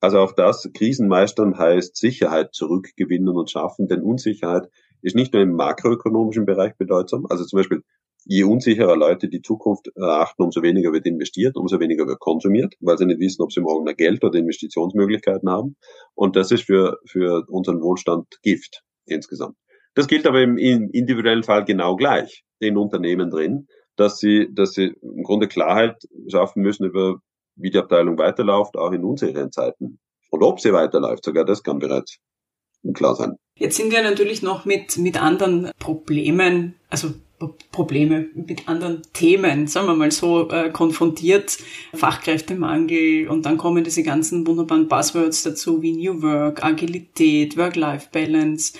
Also 0.00 0.18
auch 0.20 0.32
das, 0.32 0.68
Krisenmeistern 0.74 1.58
heißt 1.58 1.96
Sicherheit 1.96 2.54
zurückgewinnen 2.54 3.36
und 3.36 3.50
schaffen, 3.50 3.88
denn 3.88 4.02
Unsicherheit 4.02 4.68
ist 5.02 5.16
nicht 5.16 5.32
nur 5.32 5.42
im 5.42 5.54
makroökonomischen 5.54 6.46
Bereich 6.46 6.76
bedeutsam. 6.76 7.26
Also 7.28 7.44
zum 7.44 7.58
Beispiel, 7.58 7.82
je 8.24 8.44
unsicherer 8.44 8.96
Leute 8.96 9.28
die 9.28 9.40
Zukunft 9.40 9.88
erachten, 9.94 10.42
umso 10.42 10.62
weniger 10.62 10.92
wird 10.92 11.06
investiert, 11.06 11.56
umso 11.56 11.80
weniger 11.80 12.06
wird 12.06 12.18
konsumiert, 12.18 12.74
weil 12.80 12.98
sie 12.98 13.06
nicht 13.06 13.20
wissen, 13.20 13.42
ob 13.42 13.52
sie 13.52 13.60
morgen 13.60 13.84
mehr 13.84 13.94
Geld 13.94 14.24
oder 14.24 14.38
Investitionsmöglichkeiten 14.38 15.48
haben. 15.48 15.76
Und 16.14 16.36
das 16.36 16.50
ist 16.50 16.64
für, 16.64 16.98
für 17.06 17.44
unseren 17.48 17.80
Wohlstand 17.80 18.26
Gift 18.42 18.82
insgesamt. 19.06 19.56
Das 19.94 20.08
gilt 20.08 20.26
aber 20.26 20.42
im, 20.42 20.58
im 20.58 20.90
individuellen 20.90 21.44
Fall 21.44 21.64
genau 21.64 21.96
gleich, 21.96 22.44
den 22.60 22.76
Unternehmen 22.76 23.30
drin, 23.30 23.68
dass 23.96 24.18
sie, 24.18 24.48
dass 24.52 24.72
sie 24.72 24.94
im 25.00 25.22
Grunde 25.22 25.48
Klarheit 25.48 25.96
schaffen 26.28 26.62
müssen 26.62 26.84
über 26.84 27.20
wie 27.56 27.70
die 27.70 27.78
Abteilung 27.78 28.18
weiterläuft, 28.18 28.76
auch 28.76 28.92
in 28.92 29.04
unsicheren 29.04 29.50
Zeiten. 29.50 29.98
Und 30.30 30.42
ob 30.42 30.60
sie 30.60 30.72
weiterläuft, 30.72 31.24
sogar 31.24 31.44
das 31.44 31.62
kann 31.62 31.78
bereits 31.78 32.18
klar 32.94 33.16
sein. 33.16 33.36
Jetzt 33.56 33.76
sind 33.76 33.90
wir 33.90 34.02
natürlich 34.02 34.42
noch 34.42 34.64
mit, 34.64 34.96
mit 34.98 35.20
anderen 35.20 35.70
Problemen, 35.78 36.74
also 36.90 37.14
Probleme 37.70 38.28
mit 38.34 38.66
anderen 38.66 39.02
Themen, 39.12 39.66
sagen 39.66 39.88
wir 39.88 39.94
mal 39.94 40.10
so, 40.10 40.48
äh, 40.48 40.70
konfrontiert. 40.70 41.58
Fachkräftemangel 41.94 43.28
und 43.28 43.44
dann 43.44 43.58
kommen 43.58 43.84
diese 43.84 44.02
ganzen 44.02 44.46
wunderbaren 44.46 44.88
Buzzwords 44.88 45.42
dazu 45.42 45.82
wie 45.82 45.92
New 45.92 46.22
Work, 46.22 46.64
Agilität, 46.64 47.56
Work-Life-Balance. 47.56 48.74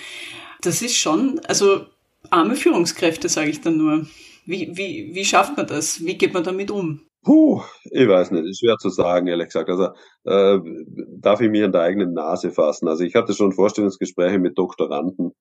Das 0.63 0.81
ist 0.81 0.97
schon, 0.97 1.39
also 1.47 1.85
arme 2.31 2.57
Führungskräfte, 2.57 3.29
sage 3.29 3.51
ich 3.51 3.61
dann 3.61 3.77
nur. 3.77 4.07
Wie, 4.47 4.71
wie, 4.77 5.11
wie 5.13 5.25
schafft 5.25 5.57
man 5.57 5.67
das? 5.67 6.05
Wie 6.05 6.17
geht 6.17 6.33
man 6.33 6.45
damit 6.45 6.71
um? 6.71 7.03
Puh, 7.27 7.61
ich 7.91 8.09
weiß 8.09 8.31
nicht, 8.31 8.47
ist 8.47 8.61
schwer 8.61 8.77
zu 8.79 8.89
sagen, 8.89 9.27
ehrlich 9.27 9.49
gesagt. 9.49 9.69
Also 9.69 9.89
äh, 10.25 10.61
darf 11.21 11.41
ich 11.41 11.51
mich 11.51 11.65
an 11.65 11.73
der 11.73 11.83
eigenen 11.83 12.13
Nase 12.15 12.53
fassen. 12.53 12.87
Also 12.89 13.03
ich 13.05 13.17
hatte 13.17 13.35
schon 13.35 13.53
Vorstellungsgespräche 13.53 14.39
mit 14.39 14.57
Doktoranden, 14.57 15.33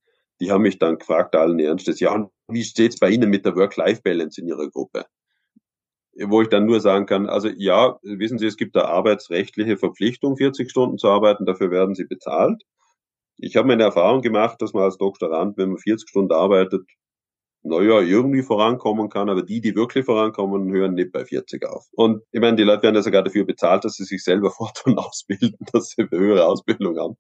die 0.41 0.51
haben 0.51 0.63
mich 0.63 0.79
dann 0.79 0.97
gefragt, 0.97 1.36
allen 1.36 1.59
Ernstes, 1.59 1.99
ja, 1.99 2.27
wie 2.49 2.63
steht's 2.63 2.99
bei 2.99 3.09
Ihnen 3.11 3.29
mit 3.29 3.45
der 3.45 3.55
Work-Life-Balance 3.55 4.41
in 4.41 4.47
Ihrer 4.47 4.67
Gruppe? 4.69 5.05
Wo 6.27 6.41
ich 6.41 6.49
dann 6.49 6.65
nur 6.65 6.79
sagen 6.81 7.05
kann, 7.05 7.27
also 7.27 7.49
ja, 7.49 7.99
wissen 8.01 8.39
Sie, 8.39 8.47
es 8.47 8.57
gibt 8.57 8.75
da 8.75 8.86
arbeitsrechtliche 8.86 9.77
Verpflichtung, 9.77 10.38
40 10.38 10.69
Stunden 10.71 10.97
zu 10.97 11.07
arbeiten, 11.09 11.45
dafür 11.45 11.71
werden 11.71 11.93
Sie 11.95 12.05
bezahlt. 12.05 12.63
Ich 13.38 13.57
habe 13.57 13.67
meine 13.67 13.83
Erfahrung 13.83 14.21
gemacht, 14.21 14.61
dass 14.61 14.73
man 14.73 14.83
als 14.83 14.97
Doktorand, 14.97 15.57
wenn 15.57 15.69
man 15.69 15.77
40 15.77 16.09
Stunden 16.09 16.33
arbeitet, 16.33 16.83
naja, 17.66 17.99
irgendwie 18.01 18.43
vorankommen 18.43 19.09
kann, 19.09 19.30
aber 19.30 19.41
die, 19.41 19.59
die 19.59 19.76
wirklich 19.76 20.05
vorankommen, 20.05 20.72
hören 20.72 20.93
nicht 20.93 21.11
bei 21.11 21.26
40 21.26 21.66
auf. 21.66 21.88
Und 21.93 22.22
ich 22.32 22.39
meine, 22.39 22.57
die 22.57 22.63
Leute 22.63 22.84
werden 22.84 22.95
ja 22.95 23.01
sogar 23.01 23.24
dafür 23.24 23.43
bezahlt, 23.43 23.84
dass 23.84 23.95
sie 23.95 24.03
sich 24.03 24.24
selber 24.24 24.51
fortun 24.51 24.97
ausbilden, 24.97 25.57
dass 25.74 25.89
sie 25.89 26.03
eine 26.03 26.20
höhere 26.20 26.45
Ausbildung 26.45 26.97
haben. 26.99 27.18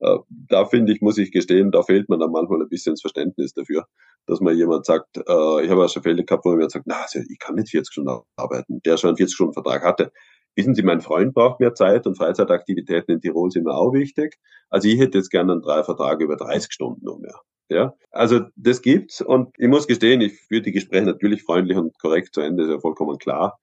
Äh, 0.00 0.18
da 0.28 0.66
finde 0.66 0.92
ich, 0.92 1.00
muss 1.00 1.16
ich 1.16 1.32
gestehen, 1.32 1.70
da 1.70 1.82
fehlt 1.82 2.10
mir 2.10 2.18
dann 2.18 2.30
manchmal 2.30 2.60
ein 2.60 2.68
bisschen 2.68 2.92
das 2.92 3.00
Verständnis 3.00 3.54
dafür, 3.54 3.86
dass 4.26 4.40
man 4.40 4.54
jemand 4.54 4.84
sagt, 4.84 5.16
äh, 5.16 5.64
ich 5.64 5.70
habe 5.70 5.84
auch 5.84 5.88
schon 5.88 6.02
Fälle 6.02 6.24
gehabt, 6.24 6.44
wo 6.44 6.50
jemand 6.50 6.72
sagt, 6.72 6.86
na, 6.86 7.02
also 7.02 7.20
ich 7.26 7.38
kann 7.38 7.54
nicht 7.54 7.70
40 7.70 7.90
Stunden 7.90 8.20
arbeiten, 8.36 8.82
der 8.84 8.98
schon 8.98 9.08
einen 9.08 9.16
40-Stunden-Vertrag 9.16 9.82
hatte. 9.82 10.12
Wissen 10.56 10.74
Sie, 10.74 10.82
mein 10.82 11.00
Freund 11.00 11.34
braucht 11.34 11.60
mehr 11.60 11.74
Zeit 11.74 12.06
und 12.06 12.16
Freizeitaktivitäten 12.16 13.14
in 13.14 13.20
Tirol 13.22 13.50
sind 13.50 13.64
mir 13.64 13.74
auch 13.74 13.92
wichtig. 13.92 14.36
Also 14.68 14.88
ich 14.88 14.98
hätte 14.98 15.18
jetzt 15.18 15.30
gerne 15.30 15.52
einen 15.52 15.62
drei 15.62 15.82
Vertrag 15.84 16.20
über 16.20 16.36
30 16.36 16.72
Stunden 16.72 17.04
noch 17.04 17.18
mehr. 17.18 17.40
Ja, 17.68 17.94
also 18.12 18.40
das 18.54 18.80
gibt's 18.80 19.20
und 19.20 19.54
ich 19.58 19.66
muss 19.68 19.88
gestehen, 19.88 20.20
ich 20.20 20.40
führe 20.42 20.62
die 20.62 20.72
Gespräche 20.72 21.06
natürlich 21.06 21.42
freundlich 21.42 21.76
und 21.76 21.98
korrekt 21.98 22.32
zu 22.32 22.40
Ende, 22.40 22.64
ist 22.64 22.70
ja 22.70 22.78
vollkommen 22.80 23.18
klar. 23.18 23.58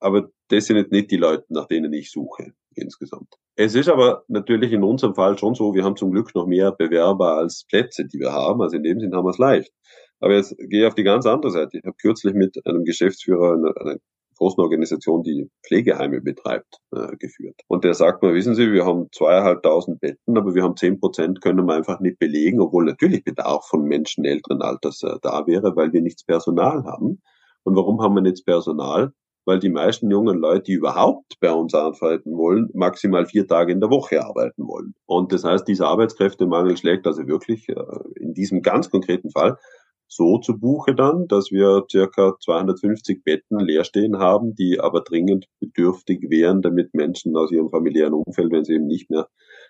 Aber 0.00 0.30
das 0.48 0.66
sind 0.66 0.90
nicht 0.92 1.10
die 1.10 1.18
Leute, 1.18 1.44
nach 1.50 1.66
denen 1.66 1.92
ich 1.92 2.10
suche 2.10 2.52
insgesamt. 2.74 3.34
Es 3.56 3.74
ist 3.74 3.88
aber 3.90 4.24
natürlich 4.28 4.72
in 4.72 4.82
unserem 4.82 5.14
Fall 5.14 5.36
schon 5.38 5.54
so, 5.54 5.74
wir 5.74 5.84
haben 5.84 5.96
zum 5.96 6.12
Glück 6.12 6.34
noch 6.34 6.46
mehr 6.46 6.72
Bewerber 6.72 7.36
als 7.36 7.64
Plätze, 7.68 8.06
die 8.06 8.18
wir 8.18 8.32
haben. 8.32 8.62
Also 8.62 8.76
in 8.76 8.84
dem 8.84 9.00
Sinn 9.00 9.14
haben 9.14 9.26
wir 9.26 9.30
es 9.30 9.38
leicht. 9.38 9.72
Aber 10.20 10.34
jetzt 10.34 10.56
gehe 10.58 10.82
ich 10.82 10.86
auf 10.86 10.94
die 10.94 11.02
ganz 11.02 11.26
andere 11.26 11.52
Seite. 11.52 11.78
Ich 11.78 11.84
habe 11.84 11.96
kürzlich 12.00 12.34
mit 12.34 12.58
einem 12.66 12.84
Geschäftsführer 12.84 13.54
einer, 13.54 13.98
großen 14.40 14.60
Organisation, 14.60 15.22
die 15.22 15.50
Pflegeheime 15.64 16.20
betreibt, 16.20 16.78
äh, 16.92 17.14
geführt. 17.18 17.60
Und 17.68 17.84
der 17.84 17.94
sagt 17.94 18.22
mir, 18.22 18.34
wissen 18.34 18.54
Sie, 18.54 18.72
wir 18.72 18.86
haben 18.86 19.08
zweieinhalbtausend 19.12 20.00
Betten, 20.00 20.36
aber 20.36 20.54
wir 20.54 20.62
haben 20.62 20.76
zehn 20.76 20.98
Prozent 20.98 21.42
können 21.42 21.66
wir 21.66 21.74
einfach 21.74 22.00
nicht 22.00 22.18
belegen, 22.18 22.60
obwohl 22.60 22.86
natürlich 22.86 23.22
Bedarf 23.22 23.66
von 23.66 23.82
Menschen 23.82 24.24
älteren 24.24 24.62
Alters 24.62 25.02
äh, 25.02 25.16
da 25.22 25.46
wäre, 25.46 25.76
weil 25.76 25.92
wir 25.92 26.00
nichts 26.00 26.24
Personal 26.24 26.84
haben. 26.84 27.20
Und 27.64 27.76
warum 27.76 28.00
haben 28.00 28.14
wir 28.14 28.22
nichts 28.22 28.42
Personal? 28.42 29.12
Weil 29.44 29.58
die 29.58 29.68
meisten 29.68 30.10
jungen 30.10 30.38
Leute, 30.38 30.62
die 30.64 30.72
überhaupt 30.72 31.34
bei 31.40 31.52
uns 31.52 31.74
arbeiten 31.74 32.36
wollen, 32.36 32.70
maximal 32.72 33.26
vier 33.26 33.46
Tage 33.46 33.72
in 33.72 33.80
der 33.80 33.90
Woche 33.90 34.24
arbeiten 34.24 34.66
wollen. 34.66 34.94
Und 35.06 35.32
das 35.32 35.44
heißt, 35.44 35.68
dieser 35.68 35.88
Arbeitskräftemangel 35.88 36.78
schlägt 36.78 37.06
also 37.06 37.26
wirklich 37.26 37.68
äh, 37.68 37.74
in 38.16 38.32
diesem 38.32 38.62
ganz 38.62 38.90
konkreten 38.90 39.30
Fall 39.30 39.58
so 40.12 40.38
zu 40.38 40.58
Buche 40.58 40.94
dann, 40.94 41.28
dass 41.28 41.52
wir 41.52 41.84
circa 41.88 42.36
250 42.40 43.22
Betten 43.22 43.60
leer 43.60 43.84
stehen 43.84 44.18
haben, 44.18 44.56
die 44.56 44.80
aber 44.80 45.02
dringend 45.02 45.46
bedürftig 45.60 46.28
wären, 46.28 46.62
damit 46.62 46.94
Menschen 46.94 47.36
aus 47.36 47.52
ihrem 47.52 47.70
familiären 47.70 48.14
Umfeld, 48.14 48.50
wenn 48.50 48.64
sie 48.64 48.74
eben 48.74 48.88
nicht 48.88 49.08
mehr 49.08 49.28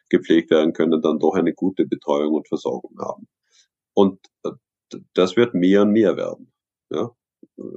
gepflegt 0.09 0.51
werden 0.51 0.73
können, 0.73 1.03
dann 1.03 1.19
doch 1.19 1.35
eine 1.35 1.53
gute 1.53 1.87
Betreuung 1.87 2.35
und 2.35 2.49
Versorgung 2.49 2.99
haben. 2.99 3.29
Und 3.93 4.19
äh, 4.45 4.51
das 5.13 5.37
wird 5.37 5.55
mehr 5.55 5.83
und 5.83 5.93
mehr 5.93 6.17
werden. 6.17 6.51
Ja, 6.91 7.11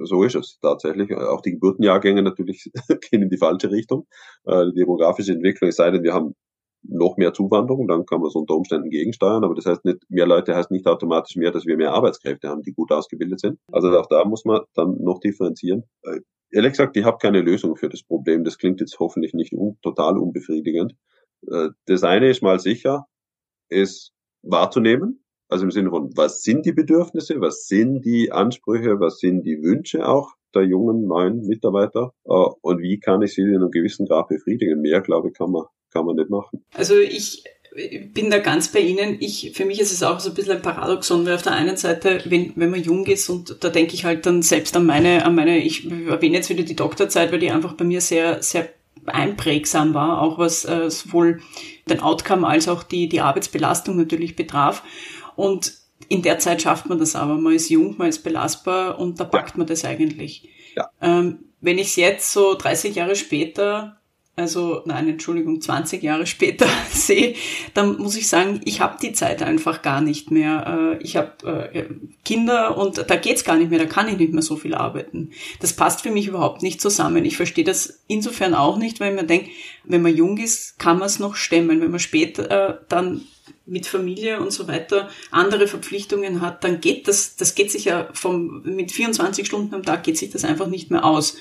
so 0.02 0.24
ist 0.24 0.34
es 0.34 0.58
tatsächlich. 0.60 1.14
Auch 1.14 1.42
die 1.42 1.52
Geburtenjahrgänge 1.52 2.22
natürlich 2.22 2.72
gehen 3.10 3.22
in 3.22 3.28
die 3.28 3.36
falsche 3.36 3.70
Richtung. 3.70 4.06
Äh, 4.44 4.66
die 4.70 4.80
demografische 4.80 5.32
Entwicklung, 5.32 5.68
es 5.68 5.76
sei 5.76 5.90
denn, 5.90 6.02
wir 6.02 6.14
haben 6.14 6.34
noch 6.86 7.16
mehr 7.16 7.32
Zuwanderung, 7.32 7.88
dann 7.88 8.06
kann 8.06 8.20
man 8.20 8.28
es 8.28 8.34
unter 8.34 8.54
Umständen 8.54 8.90
gegensteuern, 8.90 9.44
aber 9.44 9.54
das 9.54 9.66
heißt 9.66 9.84
nicht, 9.84 9.98
mehr 10.08 10.26
Leute 10.26 10.54
heißt 10.54 10.70
nicht 10.70 10.86
automatisch 10.86 11.36
mehr, 11.36 11.50
dass 11.50 11.66
wir 11.66 11.76
mehr 11.76 11.92
Arbeitskräfte 11.92 12.48
haben, 12.48 12.62
die 12.62 12.72
gut 12.72 12.92
ausgebildet 12.92 13.40
sind. 13.40 13.58
Also 13.72 13.88
auch 13.98 14.06
da 14.06 14.24
muss 14.24 14.44
man 14.44 14.62
dann 14.74 15.02
noch 15.02 15.20
differenzieren. 15.20 15.84
Äh, 16.02 16.20
ehrlich 16.50 16.72
gesagt, 16.72 16.96
ich 16.96 17.04
habe 17.04 17.18
keine 17.18 17.40
Lösung 17.40 17.76
für 17.76 17.88
das 17.88 18.02
Problem. 18.02 18.44
Das 18.44 18.58
klingt 18.58 18.80
jetzt 18.80 18.98
hoffentlich 18.98 19.34
nicht 19.34 19.52
un 19.52 19.78
total 19.82 20.18
unbefriedigend. 20.18 20.94
Äh, 21.50 21.70
das 21.86 22.04
eine 22.04 22.28
ist 22.30 22.42
mal 22.42 22.58
sicher, 22.58 23.06
es 23.68 24.12
wahrzunehmen, 24.42 25.24
also 25.48 25.64
im 25.64 25.70
Sinne 25.70 25.90
von, 25.90 26.10
was 26.16 26.42
sind 26.42 26.66
die 26.66 26.72
Bedürfnisse, 26.72 27.40
was 27.40 27.66
sind 27.66 28.04
die 28.04 28.32
Ansprüche, 28.32 29.00
was 29.00 29.18
sind 29.18 29.44
die 29.44 29.62
Wünsche 29.62 30.06
auch 30.06 30.34
der 30.54 30.62
jungen 30.62 31.06
neuen 31.06 31.46
Mitarbeiter 31.46 32.12
äh, 32.24 32.30
und 32.30 32.80
wie 32.80 32.98
kann 32.98 33.22
ich 33.22 33.34
sie 33.34 33.42
in 33.42 33.56
einem 33.56 33.70
gewissen 33.70 34.06
Grad 34.06 34.28
befriedigen. 34.28 34.80
Mehr, 34.80 35.00
glaube 35.00 35.28
ich, 35.28 35.34
kann 35.34 35.50
man 35.50 35.64
kann 35.94 36.04
man 36.04 36.16
nicht 36.16 36.28
machen. 36.28 36.64
Also 36.74 36.98
ich 36.98 37.44
bin 38.12 38.30
da 38.30 38.38
ganz 38.38 38.68
bei 38.68 38.80
Ihnen. 38.80 39.16
Ich, 39.20 39.52
für 39.54 39.64
mich 39.64 39.80
ist 39.80 39.92
es 39.92 40.02
auch 40.02 40.20
so 40.20 40.30
ein 40.30 40.34
bisschen 40.34 40.56
ein 40.56 40.62
Paradoxon, 40.62 41.26
weil 41.26 41.34
auf 41.34 41.42
der 41.42 41.54
einen 41.54 41.76
Seite, 41.76 42.22
wenn, 42.26 42.52
wenn 42.56 42.70
man 42.70 42.82
jung 42.82 43.06
ist 43.06 43.28
und 43.28 43.56
da 43.60 43.68
denke 43.68 43.94
ich 43.94 44.04
halt 44.04 44.26
dann 44.26 44.42
selbst 44.42 44.76
an 44.76 44.86
meine, 44.86 45.24
an 45.24 45.34
meine, 45.34 45.58
ich 45.58 45.90
erwähne 45.90 46.36
jetzt 46.36 46.50
wieder 46.50 46.62
die 46.62 46.76
Doktorzeit, 46.76 47.32
weil 47.32 47.40
die 47.40 47.50
einfach 47.50 47.74
bei 47.74 47.84
mir 47.84 48.00
sehr, 48.00 48.42
sehr 48.42 48.68
einprägsam 49.06 49.92
war, 49.92 50.22
auch 50.22 50.38
was 50.38 50.64
äh, 50.64 50.90
sowohl 50.90 51.40
den 51.88 52.00
Outcome 52.00 52.46
als 52.46 52.68
auch 52.68 52.82
die, 52.82 53.08
die 53.08 53.20
Arbeitsbelastung 53.20 53.96
natürlich 53.96 54.36
betraf. 54.36 54.82
Und 55.36 55.74
in 56.08 56.22
der 56.22 56.38
Zeit 56.38 56.62
schafft 56.62 56.88
man 56.88 56.98
das 56.98 57.16
aber. 57.16 57.36
Man 57.36 57.54
ist 57.54 57.70
jung, 57.70 57.96
man 57.98 58.08
ist 58.08 58.22
belastbar 58.22 58.98
und 58.98 59.18
da 59.18 59.24
packt 59.24 59.58
man 59.58 59.66
das 59.66 59.84
eigentlich. 59.84 60.48
Ja. 60.76 60.90
Ähm, 61.00 61.40
wenn 61.60 61.78
ich 61.78 61.88
es 61.88 61.96
jetzt 61.96 62.32
so 62.32 62.54
30 62.54 62.94
Jahre 62.94 63.16
später 63.16 64.00
also 64.36 64.82
nein, 64.84 65.08
Entschuldigung, 65.08 65.60
20 65.60 66.02
Jahre 66.02 66.26
später 66.26 66.66
sehe, 66.90 67.34
dann 67.72 67.98
muss 67.98 68.16
ich 68.16 68.28
sagen, 68.28 68.60
ich 68.64 68.80
habe 68.80 68.98
die 69.00 69.12
Zeit 69.12 69.42
einfach 69.42 69.82
gar 69.82 70.00
nicht 70.00 70.30
mehr. 70.32 70.96
Äh, 70.98 71.02
ich 71.04 71.16
habe 71.16 71.70
äh, 71.72 71.84
Kinder 72.24 72.76
und 72.76 73.04
da 73.08 73.16
geht's 73.16 73.44
gar 73.44 73.56
nicht 73.56 73.70
mehr, 73.70 73.78
da 73.78 73.86
kann 73.86 74.08
ich 74.08 74.16
nicht 74.16 74.32
mehr 74.32 74.42
so 74.42 74.56
viel 74.56 74.74
arbeiten. 74.74 75.30
Das 75.60 75.72
passt 75.72 76.02
für 76.02 76.10
mich 76.10 76.26
überhaupt 76.26 76.62
nicht 76.62 76.80
zusammen. 76.80 77.24
Ich 77.24 77.36
verstehe 77.36 77.64
das 77.64 78.00
insofern 78.08 78.54
auch 78.54 78.76
nicht, 78.76 78.98
weil 78.98 79.14
man 79.14 79.28
denkt, 79.28 79.50
wenn 79.84 80.02
man 80.02 80.16
jung 80.16 80.38
ist, 80.38 80.78
kann 80.78 80.98
man 80.98 81.06
es 81.06 81.20
noch 81.20 81.36
stemmen. 81.36 81.80
Wenn 81.80 81.90
man 81.92 82.00
später 82.00 82.50
äh, 82.50 82.78
dann 82.88 83.22
mit 83.66 83.86
Familie 83.86 84.40
und 84.40 84.52
so 84.52 84.68
weiter 84.68 85.08
andere 85.30 85.68
Verpflichtungen 85.68 86.40
hat, 86.40 86.64
dann 86.64 86.80
geht 86.80 87.08
das, 87.08 87.36
das 87.36 87.54
geht 87.54 87.70
sich 87.70 87.86
ja 87.86 88.08
vom, 88.12 88.62
mit 88.64 88.92
24 88.92 89.46
Stunden 89.46 89.74
am 89.74 89.82
Tag 89.82 90.02
geht 90.02 90.18
sich 90.18 90.30
das 90.30 90.44
einfach 90.44 90.66
nicht 90.66 90.90
mehr 90.90 91.04
aus 91.04 91.36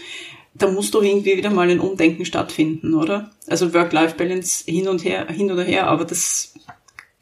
da 0.55 0.69
muss 0.69 0.91
doch 0.91 1.03
irgendwie 1.03 1.37
wieder 1.37 1.49
mal 1.49 1.69
ein 1.69 1.79
Umdenken 1.79 2.25
stattfinden, 2.25 2.93
oder? 2.93 3.31
Also 3.47 3.73
Work-Life-Balance 3.73 4.65
hin 4.69 4.87
und 4.87 5.03
her, 5.03 5.27
hin 5.27 5.51
oder 5.51 5.63
her, 5.63 5.87
aber 5.87 6.05
das, 6.05 6.53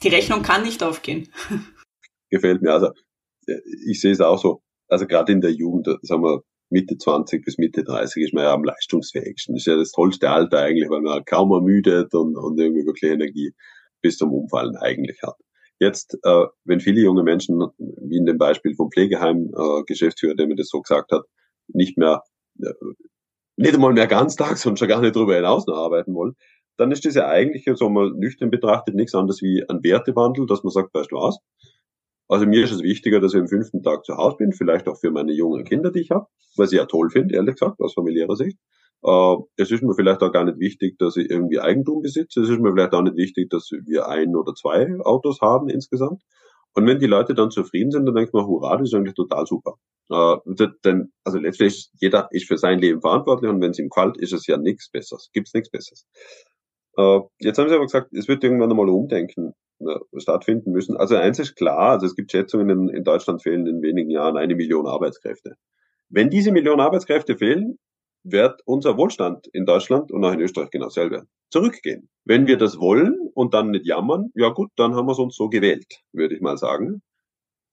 die 0.03 0.09
Rechnung 0.09 0.41
kann 0.41 0.63
nicht 0.63 0.83
aufgehen. 0.83 1.29
Gefällt 2.29 2.61
mir. 2.61 2.73
Also, 2.73 2.91
ich 3.87 3.99
sehe 3.99 4.11
es 4.11 4.21
auch 4.21 4.39
so. 4.39 4.61
Also 4.87 5.07
gerade 5.07 5.31
in 5.31 5.41
der 5.41 5.51
Jugend, 5.51 5.87
sagen 6.01 6.23
wir, 6.23 6.43
Mitte 6.69 6.97
20 6.97 7.43
bis 7.43 7.57
Mitte 7.57 7.83
30 7.83 8.23
ist 8.23 8.33
man 8.33 8.43
ja 8.43 8.53
am 8.53 8.63
leistungsfähigsten. 8.63 9.55
Das 9.55 9.63
ist 9.63 9.67
ja 9.67 9.75
das 9.75 9.91
tollste 9.91 10.29
Alter 10.29 10.59
eigentlich, 10.59 10.89
weil 10.89 11.01
man 11.01 11.23
kaum 11.25 11.51
ermüdet 11.51 12.13
und, 12.13 12.37
und 12.37 12.59
irgendwie 12.59 12.85
wirklich 12.85 13.11
Energie 13.11 13.53
bis 14.01 14.17
zum 14.17 14.33
Umfallen 14.33 14.77
eigentlich 14.77 15.21
hat. 15.21 15.35
Jetzt, 15.79 16.17
äh, 16.23 16.45
wenn 16.63 16.79
viele 16.79 17.01
junge 17.01 17.23
Menschen, 17.23 17.59
wie 17.77 18.17
in 18.17 18.25
dem 18.25 18.37
Beispiel 18.37 18.75
vom 18.75 18.91
Pflegeheim 18.91 19.51
äh, 19.53 20.35
der 20.35 20.47
mir 20.47 20.55
das 20.55 20.69
so 20.69 20.81
gesagt 20.81 21.11
hat, 21.11 21.23
nicht 21.67 21.97
mehr 21.97 22.21
äh, 22.61 22.73
nicht 23.61 23.75
einmal 23.75 23.93
mehr 23.93 24.07
ganztags 24.07 24.65
und 24.65 24.79
schon 24.79 24.87
gar 24.87 25.01
nicht 25.01 25.15
darüber 25.15 25.35
hinaus 25.35 25.67
noch 25.67 25.77
arbeiten 25.77 26.13
wollen, 26.13 26.35
dann 26.77 26.91
ist 26.91 27.05
das 27.05 27.15
ja 27.15 27.27
eigentlich, 27.27 27.65
so 27.75 27.89
mal 27.89 28.11
nüchtern 28.11 28.49
betrachtet, 28.49 28.95
nichts 28.95 29.15
anderes 29.15 29.41
wie 29.41 29.63
ein 29.69 29.83
Wertewandel, 29.83 30.47
dass 30.47 30.63
man 30.63 30.71
sagt, 30.71 30.93
weißt 30.93 31.11
du 31.11 31.17
was? 31.17 31.37
Also 32.27 32.45
mir 32.45 32.63
ist 32.63 32.71
es 32.71 32.81
wichtiger, 32.81 33.19
dass 33.19 33.33
ich 33.33 33.39
am 33.41 33.47
fünften 33.47 33.83
Tag 33.83 34.05
zu 34.05 34.15
Hause 34.15 34.37
bin, 34.37 34.53
vielleicht 34.53 34.87
auch 34.87 34.97
für 34.97 35.11
meine 35.11 35.33
jungen 35.33 35.65
Kinder, 35.65 35.91
die 35.91 35.99
ich 35.99 36.11
habe, 36.11 36.27
was 36.55 36.71
ich 36.71 36.77
ja 36.77 36.85
toll 36.85 37.09
finde, 37.09 37.35
ehrlich 37.35 37.55
gesagt, 37.55 37.79
aus 37.81 37.93
familiärer 37.93 38.35
Sicht. 38.35 38.57
Äh, 39.03 39.35
es 39.57 39.71
ist 39.71 39.83
mir 39.83 39.93
vielleicht 39.95 40.21
auch 40.21 40.31
gar 40.31 40.45
nicht 40.45 40.59
wichtig, 40.59 40.97
dass 40.97 41.17
ich 41.17 41.29
irgendwie 41.29 41.59
Eigentum 41.59 42.01
besitze. 42.01 42.41
Es 42.41 42.49
ist 42.49 42.59
mir 42.59 42.71
vielleicht 42.71 42.93
auch 42.93 43.01
nicht 43.01 43.17
wichtig, 43.17 43.49
dass 43.49 43.69
wir 43.71 44.07
ein 44.07 44.35
oder 44.35 44.53
zwei 44.53 44.97
Autos 45.01 45.41
haben 45.41 45.69
insgesamt. 45.69 46.21
Und 46.73 46.87
wenn 46.87 46.99
die 46.99 47.07
Leute 47.07 47.33
dann 47.33 47.51
zufrieden 47.51 47.91
sind, 47.91 48.05
dann 48.05 48.15
denkt 48.15 48.33
man, 48.33 48.45
hurra, 48.45 48.77
das 48.77 48.89
ist 48.89 48.93
eigentlich 48.93 49.15
total 49.15 49.45
super. 49.45 49.75
Äh, 50.09 50.37
denn, 50.85 51.11
also 51.23 51.37
letztlich 51.37 51.89
jeder 51.99 52.27
ist 52.31 52.47
für 52.47 52.57
sein 52.57 52.79
Leben 52.79 53.01
verantwortlich 53.01 53.49
und 53.49 53.61
wenn 53.61 53.71
es 53.71 53.79
ihm 53.79 53.89
gefällt, 53.89 54.17
ist 54.17 54.33
es 54.33 54.47
ja 54.47 54.57
nichts 54.57 54.89
Besseres. 54.89 55.29
Gibt's 55.33 55.53
nichts 55.53 55.69
Besseres. 55.69 56.05
Äh, 56.97 57.19
jetzt 57.39 57.57
haben 57.57 57.69
sie 57.69 57.75
aber 57.75 57.85
gesagt, 57.85 58.13
es 58.13 58.27
wird 58.27 58.43
irgendwann 58.43 58.71
einmal 58.71 58.89
Umdenken 58.89 59.53
äh, 59.79 59.99
stattfinden 60.17 60.71
müssen. 60.71 60.97
Also 60.97 61.15
eins 61.15 61.39
ist 61.39 61.55
klar, 61.55 61.91
also 61.91 62.05
es 62.05 62.15
gibt 62.15 62.31
Schätzungen, 62.31 62.69
in, 62.69 62.89
in 62.89 63.03
Deutschland 63.03 63.41
fehlen 63.41 63.67
in 63.67 63.81
wenigen 63.81 64.09
Jahren 64.09 64.37
eine 64.37 64.55
Million 64.55 64.87
Arbeitskräfte. 64.87 65.55
Wenn 66.09 66.29
diese 66.29 66.51
Million 66.51 66.81
Arbeitskräfte 66.81 67.37
fehlen, 67.37 67.77
wird 68.23 68.61
unser 68.65 68.97
Wohlstand 68.97 69.47
in 69.53 69.65
Deutschland 69.65 70.11
und 70.11 70.23
auch 70.23 70.33
in 70.33 70.41
Österreich 70.41 70.69
genau 70.69 70.89
selber 70.89 71.23
zurückgehen. 71.49 72.09
Wenn 72.25 72.47
wir 72.47 72.57
das 72.57 72.79
wollen 72.79 73.17
und 73.33 73.53
dann 73.53 73.71
nicht 73.71 73.85
jammern, 73.85 74.31
ja 74.35 74.49
gut, 74.49 74.69
dann 74.75 74.95
haben 74.95 75.07
wir 75.07 75.13
es 75.13 75.19
uns 75.19 75.35
so 75.35 75.49
gewählt, 75.49 76.01
würde 76.13 76.35
ich 76.35 76.41
mal 76.41 76.57
sagen. 76.57 77.01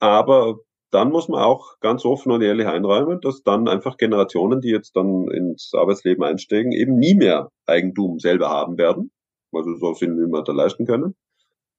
Aber 0.00 0.58
dann 0.90 1.10
muss 1.10 1.28
man 1.28 1.42
auch 1.42 1.78
ganz 1.80 2.04
offen 2.04 2.32
und 2.32 2.42
ehrlich 2.42 2.66
einräumen, 2.66 3.20
dass 3.20 3.42
dann 3.42 3.68
einfach 3.68 3.98
Generationen, 3.98 4.60
die 4.60 4.70
jetzt 4.70 4.96
dann 4.96 5.28
ins 5.30 5.72
Arbeitsleben 5.74 6.24
einsteigen, 6.24 6.72
eben 6.72 6.98
nie 6.98 7.14
mehr 7.14 7.50
Eigentum 7.66 8.18
selber 8.18 8.48
haben 8.48 8.78
werden, 8.78 9.10
also 9.52 9.74
so 9.76 9.94
viel, 9.94 10.10
wie 10.16 10.30
wir 10.30 10.42
da 10.42 10.52
leisten 10.52 10.86
können. 10.86 11.14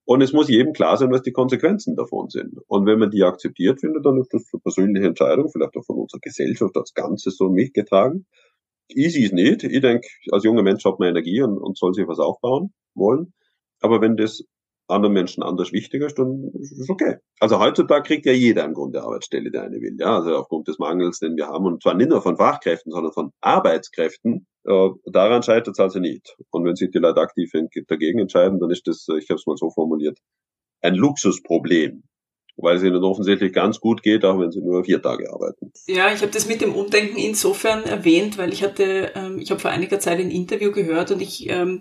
Und 0.05 0.21
es 0.21 0.33
muss 0.33 0.49
jedem 0.49 0.73
klar 0.73 0.97
sein, 0.97 1.11
was 1.11 1.21
die 1.21 1.31
Konsequenzen 1.31 1.95
davon 1.95 2.29
sind. 2.29 2.57
Und 2.67 2.87
wenn 2.87 2.97
man 2.97 3.11
die 3.11 3.23
akzeptiert 3.23 3.79
findet, 3.79 4.05
dann 4.05 4.19
ist 4.19 4.33
das 4.33 4.43
eine 4.51 4.61
persönliche 4.61 5.07
Entscheidung, 5.07 5.49
vielleicht 5.51 5.77
auch 5.77 5.85
von 5.85 5.97
unserer 5.97 6.19
Gesellschaft 6.19 6.75
als 6.77 6.93
Ganzes 6.93 7.37
so 7.37 7.49
mitgetragen 7.49 8.25
easy 8.89 9.23
ist 9.23 9.33
nicht. 9.33 9.63
Ich 9.63 9.81
denke, 9.81 10.07
als 10.31 10.43
junger 10.43 10.63
Mensch 10.63 10.83
hat 10.85 10.99
man 10.99 11.09
Energie 11.09 11.41
und, 11.41 11.57
und 11.57 11.77
soll 11.77 11.93
sich 11.93 12.07
was 12.07 12.19
aufbauen 12.19 12.73
wollen. 12.95 13.33
Aber 13.81 14.01
wenn 14.01 14.17
das 14.17 14.43
anderen 14.89 15.13
Menschen 15.13 15.43
anders 15.43 15.71
wichtiger 15.71 16.07
ist, 16.07 16.17
dann 16.17 16.51
ist 16.59 16.77
es 16.77 16.89
okay. 16.89 17.17
Also 17.39 17.59
heutzutage 17.59 18.03
kriegt 18.03 18.25
ja 18.25 18.31
jeder 18.31 18.65
im 18.65 18.73
Grunde 18.73 19.03
Arbeitsstelle, 19.03 19.51
der 19.51 19.63
eine 19.63 19.79
will. 19.79 19.95
Ja, 19.99 20.17
also 20.17 20.35
aufgrund 20.35 20.67
des 20.67 20.79
Mangels, 20.79 21.19
den 21.19 21.37
wir 21.37 21.47
haben. 21.47 21.65
Und 21.65 21.83
zwar 21.83 21.93
nicht 21.93 22.09
nur 22.09 22.21
von 22.21 22.37
Fachkräften, 22.37 22.91
sondern 22.91 23.13
von 23.13 23.31
Arbeitskräften. 23.41 24.47
Äh, 24.65 24.89
daran 25.05 25.43
scheitert 25.43 25.75
es 25.75 25.79
also 25.79 25.99
nicht. 25.99 26.35
Und 26.49 26.65
wenn 26.65 26.75
sich 26.75 26.91
die 26.91 26.97
Leute 26.97 27.21
aktiv 27.21 27.51
dagegen 27.87 28.19
entscheiden, 28.19 28.59
dann 28.59 28.71
ist 28.71 28.87
das, 28.87 29.05
ich 29.17 29.29
habe 29.29 29.37
es 29.37 29.45
mal 29.45 29.57
so 29.57 29.69
formuliert, 29.69 30.17
ein 30.81 30.95
Luxusproblem 30.95 32.03
weil 32.61 32.77
es 32.77 32.83
ihnen 32.83 33.03
offensichtlich 33.03 33.53
ganz 33.53 33.79
gut 33.79 34.03
geht, 34.03 34.25
auch 34.25 34.39
wenn 34.39 34.51
sie 34.51 34.61
nur 34.61 34.83
vier 34.83 35.01
Tage 35.01 35.31
arbeiten. 35.31 35.71
Ja, 35.87 36.11
ich 36.13 36.21
habe 36.21 36.31
das 36.31 36.47
mit 36.47 36.61
dem 36.61 36.73
Umdenken 36.73 37.17
insofern 37.17 37.83
erwähnt, 37.83 38.37
weil 38.37 38.53
ich 38.53 38.63
hatte, 38.63 39.11
ähm, 39.15 39.39
ich 39.39 39.51
habe 39.51 39.59
vor 39.59 39.71
einiger 39.71 39.99
Zeit 39.99 40.19
ein 40.19 40.31
Interview 40.31 40.71
gehört 40.71 41.11
und 41.11 41.21
ich, 41.21 41.49
ähm, 41.49 41.79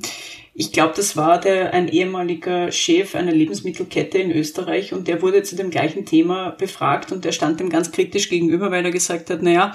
ich 0.61 0.73
glaube, 0.73 0.93
das 0.97 1.17
war 1.17 1.39
der 1.39 1.73
ein 1.73 1.87
ehemaliger 1.87 2.73
Chef 2.73 3.15
einer 3.15 3.31
Lebensmittelkette 3.31 4.19
in 4.19 4.33
Österreich 4.33 4.93
und 4.93 5.07
der 5.07 5.23
wurde 5.23 5.45
zu 5.45 5.55
dem 5.55 5.71
gleichen 5.71 6.05
Thema 6.05 6.51
befragt 6.51 7.13
und 7.13 7.25
der 7.25 7.31
stand 7.31 7.61
dem 7.61 7.71
ganz 7.71 7.93
kritisch 7.93 8.29
gegenüber, 8.29 8.73
weil 8.73 8.85
er 8.85 8.91
gesagt 8.91 9.31
hat, 9.31 9.41
naja, 9.41 9.73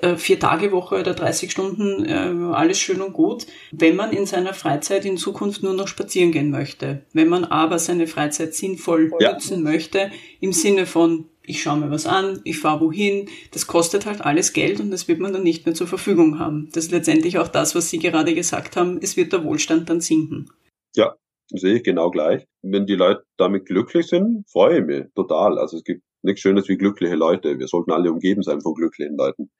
äh, 0.00 0.16
vier 0.16 0.40
Tage 0.40 0.72
Woche 0.72 0.98
oder 0.98 1.12
30 1.12 1.50
Stunden, 1.50 2.06
äh, 2.06 2.54
alles 2.54 2.80
schön 2.80 3.02
und 3.02 3.12
gut, 3.12 3.46
wenn 3.70 3.96
man 3.96 4.12
in 4.12 4.24
seiner 4.24 4.54
Freizeit 4.54 5.04
in 5.04 5.18
Zukunft 5.18 5.62
nur 5.62 5.74
noch 5.74 5.88
spazieren 5.88 6.32
gehen 6.32 6.50
möchte. 6.50 7.02
Wenn 7.12 7.28
man 7.28 7.44
aber 7.44 7.78
seine 7.78 8.06
Freizeit 8.06 8.54
sinnvoll 8.54 9.12
ja. 9.20 9.32
nutzen 9.32 9.62
möchte, 9.62 10.10
im 10.40 10.54
Sinne 10.54 10.86
von 10.86 11.26
ich 11.46 11.62
schaue 11.62 11.78
mir 11.78 11.90
was 11.90 12.06
an, 12.06 12.40
ich 12.44 12.58
fahre 12.58 12.80
wohin, 12.80 13.28
das 13.52 13.66
kostet 13.66 14.06
halt 14.06 14.20
alles 14.22 14.52
Geld 14.52 14.80
und 14.80 14.90
das 14.90 15.08
wird 15.08 15.20
man 15.20 15.32
dann 15.32 15.42
nicht 15.42 15.66
mehr 15.66 15.74
zur 15.74 15.86
Verfügung 15.86 16.38
haben. 16.38 16.68
Das 16.72 16.86
ist 16.86 16.90
letztendlich 16.90 17.38
auch 17.38 17.48
das, 17.48 17.74
was 17.74 17.90
Sie 17.90 17.98
gerade 17.98 18.34
gesagt 18.34 18.76
haben, 18.76 18.98
es 19.02 19.16
wird 19.16 19.32
der 19.32 19.44
Wohlstand 19.44 19.88
dann 19.90 20.00
sinken. 20.00 20.50
Ja, 20.96 21.16
sehe 21.48 21.76
ich 21.76 21.82
genau 21.82 22.10
gleich. 22.10 22.46
Wenn 22.62 22.86
die 22.86 22.94
Leute 22.94 23.24
damit 23.36 23.66
glücklich 23.66 24.06
sind, 24.06 24.48
freue 24.50 24.78
ich 24.78 24.84
mich 24.84 25.04
total. 25.14 25.58
Also 25.58 25.76
es 25.76 25.84
gibt 25.84 26.02
nichts 26.22 26.40
Schönes 26.40 26.68
wie 26.68 26.78
glückliche 26.78 27.16
Leute. 27.16 27.58
Wir 27.58 27.68
sollten 27.68 27.92
alle 27.92 28.10
umgeben 28.10 28.42
sein 28.42 28.60
von 28.60 28.74
glücklichen 28.74 29.16
Leuten 29.16 29.50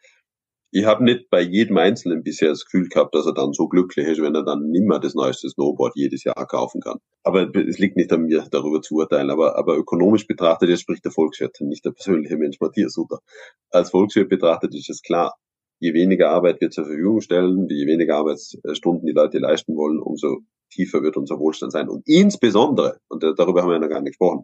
ich 0.77 0.87
habe 0.87 1.05
nicht 1.05 1.31
bei 1.31 1.41
jedem 1.41 1.77
Einzelnen 1.79 2.25
bisher 2.25 2.49
das 2.49 2.65
Gefühl 2.65 2.89
gehabt, 2.89 3.15
dass 3.15 3.27
er 3.27 3.33
dann 3.33 3.53
so 3.53 3.69
glücklich 3.69 4.09
ist, 4.09 4.21
wenn 4.21 4.35
er 4.35 4.45
dann 4.45 4.71
nimmer 4.71 4.99
das 4.99 5.15
neueste 5.15 5.49
Snowboard 5.49 5.93
jedes 5.95 6.25
Jahr 6.25 6.49
kaufen 6.49 6.81
kann. 6.81 6.99
Aber 7.23 7.55
es 7.55 7.79
liegt 7.79 7.97
nicht 7.97 8.13
an 8.13 8.23
mir, 8.23 8.45
darüber 8.51 8.83
zu 8.83 8.97
urteilen. 8.97 9.31
Aber, 9.31 9.57
aber 9.57 9.77
ökonomisch 9.77 10.27
betrachtet, 10.27 10.71
jetzt 10.71 10.81
spricht 10.81 11.05
der 11.05 11.13
Volkswirt, 11.13 11.61
nicht 11.61 11.85
der 11.85 11.93
persönliche 11.93 12.37
Mensch 12.37 12.59
Matthias 12.59 12.95
Sutter. 12.95 13.21
Als 13.71 13.91
Volkswirt 13.91 14.29
betrachtet 14.29 14.75
ist 14.75 14.91
es 14.91 15.01
klar. 15.01 15.37
Je 15.79 15.95
weniger 15.95 16.31
Arbeit 16.31 16.61
wir 16.61 16.71
zur 16.71 16.87
Verfügung 16.87 17.21
stellen, 17.21 17.69
je 17.69 17.87
weniger 17.87 18.17
Arbeitsstunden 18.17 19.07
die 19.07 19.13
Leute 19.13 19.39
leisten 19.39 19.77
wollen, 19.77 20.01
umso 20.01 20.41
tiefer 20.71 21.05
wird 21.05 21.17
unser 21.17 21.39
Wohlstand 21.39 21.71
sein. 21.71 21.89
Und 21.89 22.03
insbesondere, 22.09 22.99
und 23.07 23.23
darüber 23.23 23.63
haben 23.63 23.69
wir 23.69 23.75
ja 23.75 23.79
noch 23.79 23.89
gar 23.89 24.01
nicht 24.01 24.19
gesprochen, 24.19 24.43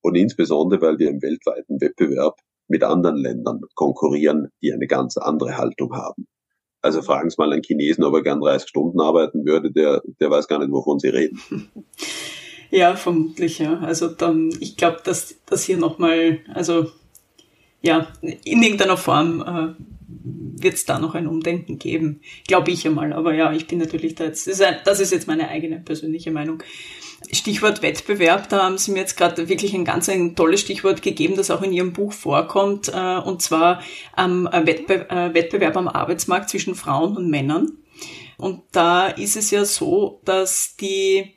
und 0.00 0.14
insbesondere, 0.14 0.80
weil 0.80 0.98
wir 0.98 1.10
im 1.10 1.20
weltweiten 1.20 1.82
Wettbewerb 1.82 2.38
mit 2.68 2.82
anderen 2.82 3.16
Ländern 3.16 3.60
konkurrieren, 3.74 4.48
die 4.62 4.72
eine 4.72 4.86
ganz 4.86 5.16
andere 5.16 5.56
Haltung 5.56 5.94
haben. 5.94 6.26
Also 6.82 7.02
fragen 7.02 7.30
Sie 7.30 7.36
mal 7.38 7.52
einen 7.52 7.62
Chinesen, 7.62 8.04
ob 8.04 8.14
er 8.14 8.22
gern 8.22 8.40
30 8.40 8.68
Stunden 8.68 9.00
arbeiten 9.00 9.44
würde, 9.44 9.72
der, 9.72 10.02
der 10.20 10.30
weiß 10.30 10.46
gar 10.46 10.58
nicht, 10.58 10.70
wovon 10.70 10.98
Sie 10.98 11.08
reden. 11.08 11.40
Ja, 12.70 12.96
vermutlich, 12.96 13.60
ja. 13.60 13.78
Also 13.78 14.08
dann, 14.08 14.50
ich 14.58 14.76
glaube, 14.76 14.98
dass 15.04 15.36
das 15.46 15.62
hier 15.62 15.76
nochmal, 15.76 16.40
also 16.52 16.90
ja, 17.80 18.08
in 18.22 18.62
irgendeiner 18.62 18.96
Form 18.96 19.40
äh, 19.40 19.82
wird 20.08 20.74
es 20.74 20.84
da 20.84 20.98
noch 20.98 21.14
ein 21.14 21.26
Umdenken 21.28 21.78
geben. 21.78 22.20
Glaube 22.46 22.70
ich 22.70 22.86
einmal. 22.86 23.12
Aber 23.12 23.34
ja, 23.34 23.52
ich 23.52 23.66
bin 23.66 23.78
natürlich 23.78 24.14
da 24.14 24.24
jetzt, 24.24 24.46
das 24.46 24.60
ist, 24.60 24.66
das 24.84 25.00
ist 25.00 25.12
jetzt 25.12 25.28
meine 25.28 25.48
eigene 25.48 25.78
persönliche 25.78 26.30
Meinung. 26.30 26.62
Stichwort 27.32 27.82
Wettbewerb, 27.82 28.48
da 28.48 28.64
haben 28.64 28.78
Sie 28.78 28.92
mir 28.92 29.00
jetzt 29.00 29.16
gerade 29.16 29.48
wirklich 29.48 29.74
ein 29.74 29.84
ganz 29.84 30.08
ein 30.08 30.36
tolles 30.36 30.60
Stichwort 30.60 31.02
gegeben, 31.02 31.36
das 31.36 31.50
auch 31.50 31.62
in 31.62 31.72
Ihrem 31.72 31.92
Buch 31.92 32.12
vorkommt, 32.12 32.88
äh, 32.88 33.16
und 33.16 33.42
zwar 33.42 33.82
am 34.14 34.46
äh, 34.46 34.66
Wettbe 34.66 35.08
äh, 35.10 35.34
Wettbewerb 35.34 35.76
am 35.76 35.88
Arbeitsmarkt 35.88 36.50
zwischen 36.50 36.74
Frauen 36.74 37.16
und 37.16 37.30
Männern. 37.30 37.78
Und 38.36 38.62
da 38.72 39.06
ist 39.08 39.36
es 39.36 39.50
ja 39.50 39.64
so, 39.64 40.20
dass 40.24 40.76
die 40.76 41.32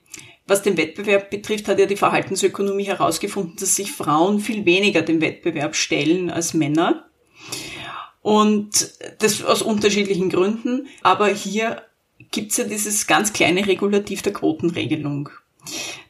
Was 0.46 0.64
den 0.64 0.78
Wettbewerb 0.78 1.30
betrifft, 1.30 1.68
hat 1.68 1.80
ja 1.80 1.86
die 1.86 1.96
Verhaltensökonomie 1.96 2.86
herausgefunden, 2.86 3.56
dass 3.60 3.76
sich 3.76 3.92
Frauen 3.92 4.40
viel 4.40 4.66
weniger 4.66 5.04
dem 5.04 5.22
Wettbewerb 5.22 5.76
stellen 5.76 6.32
als 6.32 6.56
Männer. 6.56 7.06
Und 8.22 8.96
das 9.20 9.44
aus 9.44 9.62
unterschiedlichen 9.62 10.30
Gründen. 10.30 10.88
Aber 11.04 11.28
hier 11.28 11.84
gibt's 12.32 12.58
ja 12.58 12.64
dieses 12.66 13.08
ganz 13.08 13.32
kleine 13.32 13.66
Regulativ 13.68 14.24
der 14.24 14.34
Quotenregelung, 14.34 15.30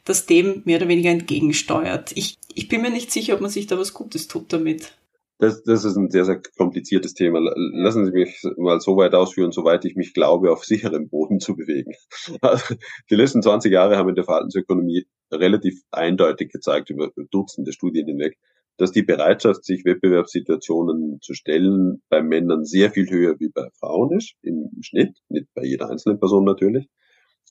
das 0.04 0.26
dem 0.26 0.62
mehr 0.64 0.78
oder 0.78 0.88
weniger 0.88 1.10
entgegensteuert. 1.10 2.12
Ich, 2.16 2.38
ich 2.54 2.68
bin 2.68 2.82
mir 2.82 2.90
nicht 2.90 3.12
sicher, 3.12 3.34
ob 3.34 3.40
man 3.40 3.50
sich 3.50 3.66
da 3.66 3.78
was 3.78 3.94
Gutes 3.94 4.28
tut 4.28 4.52
damit. 4.52 4.92
Das, 5.40 5.62
das 5.62 5.86
ist 5.86 5.96
ein 5.96 6.10
sehr, 6.10 6.26
sehr 6.26 6.42
kompliziertes 6.58 7.14
Thema. 7.14 7.40
Lassen 7.40 8.04
Sie 8.04 8.12
mich 8.12 8.42
mal 8.58 8.78
so 8.80 8.98
weit 8.98 9.14
ausführen, 9.14 9.52
soweit 9.52 9.86
ich 9.86 9.96
mich 9.96 10.12
glaube, 10.12 10.52
auf 10.52 10.64
sicherem 10.66 11.08
Boden 11.08 11.40
zu 11.40 11.56
bewegen. 11.56 11.94
Also, 12.42 12.74
die 13.08 13.14
letzten 13.14 13.42
20 13.42 13.72
Jahre 13.72 13.96
haben 13.96 14.10
in 14.10 14.14
der 14.14 14.24
Verhaltensökonomie 14.24 15.06
relativ 15.32 15.80
eindeutig 15.90 16.50
gezeigt, 16.52 16.90
über 16.90 17.10
Dutzende 17.30 17.72
Studien 17.72 18.06
hinweg, 18.06 18.36
dass 18.76 18.92
die 18.92 19.02
Bereitschaft, 19.02 19.64
sich 19.64 19.84
Wettbewerbssituationen 19.86 21.20
zu 21.22 21.32
stellen, 21.32 22.02
bei 22.10 22.22
Männern 22.22 22.64
sehr 22.66 22.90
viel 22.90 23.08
höher 23.08 23.38
wie 23.38 23.48
bei 23.48 23.68
Frauen 23.78 24.16
ist, 24.16 24.34
im 24.42 24.70
Schnitt, 24.82 25.16
nicht 25.30 25.46
bei 25.54 25.64
jeder 25.64 25.88
einzelnen 25.88 26.18
Person 26.18 26.44
natürlich. 26.44 26.86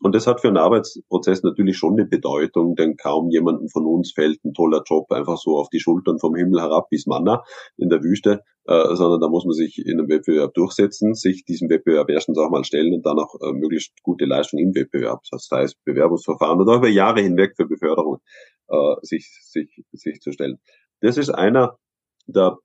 Und 0.02 0.16
das 0.16 0.28
hat 0.28 0.41
für 0.41 0.47
einen 0.47 0.58
Arbeitsprozess 0.58 1.43
natürlich 1.43 1.78
schon 1.78 1.93
eine 1.93 2.06
Bedeutung, 2.06 2.76
denn 2.76 2.95
kaum 2.95 3.30
jemandem 3.30 3.68
von 3.70 3.86
uns 3.86 4.14
fällt 4.14 4.43
ein 4.45 4.54
toller 4.54 4.82
Job 4.86 5.12
einfach 5.12 5.38
so 5.38 5.58
auf 5.58 5.70
die 5.70 5.80
Schultern 5.80 6.20
vom 6.20 6.36
Himmel 6.36 6.62
herab 6.62 6.89
bis 6.89 7.06
Manna 7.06 7.43
in 7.78 7.89
der 7.89 8.02
Wüste, 8.02 8.41
äh, 8.66 8.95
sondern 8.95 9.20
da 9.20 9.28
muss 9.28 9.45
man 9.45 9.54
sich 9.54 9.78
in 9.86 10.00
einem 10.00 10.10
Wettbewerb 10.10 10.54
durchsetzen, 10.54 11.16
sich 11.16 11.43
diesem 11.43 11.70
Wettbewerb 11.70 12.10
erstens 12.10 12.38
auch 12.38 12.50
mal 12.50 12.64
stellen 12.64 12.93
und 12.93 13.06
dann 13.06 13.20
auch 13.20 13.36
äh, 13.41 13.52
möglichst 13.52 14.02
gute 14.02 14.26
Leistung 14.26 14.60
im 14.60 14.74
Wettbewerb, 14.74 15.22
das 15.32 15.50
heißt 15.52 15.76
Bewerbungsverfahren 15.84 16.62
oder 16.62 16.76
über 16.76 16.88
Jahre 16.88 17.22
hinweg 17.22 17.54
für 17.58 17.68
Beförderung 17.68 18.20
äh, 18.70 18.95
sich, 19.02 19.28
sich, 19.43 19.84
sich 19.91 20.22
zu 20.22 20.32
stellen. 20.32 20.60
Das 21.02 21.18
ist 21.18 21.30
einer 21.30 21.78
der 22.28 22.58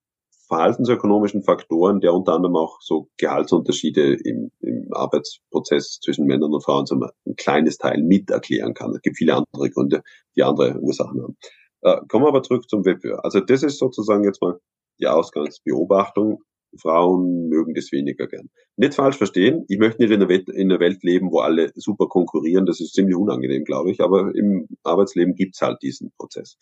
verhaltensökonomischen 0.46 1.42
Faktoren, 1.42 2.00
der 2.00 2.12
unter 2.14 2.34
anderem 2.34 2.56
auch 2.56 2.78
so 2.80 3.08
Gehaltsunterschiede 3.16 4.14
im, 4.14 4.50
im 4.60 4.88
Arbeitsprozess 4.92 6.00
zwischen 6.00 6.26
Männern 6.26 6.52
und 6.52 6.62
Frauen 6.62 6.86
so 6.86 6.96
ein 6.96 7.36
kleines 7.36 7.78
Teil 7.78 8.02
mit 8.02 8.30
erklären 8.30 8.74
kann. 8.74 8.92
Es 8.94 9.02
gibt 9.02 9.16
viele 9.16 9.34
andere 9.34 9.70
Gründe, 9.70 10.02
die 10.36 10.42
andere 10.42 10.78
Ursachen 10.80 11.22
haben. 11.22 11.36
Äh, 11.82 12.00
kommen 12.08 12.24
wir 12.24 12.28
aber 12.28 12.42
zurück 12.42 12.68
zum 12.68 12.84
Wettbewerb. 12.84 13.20
Also 13.22 13.40
das 13.40 13.62
ist 13.62 13.78
sozusagen 13.78 14.24
jetzt 14.24 14.42
mal 14.42 14.58
die 15.00 15.06
Ausgangsbeobachtung. 15.06 16.42
Frauen 16.80 17.48
mögen 17.48 17.74
das 17.74 17.92
weniger 17.92 18.26
gern. 18.26 18.50
Nicht 18.76 18.94
falsch 18.94 19.16
verstehen, 19.16 19.64
ich 19.68 19.78
möchte 19.78 20.02
nicht 20.02 20.10
in 20.10 20.20
einer, 20.20 20.28
Welt, 20.28 20.48
in 20.48 20.70
einer 20.70 20.80
Welt 20.80 21.04
leben, 21.04 21.30
wo 21.30 21.38
alle 21.38 21.70
super 21.76 22.08
konkurrieren, 22.08 22.66
das 22.66 22.80
ist 22.80 22.94
ziemlich 22.94 23.16
unangenehm, 23.16 23.64
glaube 23.64 23.92
ich, 23.92 24.00
aber 24.00 24.34
im 24.34 24.66
Arbeitsleben 24.82 25.34
gibt's 25.36 25.60
halt 25.60 25.82
diesen 25.82 26.12
Prozess. 26.18 26.58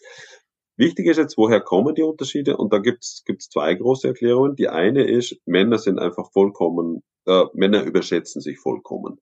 Wichtig 0.76 1.06
ist 1.06 1.18
jetzt, 1.18 1.36
woher 1.36 1.60
kommen 1.60 1.94
die 1.94 2.02
Unterschiede? 2.02 2.56
Und 2.56 2.72
da 2.72 2.78
gibt's 2.78 3.22
gibt's 3.26 3.48
zwei 3.48 3.74
große 3.74 4.08
Erklärungen. 4.08 4.56
Die 4.56 4.68
eine 4.68 5.04
ist, 5.04 5.36
Männer 5.44 5.78
sind 5.78 5.98
einfach 5.98 6.30
vollkommen, 6.32 7.02
äh, 7.26 7.44
Männer 7.52 7.84
überschätzen 7.84 8.40
sich 8.40 8.58
vollkommen. 8.58 9.18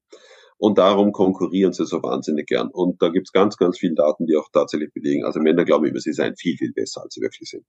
Und 0.59 0.79
darum 0.79 1.13
konkurrieren 1.13 1.73
sie 1.73 1.87
so 1.87 2.03
wahnsinnig 2.03 2.47
gern. 2.47 2.69
Und 2.71 3.03
da 3.03 3.09
gibt's 3.09 3.33
ganz, 3.33 3.57
ganz 3.57 3.79
viele 3.79 3.95
Daten, 3.95 4.27
die 4.27 4.37
auch 4.37 4.49
tatsächlich 4.53 4.93
belegen. 4.93 5.25
Also 5.25 5.41
Männer 5.41 5.65
glauben 5.65 5.87
immer, 5.87 6.01
sie 6.01 6.13
seien 6.13 6.37
viel, 6.37 6.57
viel 6.57 6.73
besser, 6.73 7.03
als 7.03 7.15
sie 7.15 7.23
wirklich 7.23 7.49
sind. 7.49 7.65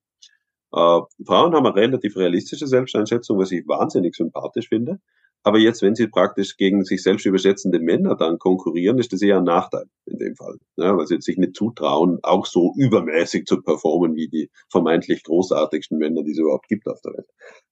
Äh, 0.73 0.99
Frauen 1.25 1.55
haben 1.55 1.65
eine 1.65 1.75
relativ 1.75 2.17
realistische 2.17 2.67
Selbsteinschätzung, 2.67 3.39
was 3.39 3.51
ich 3.51 3.67
wahnsinnig 3.67 4.15
sympathisch 4.15 4.69
finde. 4.69 4.99
Aber 5.43 5.57
jetzt, 5.57 5.81
wenn 5.81 5.95
sie 5.95 6.07
praktisch 6.07 6.55
gegen 6.55 6.83
sich 6.83 7.01
selbst 7.01 7.25
überschätzende 7.25 7.79
Männer 7.79 8.15
dann 8.15 8.37
konkurrieren, 8.37 8.99
ist 8.99 9.11
das 9.11 9.21
eher 9.21 9.37
ein 9.37 9.43
Nachteil 9.43 9.85
in 10.05 10.19
dem 10.19 10.35
Fall. 10.35 10.57
Ja, 10.77 10.95
weil 10.95 11.07
sie 11.07 11.19
sich 11.19 11.37
nicht 11.37 11.55
zutrauen, 11.55 12.19
auch 12.21 12.45
so 12.45 12.73
übermäßig 12.77 13.45
zu 13.45 13.61
performen 13.61 14.15
wie 14.15 14.27
die 14.27 14.51
vermeintlich 14.69 15.23
großartigsten 15.23 15.97
Männer, 15.97 16.23
die 16.23 16.31
es 16.31 16.37
überhaupt 16.37 16.67
gibt 16.67 16.87
auf 16.87 17.01
der 17.01 17.13
Welt. 17.13 17.27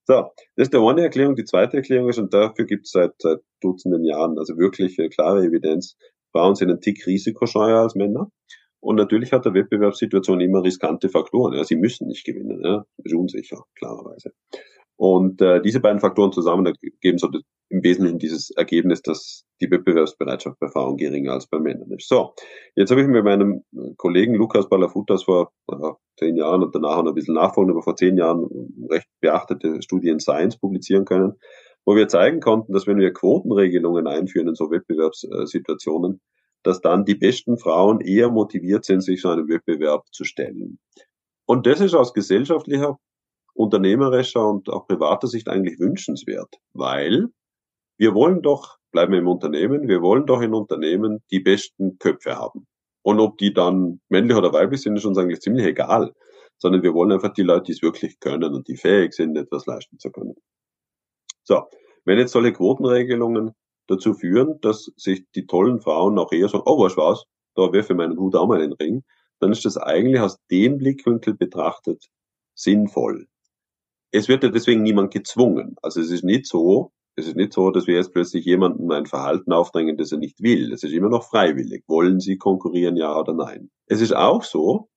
So, 0.05 0.31
das 0.55 0.67
ist 0.67 0.73
die 0.73 0.77
eine 0.77 1.03
Erklärung. 1.03 1.35
Die 1.35 1.45
zweite 1.45 1.77
Erklärung 1.77 2.09
ist, 2.09 2.17
und 2.17 2.33
dafür 2.33 2.65
gibt 2.65 2.85
es 2.85 2.91
seit, 2.91 3.13
seit 3.19 3.39
Dutzenden 3.61 4.03
Jahren 4.03 4.39
also 4.39 4.57
wirklich 4.57 4.97
klare 5.13 5.45
Evidenz, 5.45 5.95
Frauen 6.31 6.55
sind 6.55 6.71
ein 6.71 6.81
Tick 6.81 7.05
risikoscheuer 7.05 7.81
als 7.81 7.95
Männer. 7.95 8.31
Und 8.81 8.95
natürlich 8.95 9.33
hat 9.33 9.45
der 9.45 9.53
Wettbewerbssituation 9.53 10.39
immer 10.39 10.63
riskante 10.63 11.09
Faktoren. 11.09 11.53
Ja, 11.53 11.63
sie 11.63 11.75
müssen 11.75 12.07
nicht 12.07 12.25
gewinnen. 12.25 12.61
Ja, 12.63 12.85
ist 13.03 13.13
unsicher, 13.13 13.63
klarerweise. 13.75 14.31
Und 14.99 15.41
äh, 15.41 15.61
diese 15.61 15.79
beiden 15.79 16.01
Faktoren 16.01 16.33
zusammen 16.33 16.73
geben 16.99 17.17
so 17.17 17.29
im 17.69 17.83
Wesentlichen 17.83 18.19
dieses 18.19 18.49
Ergebnis, 18.49 19.01
dass 19.01 19.45
die 19.61 19.71
Wettbewerbsbereitschaft 19.71 20.59
bei 20.59 20.67
Frauen 20.67 20.97
geringer 20.97 21.31
als 21.31 21.47
bei 21.47 21.57
Männern 21.57 21.89
ist. 21.91 22.09
So, 22.09 22.33
jetzt 22.75 22.91
habe 22.91 23.01
ich 23.01 23.07
mit 23.07 23.23
meinem 23.23 23.63
Kollegen 23.95 24.35
Lukas 24.35 24.67
Balafutas 24.67 25.23
vor 25.23 25.53
äh, 25.71 25.75
zehn 26.17 26.35
Jahren 26.35 26.63
und 26.63 26.75
danach 26.75 27.01
noch 27.01 27.11
ein 27.11 27.15
bisschen 27.15 27.35
nachfolgen, 27.35 27.71
aber 27.71 27.81
vor 27.81 27.95
zehn 27.95 28.17
Jahren 28.17 28.45
recht 28.89 29.07
beachtete 29.21 29.81
Studie 29.81 30.09
in 30.09 30.19
Science 30.19 30.57
publizieren 30.57 31.05
können, 31.05 31.31
wo 31.85 31.95
wir 31.95 32.09
zeigen 32.09 32.41
konnten, 32.41 32.73
dass 32.73 32.85
wenn 32.85 32.97
wir 32.97 33.13
Quotenregelungen 33.13 34.05
einführen 34.05 34.49
in 34.49 34.55
so 34.55 34.69
Wettbewerbssituationen, 34.69 36.19
dass 36.63 36.81
dann 36.81 37.05
die 37.05 37.15
besten 37.15 37.57
Frauen 37.57 38.01
eher 38.01 38.29
motiviert 38.29 38.83
sind, 38.83 38.99
sich 38.99 39.21
so 39.21 39.29
einem 39.29 39.47
Wettbewerb 39.47 40.03
zu 40.11 40.25
stellen. 40.25 40.77
Und 41.45 41.67
das 41.67 41.79
ist 41.79 41.93
aus 41.93 42.13
gesellschaftlicher 42.13 42.99
unternehmerischer 43.59 44.47
und 44.47 44.69
auch 44.69 44.87
privater 44.87 45.27
Sicht 45.27 45.49
eigentlich 45.49 45.79
wünschenswert, 45.79 46.55
weil 46.73 47.27
wir 47.97 48.15
wollen 48.15 48.41
doch, 48.41 48.77
bleiben 48.91 49.11
wir 49.11 49.19
im 49.19 49.27
Unternehmen, 49.27 49.89
wir 49.89 50.01
wollen 50.01 50.25
doch 50.25 50.41
in 50.41 50.53
Unternehmen 50.53 51.21
die 51.29 51.41
besten 51.41 51.99
Köpfe 51.99 52.37
haben. 52.37 52.67
Und 53.01 53.19
ob 53.19 53.37
die 53.37 53.53
dann 53.53 53.99
männlich 54.07 54.37
oder 54.37 54.53
weiblich 54.53 54.81
sind, 54.81 54.95
ist 54.95 55.03
uns 55.03 55.17
eigentlich 55.17 55.41
ziemlich 55.41 55.65
egal, 55.65 56.13
sondern 56.57 56.83
wir 56.83 56.93
wollen 56.93 57.11
einfach 57.11 57.33
die 57.33 57.43
Leute, 57.43 57.63
die 57.63 57.71
es 57.73 57.81
wirklich 57.81 58.21
können 58.21 58.53
und 58.53 58.69
die 58.69 58.77
fähig 58.77 59.13
sind, 59.13 59.35
etwas 59.35 59.65
leisten 59.65 59.99
zu 59.99 60.09
können. 60.09 60.35
So, 61.43 61.63
wenn 62.05 62.17
jetzt 62.17 62.31
solche 62.31 62.53
Quotenregelungen 62.53 63.51
dazu 63.87 64.13
führen, 64.13 64.61
dass 64.61 64.89
sich 64.95 65.25
die 65.35 65.47
tollen 65.47 65.81
Frauen 65.81 66.17
auch 66.17 66.31
eher 66.31 66.47
sagen, 66.47 66.63
oh, 66.65 66.81
was 66.81 66.95
war's, 66.95 67.25
da 67.55 67.73
werfe 67.73 67.91
ich 67.91 67.97
meinen 67.97 68.17
Hut 68.17 68.35
auch 68.35 68.47
mal 68.47 68.61
in 68.61 68.69
den 68.69 68.77
Ring, 68.77 69.03
dann 69.41 69.51
ist 69.51 69.65
das 69.65 69.75
eigentlich 69.75 70.21
aus 70.21 70.37
dem 70.49 70.77
Blickwinkel 70.77 71.33
betrachtet 71.33 72.07
sinnvoll 72.55 73.27
es 74.11 74.27
wird 74.27 74.43
ja 74.43 74.49
deswegen 74.49 74.83
niemand 74.83 75.11
gezwungen. 75.11 75.75
Also 75.81 76.01
es 76.01 76.11
ist 76.11 76.23
nicht 76.23 76.45
so, 76.47 76.91
es 77.15 77.27
ist 77.27 77.35
nicht 77.35 77.53
so, 77.53 77.69
dass 77.71 77.87
wir 77.87 77.95
jetzt 77.95 78.13
plötzlich 78.13 78.45
jemandem 78.45 78.89
ein 78.91 79.05
Verhalten 79.05 79.51
aufdrängen, 79.51 79.97
das 79.97 80.11
er 80.11 80.17
nicht 80.17 80.41
will. 80.41 80.71
Es 80.71 80.83
ist 80.83 80.93
immer 80.93 81.09
noch 81.09 81.23
freiwillig. 81.23 81.83
Wollen 81.87 82.19
Sie 82.19 82.37
konkurrieren, 82.37 82.95
ja 82.95 83.17
oder 83.19 83.33
nein? 83.33 83.69
Es 83.87 84.01
ist 84.01 84.15
auch 84.15 84.43
so, 84.43 84.89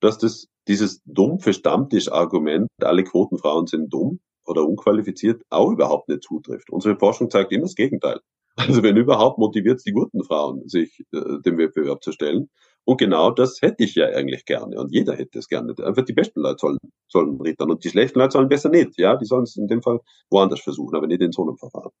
dass 0.00 0.18
das, 0.18 0.46
dieses 0.68 1.02
dumpfe 1.04 1.52
Stammtischargument, 1.52 2.68
alle 2.80 3.04
Quotenfrauen 3.04 3.66
sind 3.66 3.92
dumm 3.92 4.20
oder 4.44 4.66
unqualifiziert, 4.66 5.42
auch 5.50 5.70
überhaupt 5.70 6.08
nicht 6.08 6.22
zutrifft. 6.22 6.70
Unsere 6.70 6.96
Forschung 6.96 7.30
zeigt 7.30 7.52
immer 7.52 7.62
das 7.62 7.74
Gegenteil. 7.74 8.20
Also 8.56 8.82
wenn 8.82 8.96
überhaupt 8.96 9.38
motiviert 9.38 9.78
es 9.78 9.84
die 9.84 9.92
guten 9.92 10.22
Frauen, 10.22 10.68
sich 10.68 11.04
äh, 11.12 11.40
dem 11.44 11.56
Wettbewerb 11.56 12.02
zu 12.02 12.12
stellen. 12.12 12.50
Und 12.84 12.98
genau 12.98 13.30
das 13.30 13.60
hätte 13.62 13.84
ich 13.84 13.94
ja 13.94 14.06
eigentlich 14.06 14.44
gerne. 14.44 14.80
Und 14.80 14.92
jeder 14.92 15.14
hätte 15.14 15.38
es 15.38 15.48
gerne. 15.48 15.74
Einfach 15.84 16.04
die 16.04 16.12
besten 16.12 16.40
Leute 16.40 16.58
sollen, 16.58 16.78
sollen 17.08 17.40
rittern. 17.40 17.70
Und 17.70 17.84
die 17.84 17.90
schlechten 17.90 18.18
Leute 18.18 18.32
sollen 18.32 18.48
besser 18.48 18.68
nicht. 18.68 18.98
Ja, 18.98 19.16
die 19.16 19.26
sollen 19.26 19.44
es 19.44 19.56
in 19.56 19.68
dem 19.68 19.82
Fall 19.82 20.00
woanders 20.30 20.60
versuchen, 20.60 20.96
aber 20.96 21.06
nicht 21.06 21.20
in 21.20 21.32
so 21.32 21.42
einem 21.42 21.56
Verfahren. 21.56 21.92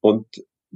Und 0.00 0.26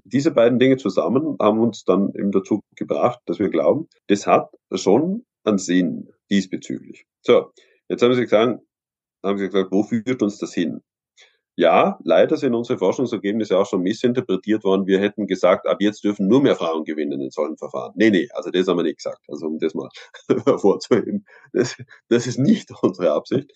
diese 0.04 0.32
beiden 0.32 0.58
Dinge 0.58 0.76
zusammen 0.76 1.36
haben 1.40 1.60
uns 1.60 1.84
dann 1.84 2.12
eben 2.14 2.32
dazu 2.32 2.60
gebracht, 2.74 3.20
dass 3.26 3.38
wir 3.38 3.48
glauben, 3.48 3.88
das 4.08 4.26
hat 4.26 4.50
schon 4.74 5.24
einen 5.44 5.58
Sinn 5.58 6.10
diesbezüglich. 6.30 7.06
So, 7.22 7.52
jetzt 7.88 8.02
haben 8.02 8.14
Sie 8.14 8.22
gesagt, 8.22 8.60
haben 9.22 9.38
Sie 9.38 9.46
gesagt, 9.46 9.70
wo 9.70 9.82
führt 9.82 10.22
uns 10.22 10.38
das 10.38 10.52
hin? 10.52 10.80
Ja, 11.56 11.98
leider 12.02 12.36
sind 12.36 12.54
unsere 12.54 12.78
Forschungsergebnisse 12.78 13.56
auch 13.56 13.66
schon 13.66 13.82
missinterpretiert 13.82 14.64
worden. 14.64 14.86
Wir 14.86 14.98
hätten 15.00 15.26
gesagt, 15.28 15.68
ab 15.68 15.76
jetzt 15.80 16.02
dürfen 16.02 16.26
nur 16.26 16.42
mehr 16.42 16.56
Frauen 16.56 16.84
gewinnen 16.84 17.20
in 17.20 17.30
solchen 17.30 17.56
Verfahren. 17.56 17.92
Nee, 17.94 18.10
nee, 18.10 18.28
also 18.34 18.50
das 18.50 18.66
haben 18.66 18.78
wir 18.78 18.82
nicht 18.82 18.96
gesagt. 18.98 19.20
Also 19.28 19.46
um 19.46 19.58
das 19.60 19.72
mal 19.74 19.88
hervorzuheben. 20.46 21.26
Das, 21.52 21.76
das 22.08 22.26
ist 22.26 22.38
nicht 22.38 22.70
unsere 22.82 23.12
Absicht. 23.12 23.52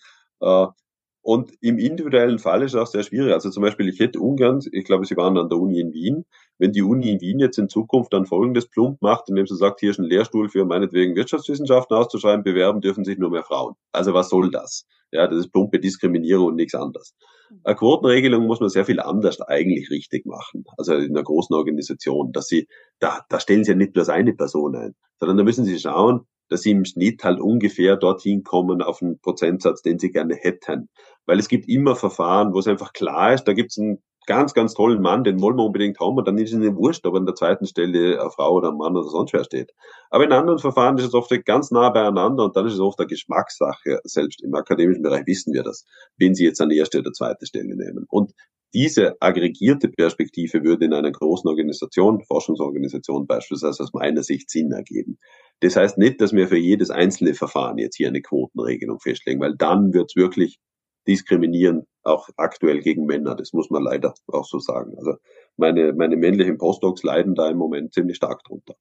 Und 1.21 1.51
im 1.61 1.77
individuellen 1.77 2.39
Fall 2.39 2.63
ist 2.63 2.73
es 2.73 2.79
auch 2.79 2.87
sehr 2.87 3.03
schwierig. 3.03 3.33
Also 3.33 3.49
zum 3.49 3.61
Beispiel, 3.61 3.89
ich 3.89 3.99
hätte 3.99 4.19
ungern, 4.19 4.61
ich 4.71 4.85
glaube, 4.85 5.05
Sie 5.05 5.17
waren 5.17 5.37
an 5.37 5.49
der 5.49 5.59
Uni 5.59 5.79
in 5.79 5.93
Wien, 5.93 6.25
wenn 6.57 6.71
die 6.71 6.81
Uni 6.81 7.09
in 7.11 7.21
Wien 7.21 7.39
jetzt 7.39 7.57
in 7.57 7.69
Zukunft 7.69 8.13
dann 8.13 8.25
folgendes 8.25 8.67
plump 8.67 9.01
macht, 9.01 9.29
indem 9.29 9.45
sie 9.45 9.55
sagt, 9.55 9.79
hier 9.79 9.91
ist 9.91 9.99
ein 9.99 10.05
Lehrstuhl 10.05 10.49
für 10.49 10.65
meinetwegen 10.65 11.15
Wirtschaftswissenschaften 11.15 11.95
auszuschreiben, 11.95 12.43
bewerben 12.43 12.81
dürfen 12.81 13.03
sich 13.03 13.17
nur 13.17 13.31
mehr 13.31 13.43
Frauen. 13.43 13.75
Also 13.91 14.13
was 14.13 14.29
soll 14.29 14.49
das? 14.51 14.85
Ja, 15.11 15.27
das 15.27 15.39
ist 15.39 15.51
plumpe 15.51 15.79
Diskriminierung 15.79 16.47
und 16.47 16.55
nichts 16.55 16.75
anderes. 16.75 17.15
Eine 17.63 17.75
Quotenregelung 17.75 18.45
muss 18.45 18.59
man 18.59 18.69
sehr 18.69 18.85
viel 18.85 18.99
anders 18.99 19.41
eigentlich 19.41 19.89
richtig 19.89 20.25
machen. 20.25 20.65
Also 20.77 20.93
in 20.93 21.11
einer 21.11 21.23
großen 21.23 21.55
Organisation, 21.55 22.31
dass 22.31 22.47
sie, 22.47 22.67
da, 22.99 23.21
da 23.29 23.39
stellen 23.39 23.63
sie 23.63 23.71
ja 23.71 23.77
nicht 23.77 23.93
bloß 23.93 24.09
eine 24.09 24.33
Person 24.33 24.75
ein, 24.75 24.95
sondern 25.19 25.37
da 25.37 25.43
müssen 25.43 25.65
sie 25.65 25.79
schauen, 25.79 26.27
dass 26.49 26.61
sie 26.61 26.71
im 26.71 26.85
Schnitt 26.85 27.23
halt 27.23 27.39
ungefähr 27.39 27.95
dorthin 27.95 28.43
kommen 28.43 28.81
auf 28.81 29.01
einen 29.01 29.19
Prozentsatz, 29.19 29.81
den 29.81 29.99
sie 29.99 30.11
gerne 30.11 30.35
hätten. 30.35 30.89
Weil 31.25 31.39
es 31.39 31.47
gibt 31.47 31.69
immer 31.69 31.95
Verfahren, 31.95 32.53
wo 32.53 32.59
es 32.59 32.67
einfach 32.67 32.93
klar 32.93 33.33
ist, 33.33 33.45
da 33.45 33.53
gibt 33.53 33.71
es 33.71 33.77
einen 33.77 34.03
ganz, 34.29 34.53
ganz 34.53 34.75
tollen 34.75 35.01
Mann, 35.01 35.23
den 35.23 35.41
wollen 35.41 35.57
wir 35.57 35.65
unbedingt 35.65 35.99
haben 35.99 36.15
und 36.15 36.27
dann 36.27 36.37
ist 36.37 36.53
es 36.53 36.59
ihnen 36.59 36.75
wurscht, 36.75 37.03
ob 37.07 37.15
an 37.15 37.25
der 37.25 37.33
zweiten 37.33 37.65
Stelle 37.65 38.21
eine 38.21 38.29
Frau 38.29 38.53
oder 38.53 38.69
ein 38.69 38.77
Mann 38.77 38.95
oder 38.95 39.09
sonst 39.09 39.33
wer 39.33 39.43
steht. 39.43 39.71
Aber 40.11 40.23
in 40.23 40.31
anderen 40.31 40.59
Verfahren 40.59 40.99
ist 40.99 41.05
es 41.05 41.13
oft 41.15 41.33
ganz 41.45 41.71
nah 41.71 41.89
beieinander 41.89 42.43
und 42.43 42.55
dann 42.55 42.67
ist 42.67 42.73
es 42.73 42.79
oft 42.79 42.99
eine 42.99 43.07
Geschmackssache. 43.07 43.99
Selbst 44.03 44.43
im 44.43 44.53
akademischen 44.53 45.01
Bereich 45.01 45.25
wissen 45.25 45.51
wir 45.51 45.63
das, 45.63 45.83
wenn 46.17 46.35
Sie 46.35 46.45
jetzt 46.45 46.61
an 46.61 46.69
erste 46.69 46.99
oder 46.99 47.11
zweite 47.11 47.47
Stelle 47.47 47.75
nehmen. 47.75 48.05
Und 48.07 48.33
diese 48.71 49.19
aggregierte 49.19 49.89
Perspektive 49.89 50.63
würde 50.63 50.85
in 50.85 50.93
einer 50.93 51.11
großen 51.11 51.49
Organisation, 51.49 52.21
Forschungsorganisation 52.21 53.25
beispielsweise 53.25 53.81
aus 53.81 53.93
meiner 53.93 54.21
Sicht 54.21 54.51
Sinn 54.51 54.71
ergeben. 54.71 55.17
Das 55.61 55.75
heißt 55.75 55.97
nicht, 55.97 56.21
dass 56.21 56.33
wir 56.33 56.47
für 56.47 56.57
jedes 56.57 56.89
einzelne 56.89 57.33
Verfahren 57.33 57.77
jetzt 57.77 57.97
hier 57.97 58.07
eine 58.07 58.21
Quotenregelung 58.21 58.99
festlegen, 58.99 59.41
weil 59.41 59.55
dann 59.55 59.93
wird 59.93 60.11
es 60.11 60.15
wirklich 60.15 60.59
diskriminieren, 61.07 61.85
auch 62.03 62.29
aktuell 62.37 62.79
gegen 62.79 63.05
Männer. 63.05 63.35
Das 63.35 63.51
muss 63.53 63.69
man 63.69 63.83
leider 63.83 64.13
auch 64.27 64.45
so 64.45 64.59
sagen. 64.59 64.95
Also 64.97 65.15
meine, 65.57 65.93
meine 65.93 66.15
männlichen 66.15 66.57
Postdocs 66.57 67.03
leiden 67.03 67.35
da 67.35 67.49
im 67.49 67.57
Moment 67.57 67.93
ziemlich 67.93 68.17
stark 68.17 68.43
drunter. 68.43 68.75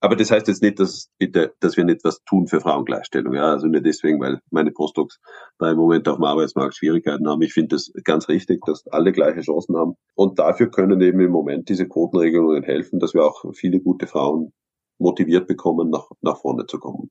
Aber 0.00 0.16
das 0.16 0.30
heißt 0.30 0.48
jetzt 0.48 0.60
nicht, 0.60 0.80
dass 0.80 1.08
bitte, 1.18 1.54
dass 1.60 1.76
wir 1.76 1.84
nicht 1.84 2.02
was 2.04 2.22
tun 2.24 2.48
für 2.48 2.60
Frauengleichstellung. 2.60 3.34
Ja, 3.34 3.52
also 3.52 3.68
nicht 3.68 3.86
deswegen, 3.86 4.20
weil 4.20 4.40
meine 4.50 4.72
Postdocs 4.72 5.20
da 5.58 5.70
im 5.70 5.76
Moment 5.76 6.08
auf 6.08 6.16
dem 6.16 6.24
Arbeitsmarkt 6.24 6.76
Schwierigkeiten 6.76 7.28
haben. 7.28 7.42
Ich 7.42 7.52
finde 7.52 7.76
das 7.76 7.92
ganz 8.04 8.28
richtig, 8.28 8.64
dass 8.66 8.86
alle 8.88 9.12
gleiche 9.12 9.40
Chancen 9.40 9.76
haben. 9.76 9.94
Und 10.14 10.38
dafür 10.40 10.70
können 10.70 11.00
eben 11.00 11.20
im 11.20 11.30
Moment 11.30 11.68
diese 11.68 11.86
Quotenregelungen 11.86 12.64
helfen, 12.64 12.98
dass 12.98 13.14
wir 13.14 13.24
auch 13.24 13.44
viele 13.54 13.80
gute 13.80 14.08
Frauen 14.08 14.52
motiviert 14.98 15.46
bekommen, 15.46 15.90
nach, 15.90 16.10
nach 16.20 16.38
vorne 16.38 16.66
zu 16.66 16.78
kommen. 16.78 17.10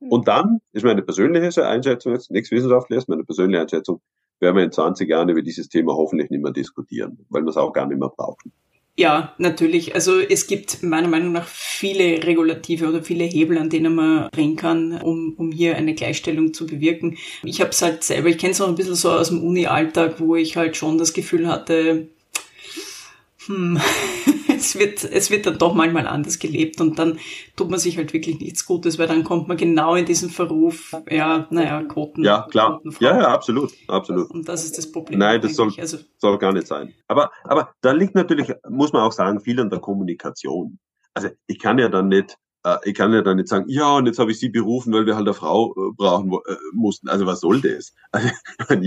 Hm. 0.00 0.08
Und 0.08 0.28
dann 0.28 0.60
ist 0.72 0.84
meine 0.84 1.02
persönliche 1.02 1.66
Einschätzung 1.66 2.12
jetzt, 2.12 2.30
nichts 2.30 2.50
wissenschaftliches, 2.50 3.08
meine 3.08 3.24
persönliche 3.24 3.62
Einschätzung, 3.62 4.00
werden 4.40 4.56
wir 4.56 4.64
in 4.64 4.72
20 4.72 5.08
Jahren 5.08 5.28
über 5.28 5.42
dieses 5.42 5.68
Thema 5.68 5.94
hoffentlich 5.94 6.30
nicht 6.30 6.42
mehr 6.42 6.52
diskutieren, 6.52 7.24
weil 7.30 7.42
wir 7.42 7.50
es 7.50 7.56
auch 7.56 7.72
gar 7.72 7.86
nicht 7.86 7.98
mehr 7.98 8.10
brauchen. 8.10 8.52
Ja, 8.98 9.34
natürlich. 9.36 9.94
Also 9.94 10.20
es 10.20 10.46
gibt 10.46 10.82
meiner 10.82 11.08
Meinung 11.08 11.32
nach 11.32 11.46
viele 11.46 12.24
Regulative 12.24 12.88
oder 12.88 13.02
viele 13.02 13.24
Hebel, 13.24 13.58
an 13.58 13.68
denen 13.68 13.94
man 13.94 14.30
drehen 14.30 14.56
kann, 14.56 15.02
um, 15.02 15.34
um 15.36 15.52
hier 15.52 15.76
eine 15.76 15.94
Gleichstellung 15.94 16.54
zu 16.54 16.66
bewirken. 16.66 17.18
Ich 17.44 17.60
habe 17.60 17.70
es 17.70 17.82
halt 17.82 18.02
selber, 18.04 18.28
ich 18.28 18.38
kenne 18.38 18.52
es 18.52 18.60
auch 18.62 18.68
ein 18.68 18.74
bisschen 18.74 18.94
so 18.94 19.10
aus 19.10 19.28
dem 19.28 19.44
Uni-Alltag, 19.44 20.18
wo 20.18 20.34
ich 20.34 20.56
halt 20.56 20.78
schon 20.78 20.96
das 20.96 21.12
Gefühl 21.12 21.46
hatte, 21.46 22.08
hm, 23.46 23.78
es 24.56 24.78
wird, 24.78 25.04
es 25.04 25.30
wird 25.30 25.46
dann 25.46 25.58
doch 25.58 25.74
manchmal 25.74 26.06
anders 26.06 26.38
gelebt 26.38 26.80
und 26.80 26.98
dann 26.98 27.18
tut 27.56 27.70
man 27.70 27.78
sich 27.78 27.96
halt 27.96 28.12
wirklich 28.12 28.38
nichts 28.40 28.66
Gutes, 28.66 28.98
weil 28.98 29.06
dann 29.06 29.24
kommt 29.24 29.48
man 29.48 29.56
genau 29.56 29.94
in 29.94 30.04
diesen 30.04 30.30
Verruf, 30.30 30.94
ja, 31.10 31.46
naja, 31.50 31.82
Quoten. 31.84 32.24
Ja, 32.24 32.46
klar. 32.50 32.80
Ja, 33.00 33.18
ja, 33.20 33.28
absolut, 33.28 33.72
absolut. 33.88 34.30
Und 34.30 34.48
das 34.48 34.64
ist 34.64 34.78
das 34.78 34.90
Problem. 34.90 35.18
Nein, 35.18 35.40
das 35.40 35.54
soll, 35.54 35.72
also, 35.78 35.98
soll 36.18 36.38
gar 36.38 36.52
nicht 36.52 36.66
sein. 36.66 36.94
Aber, 37.08 37.30
aber 37.44 37.74
da 37.80 37.92
liegt 37.92 38.14
natürlich, 38.14 38.52
muss 38.68 38.92
man 38.92 39.02
auch 39.02 39.12
sagen, 39.12 39.40
viel 39.40 39.60
an 39.60 39.70
der 39.70 39.80
Kommunikation. 39.80 40.78
Also 41.14 41.28
ich 41.46 41.58
kann 41.58 41.78
ja 41.78 41.88
dann 41.88 42.08
nicht 42.08 42.36
äh, 42.66 42.78
ich 42.84 42.94
kann 42.94 43.12
ja 43.12 43.22
dann 43.22 43.36
nicht 43.36 43.48
sagen, 43.48 43.66
ja, 43.68 43.96
und 43.96 44.06
jetzt 44.06 44.18
habe 44.18 44.32
ich 44.32 44.40
sie 44.40 44.48
berufen, 44.48 44.92
weil 44.92 45.06
wir 45.06 45.14
halt 45.14 45.26
eine 45.26 45.34
Frau 45.34 45.72
äh, 45.72 45.92
brauchen 45.96 46.32
äh, 46.32 46.56
mussten. 46.72 47.08
Also 47.08 47.26
was 47.26 47.40
soll 47.40 47.60
das? 47.60 47.94
Also, 48.68 48.82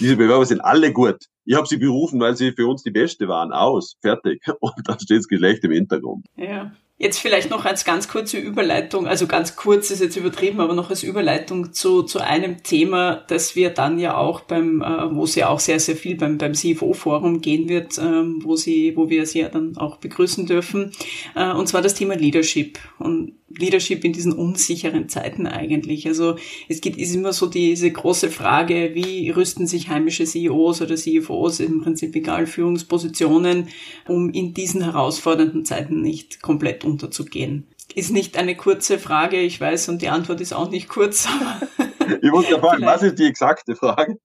diese 0.00 0.16
Bewerber 0.16 0.44
sind 0.46 0.60
alle 0.60 0.92
gut. 0.92 1.26
Ich 1.44 1.54
habe 1.54 1.66
sie 1.66 1.76
berufen, 1.76 2.18
weil 2.20 2.36
sie 2.36 2.52
für 2.52 2.66
uns 2.66 2.82
die 2.82 2.90
Beste 2.90 3.28
waren. 3.28 3.52
Aus, 3.52 3.96
fertig. 4.00 4.42
Und 4.60 4.88
dann 4.88 4.98
steht 4.98 5.18
das 5.18 5.28
Geschlecht 5.28 5.62
im 5.64 5.72
Hintergrund. 5.72 6.26
Ja. 6.36 6.72
Jetzt 6.96 7.18
vielleicht 7.18 7.50
noch 7.50 7.64
als 7.64 7.84
ganz 7.84 8.06
kurze 8.06 8.38
Überleitung, 8.38 9.08
also 9.08 9.26
ganz 9.26 9.56
kurz 9.56 9.90
ist 9.90 10.00
jetzt 10.00 10.16
übertrieben, 10.16 10.60
aber 10.60 10.74
noch 10.74 10.90
als 10.90 11.02
Überleitung 11.02 11.72
zu, 11.72 12.04
zu 12.04 12.20
einem 12.20 12.62
Thema, 12.62 13.24
das 13.26 13.56
wir 13.56 13.70
dann 13.70 13.98
ja 13.98 14.16
auch 14.16 14.42
beim, 14.42 14.80
äh, 14.80 15.12
wo 15.12 15.24
es 15.24 15.34
ja 15.34 15.48
auch 15.48 15.58
sehr, 15.58 15.80
sehr 15.80 15.96
viel 15.96 16.16
beim, 16.16 16.38
beim 16.38 16.54
CFO-Forum 16.54 17.40
gehen 17.40 17.68
wird, 17.68 17.98
ähm, 17.98 18.38
wo 18.44 18.54
sie, 18.54 18.96
wo 18.96 19.10
wir 19.10 19.26
sie 19.26 19.40
ja 19.40 19.48
dann 19.48 19.76
auch 19.76 19.96
begrüßen 19.96 20.46
dürfen, 20.46 20.92
äh, 21.34 21.50
und 21.50 21.66
zwar 21.66 21.82
das 21.82 21.94
Thema 21.94 22.14
Leadership. 22.14 22.78
Und 23.00 23.32
Leadership 23.58 24.04
in 24.04 24.12
diesen 24.12 24.32
unsicheren 24.32 25.08
Zeiten 25.08 25.46
eigentlich. 25.46 26.06
Also 26.06 26.36
es 26.68 26.80
gibt 26.80 26.98
ist 26.98 27.14
immer 27.14 27.32
so 27.32 27.46
diese 27.46 27.90
große 27.90 28.30
Frage, 28.30 28.90
wie 28.94 29.30
rüsten 29.30 29.66
sich 29.66 29.88
heimische 29.88 30.24
CEOs 30.24 30.82
oder 30.82 30.96
CFOs, 30.96 31.60
im 31.60 31.82
Prinzip 31.82 32.16
egal 32.16 32.46
Führungspositionen, 32.46 33.68
um 34.08 34.30
in 34.30 34.54
diesen 34.54 34.82
herausfordernden 34.82 35.64
Zeiten 35.64 36.00
nicht 36.00 36.42
komplett 36.42 36.83
unterzugehen. 36.84 37.66
Ist 37.94 38.10
nicht 38.10 38.36
eine 38.36 38.56
kurze 38.56 38.98
Frage, 38.98 39.40
ich 39.40 39.60
weiß, 39.60 39.88
und 39.88 40.02
die 40.02 40.08
Antwort 40.08 40.40
ist 40.40 40.52
auch 40.52 40.70
nicht 40.70 40.88
kurz. 40.88 41.28
ich 42.22 42.30
muss 42.30 42.48
ja 42.48 42.58
fragen, 42.58 42.84
was 42.84 43.02
ist 43.02 43.18
die 43.18 43.26
exakte 43.26 43.74
Frage? 43.76 44.18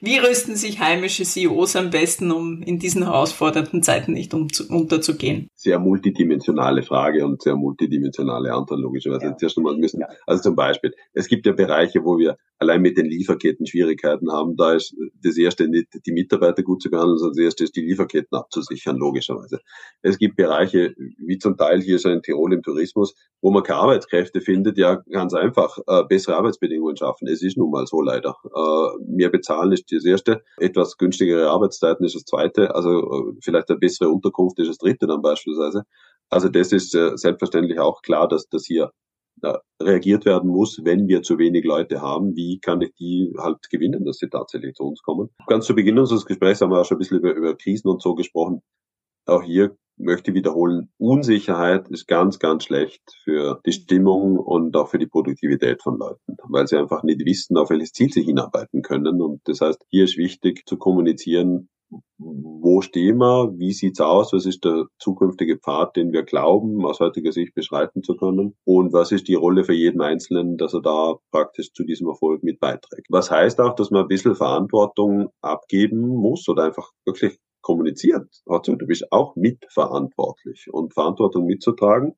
Wie 0.00 0.18
rüsten 0.18 0.56
sich 0.56 0.78
heimische 0.80 1.24
CEOs 1.24 1.76
am 1.76 1.90
besten, 1.90 2.30
um 2.30 2.62
in 2.62 2.78
diesen 2.78 3.04
herausfordernden 3.04 3.82
Zeiten 3.82 4.12
nicht 4.12 4.34
unterzugehen? 4.34 5.48
Sehr 5.54 5.78
multidimensionale 5.78 6.82
Frage 6.82 7.24
und 7.24 7.42
sehr 7.42 7.56
multidimensionale 7.56 8.52
Antwort, 8.52 8.80
logischerweise. 8.80 9.26
Ja. 9.26 9.36
Zuerst 9.36 9.56
einmal 9.56 9.76
müssen, 9.76 10.02
also 10.26 10.42
zum 10.42 10.56
Beispiel, 10.56 10.94
es 11.14 11.28
gibt 11.28 11.46
ja 11.46 11.52
Bereiche, 11.52 12.04
wo 12.04 12.18
wir 12.18 12.36
allein 12.58 12.82
mit 12.82 12.96
den 12.96 13.06
Lieferketten 13.06 13.66
Schwierigkeiten 13.66 14.30
haben. 14.30 14.56
Da 14.56 14.74
ist 14.74 14.94
das 15.22 15.36
erste 15.36 15.68
nicht 15.68 15.88
die 16.06 16.12
Mitarbeiter 16.12 16.62
gut 16.62 16.82
zu 16.82 16.90
behandeln, 16.90 17.18
sondern 17.18 17.36
das 17.36 17.44
erste 17.44 17.64
ist 17.64 17.76
die 17.76 17.82
Lieferketten 17.82 18.36
abzusichern, 18.36 18.96
logischerweise. 18.96 19.60
Es 20.02 20.18
gibt 20.18 20.36
Bereiche, 20.36 20.94
wie 21.18 21.38
zum 21.38 21.56
Teil 21.56 21.80
hier 21.80 21.98
so 21.98 22.10
in 22.10 22.22
Tirol 22.22 22.52
im 22.52 22.62
Tourismus, 22.62 23.14
wo 23.40 23.50
man 23.50 23.62
keine 23.62 23.80
Arbeitskräfte 23.80 24.40
findet, 24.40 24.78
ja 24.78 25.02
ganz 25.10 25.34
einfach 25.34 25.78
äh, 25.86 26.03
bessere 26.04 26.36
Arbeitsbedingungen 26.36 26.96
schaffen. 26.96 27.28
Es 27.28 27.42
ist 27.42 27.56
nun 27.56 27.70
mal 27.70 27.86
so 27.86 28.00
leider. 28.00 28.36
Äh, 28.44 29.04
mehr 29.06 29.30
bezahlen 29.30 29.72
ist 29.72 29.90
das 29.90 30.04
erste, 30.04 30.42
etwas 30.58 30.96
günstigere 30.96 31.50
Arbeitszeiten 31.50 32.04
ist 32.04 32.14
das 32.14 32.24
zweite, 32.24 32.74
also 32.74 32.90
äh, 32.90 33.36
vielleicht 33.42 33.70
eine 33.70 33.78
bessere 33.78 34.08
Unterkunft 34.08 34.58
ist 34.58 34.68
das 34.68 34.78
dritte 34.78 35.06
dann 35.06 35.22
beispielsweise. 35.22 35.84
Also 36.30 36.48
das 36.48 36.72
ist 36.72 36.94
äh, 36.94 37.16
selbstverständlich 37.16 37.78
auch 37.78 38.02
klar, 38.02 38.28
dass 38.28 38.48
das 38.48 38.64
hier 38.66 38.90
äh, 39.42 39.54
reagiert 39.82 40.24
werden 40.24 40.50
muss, 40.50 40.80
wenn 40.84 41.08
wir 41.08 41.22
zu 41.22 41.38
wenig 41.38 41.64
Leute 41.64 42.00
haben. 42.00 42.34
Wie 42.36 42.60
kann 42.60 42.80
ich 42.80 42.94
die 42.94 43.32
halt 43.38 43.58
gewinnen, 43.70 44.04
dass 44.04 44.18
sie 44.18 44.28
tatsächlich 44.28 44.74
zu 44.74 44.84
uns 44.84 45.02
kommen? 45.02 45.30
Ganz 45.46 45.66
zu 45.66 45.74
Beginn 45.74 45.98
unseres 45.98 46.24
Gesprächs 46.24 46.60
haben 46.60 46.70
wir 46.70 46.80
auch 46.80 46.84
schon 46.84 46.96
ein 46.96 47.00
bisschen 47.00 47.18
über, 47.18 47.34
über 47.34 47.56
Krisen 47.56 47.88
und 47.88 48.00
so 48.00 48.14
gesprochen. 48.14 48.62
Auch 49.26 49.42
hier 49.42 49.76
möchte 49.96 50.34
wiederholen, 50.34 50.90
Unsicherheit 50.98 51.88
ist 51.88 52.06
ganz, 52.06 52.38
ganz 52.38 52.64
schlecht 52.64 53.02
für 53.24 53.60
die 53.64 53.72
Stimmung 53.72 54.38
und 54.38 54.76
auch 54.76 54.88
für 54.88 54.98
die 54.98 55.06
Produktivität 55.06 55.82
von 55.82 55.98
Leuten, 55.98 56.36
weil 56.48 56.66
sie 56.66 56.76
einfach 56.76 57.02
nicht 57.02 57.24
wissen, 57.24 57.56
auf 57.56 57.70
welches 57.70 57.92
Ziel 57.92 58.10
sie 58.12 58.22
hinarbeiten 58.22 58.82
können. 58.82 59.20
Und 59.20 59.40
das 59.44 59.60
heißt, 59.60 59.84
hier 59.88 60.04
ist 60.04 60.16
wichtig 60.16 60.64
zu 60.66 60.76
kommunizieren, 60.76 61.68
wo 62.18 62.80
stehen 62.80 63.18
wir, 63.18 63.52
wie 63.56 63.72
sieht's 63.72 64.00
aus, 64.00 64.32
was 64.32 64.46
ist 64.46 64.64
der 64.64 64.86
zukünftige 64.98 65.58
Pfad, 65.58 65.96
den 65.96 66.12
wir 66.12 66.22
glauben, 66.22 66.84
aus 66.84 67.00
heutiger 67.00 67.32
Sicht 67.32 67.54
beschreiten 67.54 68.02
zu 68.02 68.16
können 68.16 68.54
und 68.64 68.92
was 68.92 69.12
ist 69.12 69.28
die 69.28 69.34
Rolle 69.34 69.64
für 69.64 69.74
jeden 69.74 70.00
Einzelnen, 70.00 70.56
dass 70.56 70.74
er 70.74 70.80
da 70.80 71.16
praktisch 71.30 71.72
zu 71.72 71.84
diesem 71.84 72.08
Erfolg 72.08 72.42
mit 72.42 72.60
beiträgt. 72.60 73.06
Was 73.10 73.30
heißt 73.30 73.60
auch, 73.60 73.74
dass 73.74 73.90
man 73.90 74.02
ein 74.02 74.08
bisschen 74.08 74.34
Verantwortung 74.34 75.28
abgeben 75.40 76.00
muss 76.00 76.48
oder 76.48 76.64
einfach 76.64 76.90
wirklich 77.04 77.38
kommuniziert. 77.64 78.28
Also, 78.46 78.76
du 78.76 78.86
bist 78.86 79.10
auch 79.10 79.34
mitverantwortlich. 79.34 80.68
Und 80.70 80.94
Verantwortung 80.94 81.46
mitzutragen 81.46 82.14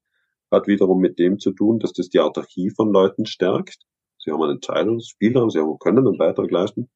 hat 0.51 0.67
wiederum 0.67 1.01
mit 1.01 1.19
dem 1.19 1.39
zu 1.39 1.53
tun, 1.53 1.79
dass 1.79 1.93
das 1.93 2.09
die 2.09 2.21
Autarkie 2.21 2.71
von 2.71 2.93
Leuten 2.93 3.25
stärkt. 3.25 3.79
Sie 4.19 4.31
haben 4.31 4.43
einen 4.43 4.57
Entscheidungsspielraum, 4.57 5.51
sie 5.51 5.61
haben, 5.61 5.79
können 5.79 6.07
einen 6.07 6.19
Beitrag 6.19 6.51
leisten. 6.51 6.91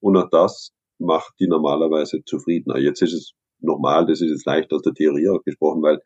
Und 0.00 0.16
auch 0.16 0.30
das 0.30 0.72
macht 0.98 1.34
die 1.40 1.48
normalerweise 1.48 2.22
zufriedener. 2.24 2.78
Jetzt 2.78 3.02
ist 3.02 3.12
es 3.12 3.32
normal, 3.60 4.06
das 4.06 4.20
ist 4.20 4.30
jetzt 4.30 4.46
leicht 4.46 4.72
aus 4.72 4.82
der 4.82 4.94
Theorie 4.94 5.28
auch 5.28 5.42
gesprochen, 5.42 5.82
weil 5.82 6.00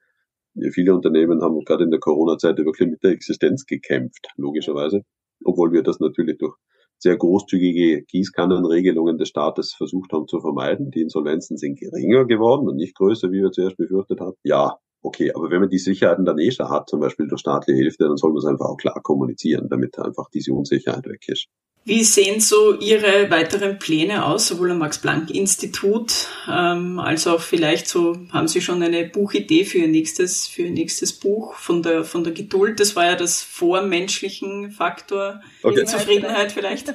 viele 0.73 0.95
Unternehmen 0.95 1.43
haben 1.43 1.61
gerade 1.65 1.85
in 1.85 1.91
der 1.91 2.01
Corona-Zeit 2.01 2.57
wirklich 2.59 2.89
mit 2.89 3.03
der 3.03 3.13
Existenz 3.13 3.67
gekämpft, 3.67 4.29
logischerweise. 4.37 5.03
Obwohl 5.45 5.73
wir 5.73 5.83
das 5.83 6.01
natürlich 6.01 6.39
durch 6.39 6.57
sehr 7.01 7.17
großzügige 7.17 8.03
Gießkannenregelungen 8.03 9.19
des 9.19 9.29
Staates 9.29 9.73
versucht 9.75 10.13
haben 10.13 10.29
zu 10.29 10.41
vermeiden. 10.41 10.91
Die 10.91 11.01
Insolvenzen 11.01 11.57
sind 11.57 11.79
geringer 11.81 12.27
geworden 12.27 12.69
und 12.69 12.77
nicht 12.77 12.95
größer, 12.97 13.33
wie 13.33 13.43
wir 13.43 13.51
zuerst 13.53 13.77
befürchtet 13.79 14.21
haben. 14.21 14.37
Ja, 14.45 14.79
okay, 15.03 15.33
aber 15.35 15.51
wenn 15.51 15.61
man 15.61 15.71
die 15.71 15.79
Sicherheiten 15.79 16.25
dann 16.27 16.39
eh 16.39 16.51
schon 16.51 16.69
hat, 16.69 16.89
zum 16.91 17.01
Beispiel 17.01 17.27
durch 17.27 17.41
staatliche 17.41 17.81
Hilfe, 17.81 17.97
dann 18.05 18.17
soll 18.17 18.31
man 18.31 18.39
es 18.39 18.45
einfach 18.45 18.67
auch 18.67 18.77
klar 18.77 19.01
kommunizieren, 19.03 19.69
damit 19.71 19.99
einfach 19.99 20.29
diese 20.33 20.53
Unsicherheit 20.53 21.07
weg 21.07 21.25
ist. 21.29 21.47
Wie 21.85 22.05
sehen 22.05 22.41
so 22.41 22.79
Ihre 22.79 23.31
weiteren 23.31 23.79
Pläne 23.79 24.27
aus, 24.27 24.49
sowohl 24.49 24.71
am 24.71 24.79
Max-Planck-Institut 24.79 26.29
ähm, 26.49 26.99
als 26.99 27.27
auch 27.27 27.41
vielleicht 27.41 27.89
so, 27.89 28.17
haben 28.31 28.49
Sie 28.49 28.61
schon 28.61 28.83
eine 28.83 29.07
Buchidee 29.07 29.65
für 29.65 29.79
Ihr 29.79 29.89
nächstes, 29.89 30.47
für 30.47 30.63
Ihr 30.63 30.73
nächstes 30.73 31.15
Buch 31.15 31.55
von 31.55 31.83
der, 31.83 32.05
von 32.05 32.23
der 32.23 32.35
Geduld? 32.35 32.81
Das 32.81 32.97
war 32.97 33.07
ja 33.07 33.17
das 33.17 33.43
vormenschlichen 33.43 34.71
Faktor, 34.71 35.41
okay. 35.63 35.81
die 35.81 35.87
Zufriedenheit 35.87 36.53
vielleicht. 36.53 36.95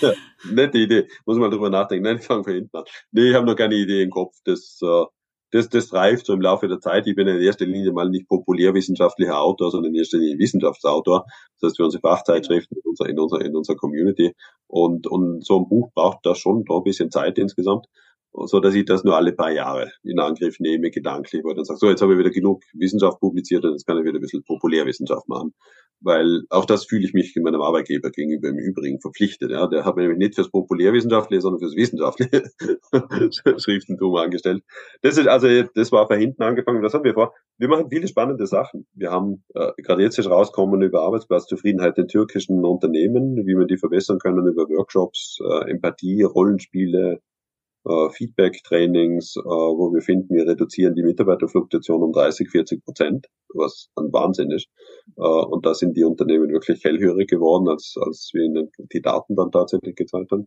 Ja, 0.00 0.12
nette 0.50 0.78
Idee, 0.78 1.08
muss 1.24 1.38
man 1.38 1.50
drüber 1.50 1.70
nachdenken. 1.70 2.04
Nein, 2.04 2.18
ich 2.18 2.26
fange 2.26 2.44
von 2.44 2.52
hinten 2.52 2.76
an. 2.76 2.84
Nee, 3.12 3.30
ich 3.30 3.34
habe 3.34 3.46
noch 3.46 3.56
keine 3.56 3.74
Idee 3.74 4.02
im 4.02 4.10
Kopf. 4.10 4.36
Das, 4.44 4.78
äh, 4.82 5.04
das, 5.50 5.68
das 5.68 5.92
reift 5.92 6.26
so 6.26 6.32
im 6.32 6.40
Laufe 6.40 6.68
der 6.68 6.80
Zeit. 6.80 7.06
Ich 7.06 7.16
bin 7.16 7.26
in 7.26 7.40
erster 7.40 7.66
Linie 7.66 7.92
mal 7.92 8.08
nicht 8.08 8.28
populärwissenschaftlicher 8.28 9.40
Autor, 9.40 9.70
sondern 9.70 9.92
in 9.92 9.98
erster 9.98 10.18
Linie 10.18 10.38
Wissenschaftsautor. 10.38 11.26
Das 11.60 11.70
heißt, 11.70 11.76
für 11.76 11.84
unsere 11.84 12.00
Fachzeitschriften 12.00 12.78
in 12.78 12.88
unserer, 12.88 13.08
in 13.08 13.18
unserer, 13.18 13.44
in 13.44 13.56
unserer 13.56 13.76
Community. 13.76 14.34
Und, 14.66 15.06
und 15.06 15.44
so 15.44 15.58
ein 15.58 15.68
Buch 15.68 15.90
braucht 15.94 16.24
da 16.24 16.34
schon 16.34 16.64
da 16.64 16.76
ein 16.76 16.84
bisschen 16.84 17.10
Zeit 17.10 17.38
insgesamt. 17.38 17.86
So 18.32 18.60
dass 18.60 18.74
ich 18.74 18.84
das 18.84 19.04
nur 19.04 19.16
alle 19.16 19.32
paar 19.32 19.50
Jahre 19.50 19.90
in 20.02 20.18
Angriff 20.18 20.60
nehme, 20.60 20.90
gedanklich, 20.90 21.42
wo 21.44 21.50
ich 21.50 21.56
dann 21.56 21.64
sage, 21.64 21.78
so, 21.78 21.88
jetzt 21.88 22.02
habe 22.02 22.12
ich 22.12 22.18
wieder 22.18 22.30
genug 22.30 22.62
Wissenschaft 22.74 23.20
publiziert 23.20 23.64
und 23.64 23.72
jetzt 23.72 23.86
kann 23.86 23.98
ich 23.98 24.04
wieder 24.04 24.18
ein 24.18 24.20
bisschen 24.20 24.44
Populärwissenschaft 24.44 25.28
machen. 25.28 25.54
Weil 26.02 26.44
auch 26.48 26.64
das 26.64 26.86
fühle 26.86 27.04
ich 27.04 27.12
mich 27.12 27.34
meinem 27.36 27.60
Arbeitgeber 27.60 28.10
gegenüber 28.10 28.48
im 28.48 28.58
Übrigen 28.58 29.00
verpflichtet. 29.00 29.50
Ja. 29.50 29.66
Der 29.66 29.84
hat 29.84 29.96
mich 29.96 30.04
nämlich 30.04 30.18
nicht 30.18 30.34
fürs 30.34 30.50
Populärwissenschaftliche, 30.50 31.42
sondern 31.42 31.60
fürs 31.60 31.76
Wissenschaftliche 31.76 32.44
Schriftentum 33.58 34.14
angestellt. 34.16 34.62
Das 35.02 35.18
ist 35.18 35.28
also, 35.28 35.48
das 35.74 35.92
war 35.92 36.06
von 36.06 36.18
hinten 36.18 36.42
angefangen. 36.42 36.82
Was 36.82 36.94
haben 36.94 37.04
wir 37.04 37.12
vor? 37.12 37.34
Wir 37.58 37.68
machen 37.68 37.90
viele 37.90 38.08
spannende 38.08 38.46
Sachen. 38.46 38.86
Wir 38.94 39.10
haben 39.10 39.44
äh, 39.54 39.72
gerade 39.82 40.02
jetzt 40.02 40.18
ist 40.18 40.30
rauskommen 40.30 40.80
über 40.80 41.02
Arbeitsplatzzufriedenheit 41.02 41.98
in 41.98 42.08
türkischen 42.08 42.64
Unternehmen, 42.64 43.36
wie 43.46 43.54
man 43.54 43.66
die 43.66 43.76
verbessern 43.76 44.18
können 44.18 44.46
über 44.46 44.68
Workshops, 44.70 45.38
äh, 45.44 45.70
Empathie, 45.70 46.22
Rollenspiele, 46.22 47.20
äh, 47.86 48.10
Feedback-Trainings, 48.10 49.36
äh, 49.36 49.42
wo 49.42 49.92
wir 49.92 50.02
finden, 50.02 50.34
wir 50.34 50.46
reduzieren 50.46 50.94
die 50.94 51.02
Mitarbeiterfluktuation 51.02 52.02
um 52.02 52.12
30, 52.12 52.50
40 52.50 52.84
Prozent, 52.84 53.26
was 53.54 53.88
ein 53.96 54.12
Wahnsinn 54.12 54.50
ist. 54.50 54.68
Äh, 55.16 55.22
und 55.22 55.64
da 55.64 55.74
sind 55.74 55.96
die 55.96 56.04
Unternehmen 56.04 56.50
wirklich 56.50 56.84
hellhörig 56.84 57.28
geworden, 57.28 57.68
als, 57.68 57.94
als 58.00 58.30
wir 58.34 58.44
ihnen 58.44 58.70
die 58.92 59.00
Daten 59.00 59.36
dann 59.36 59.50
tatsächlich 59.50 59.96
gezeigt 59.96 60.30
haben. 60.30 60.46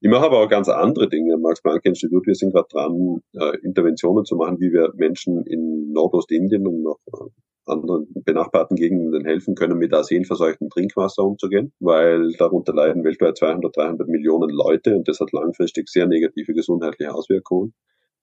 Ich 0.00 0.10
mache 0.10 0.26
aber 0.26 0.40
auch 0.40 0.48
ganz 0.48 0.68
andere 0.68 1.08
Dinge 1.08 1.36
Max-Planck-Institut. 1.38 2.26
Wir 2.26 2.34
sind 2.34 2.52
gerade 2.52 2.68
dran, 2.70 3.20
äh, 3.34 3.56
Interventionen 3.62 4.24
zu 4.24 4.36
machen, 4.36 4.58
wie 4.60 4.72
wir 4.72 4.92
Menschen 4.96 5.46
in 5.46 5.92
Nordostindien 5.92 6.66
und 6.66 6.82
noch 6.82 6.98
äh, 7.12 7.30
anderen 7.66 8.06
benachbarten 8.24 8.76
Gegenden 8.76 9.24
helfen 9.24 9.54
können, 9.54 9.78
mit 9.78 9.92
arsenverseuchtem 9.92 10.68
Trinkwasser 10.70 11.24
umzugehen, 11.24 11.72
weil 11.80 12.32
darunter 12.32 12.74
leiden 12.74 13.04
weltweit 13.04 13.36
200, 13.36 13.76
300 13.76 14.08
Millionen 14.08 14.50
Leute 14.50 14.94
und 14.96 15.08
das 15.08 15.20
hat 15.20 15.32
langfristig 15.32 15.88
sehr 15.88 16.06
negative 16.06 16.52
gesundheitliche 16.52 17.14
Auswirkungen. 17.14 17.74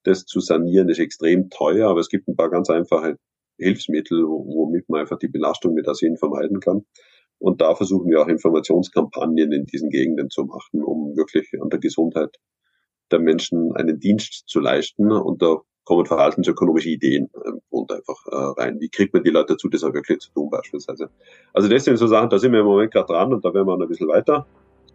Das 0.04 0.26
zu 0.26 0.40
sanieren 0.40 0.90
ist 0.90 1.00
extrem 1.00 1.50
teuer, 1.50 1.90
aber 1.90 2.00
es 2.00 2.10
gibt 2.10 2.28
ein 2.28 2.36
paar 2.36 2.50
ganz 2.50 2.70
einfache 2.70 3.18
Hilfsmittel, 3.58 4.24
womit 4.24 4.90
man 4.90 5.02
einfach 5.02 5.20
die 5.20 5.28
Belastung 5.28 5.74
mit 5.74 5.88
Arsen 5.88 6.18
vermeiden 6.18 6.60
kann. 6.60 6.86
Und 7.38 7.62
da 7.62 7.76
versuchen 7.76 8.10
wir 8.10 8.22
auch 8.22 8.28
Informationskampagnen 8.28 9.52
in 9.52 9.66
diesen 9.66 9.90
Gegenden 9.90 10.30
zu 10.30 10.44
machen, 10.46 10.84
um 10.84 11.16
wirklich 11.16 11.50
an 11.60 11.70
der 11.70 11.80
Gesundheit 11.80 12.38
der 13.12 13.20
Menschen 13.20 13.76
einen 13.76 14.00
Dienst 14.00 14.44
zu 14.48 14.60
leisten. 14.60 15.12
Und 15.12 15.42
da 15.42 15.58
kommen 15.84 16.06
verhaltensökonomische 16.06 16.90
Ideen 16.90 17.30
ähm, 17.46 17.62
und 17.70 17.92
einfach 17.92 18.26
äh, 18.28 18.62
rein. 18.62 18.80
Wie 18.80 18.90
kriegt 18.90 19.14
man 19.14 19.24
die 19.24 19.30
Leute 19.30 19.54
dazu, 19.54 19.68
das 19.70 19.84
auch 19.84 19.94
wirklich 19.94 20.20
zu 20.20 20.32
tun 20.32 20.50
beispielsweise? 20.50 21.10
Also 21.54 21.68
das 21.68 21.84
sind 21.84 21.98
so 21.98 22.08
Sachen, 22.08 22.30
da 22.30 22.40
sind 22.40 22.52
wir 22.54 22.60
im 22.60 22.66
Moment 22.66 22.92
gerade 22.92 23.08
dran 23.08 23.34
und 23.34 23.44
da 23.44 23.54
werden 23.54 23.68
wir 23.68 23.78
noch 23.78 23.86
ein 23.86 23.90
bisschen 23.90 24.08
weiter 24.08 24.46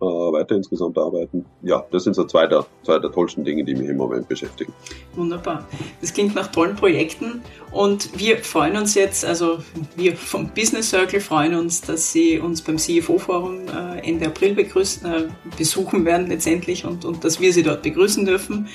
äh, 0.01 0.05
weiter 0.05 0.57
insgesamt 0.57 0.99
arbeiten. 0.99 1.45
Ja, 1.63 1.85
das 1.91 2.05
sind 2.05 2.15
so 2.15 2.25
zwei 2.25 2.47
der, 2.47 2.67
zwei 2.83 2.99
der 2.99 3.11
tollsten 3.11 3.45
Dinge, 3.45 3.65
die 3.65 3.75
mich 3.75 3.89
im 3.89 3.97
Moment 3.97 4.29
beschäftigen. 4.29 4.73
Wunderbar. 5.15 5.67
Das 6.01 6.13
klingt 6.13 6.35
nach 6.35 6.49
tollen 6.49 6.77
Projekten 6.77 7.43
und 7.73 8.19
wir 8.19 8.39
freuen 8.39 8.77
uns 8.77 8.95
jetzt, 8.95 9.25
also 9.25 9.59
wir 9.97 10.17
vom 10.17 10.51
Business 10.51 10.91
Circle 10.91 11.21
freuen 11.21 11.55
uns, 11.55 11.81
dass 11.81 12.13
Sie 12.13 12.39
uns 12.39 12.61
beim 12.61 12.77
CFO-Forum 12.77 13.69
äh, 13.69 14.07
Ende 14.07 14.27
April 14.27 14.55
begrüßen, 14.55 15.11
äh, 15.11 15.29
besuchen 15.57 16.05
werden 16.05 16.27
letztendlich 16.27 16.85
und, 16.85 17.05
und 17.05 17.25
dass 17.25 17.41
wir 17.41 17.53
Sie 17.53 17.63
dort 17.63 17.83
begrüßen 17.83 18.27
dürfen. 18.27 18.69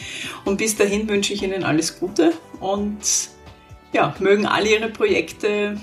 Und 0.46 0.58
bis 0.58 0.76
dahin 0.76 1.08
wünsche 1.08 1.34
ich 1.34 1.44
Ihnen 1.44 1.64
alles 1.64 2.00
Gute 2.00 2.32
und 2.60 2.98
ja, 3.94 4.16
mögen 4.20 4.46
alle 4.46 4.70
Ihre 4.70 4.90
Projekte 4.90 5.78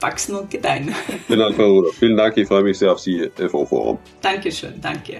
wachsen 0.00 0.36
und 0.36 0.50
gedeihen. 0.50 0.94
Vielen 1.26 1.38
Dank, 1.40 1.56
Frau 1.56 1.66
Rudolph. 1.66 1.96
Vielen 1.96 2.16
Dank, 2.16 2.36
ich 2.36 2.46
freue 2.46 2.62
mich 2.62 2.78
sehr 2.78 2.92
auf 2.92 3.00
Sie, 3.00 3.30
FO-Forum. 3.36 3.98
Dankeschön, 4.20 4.80
danke. 4.80 5.18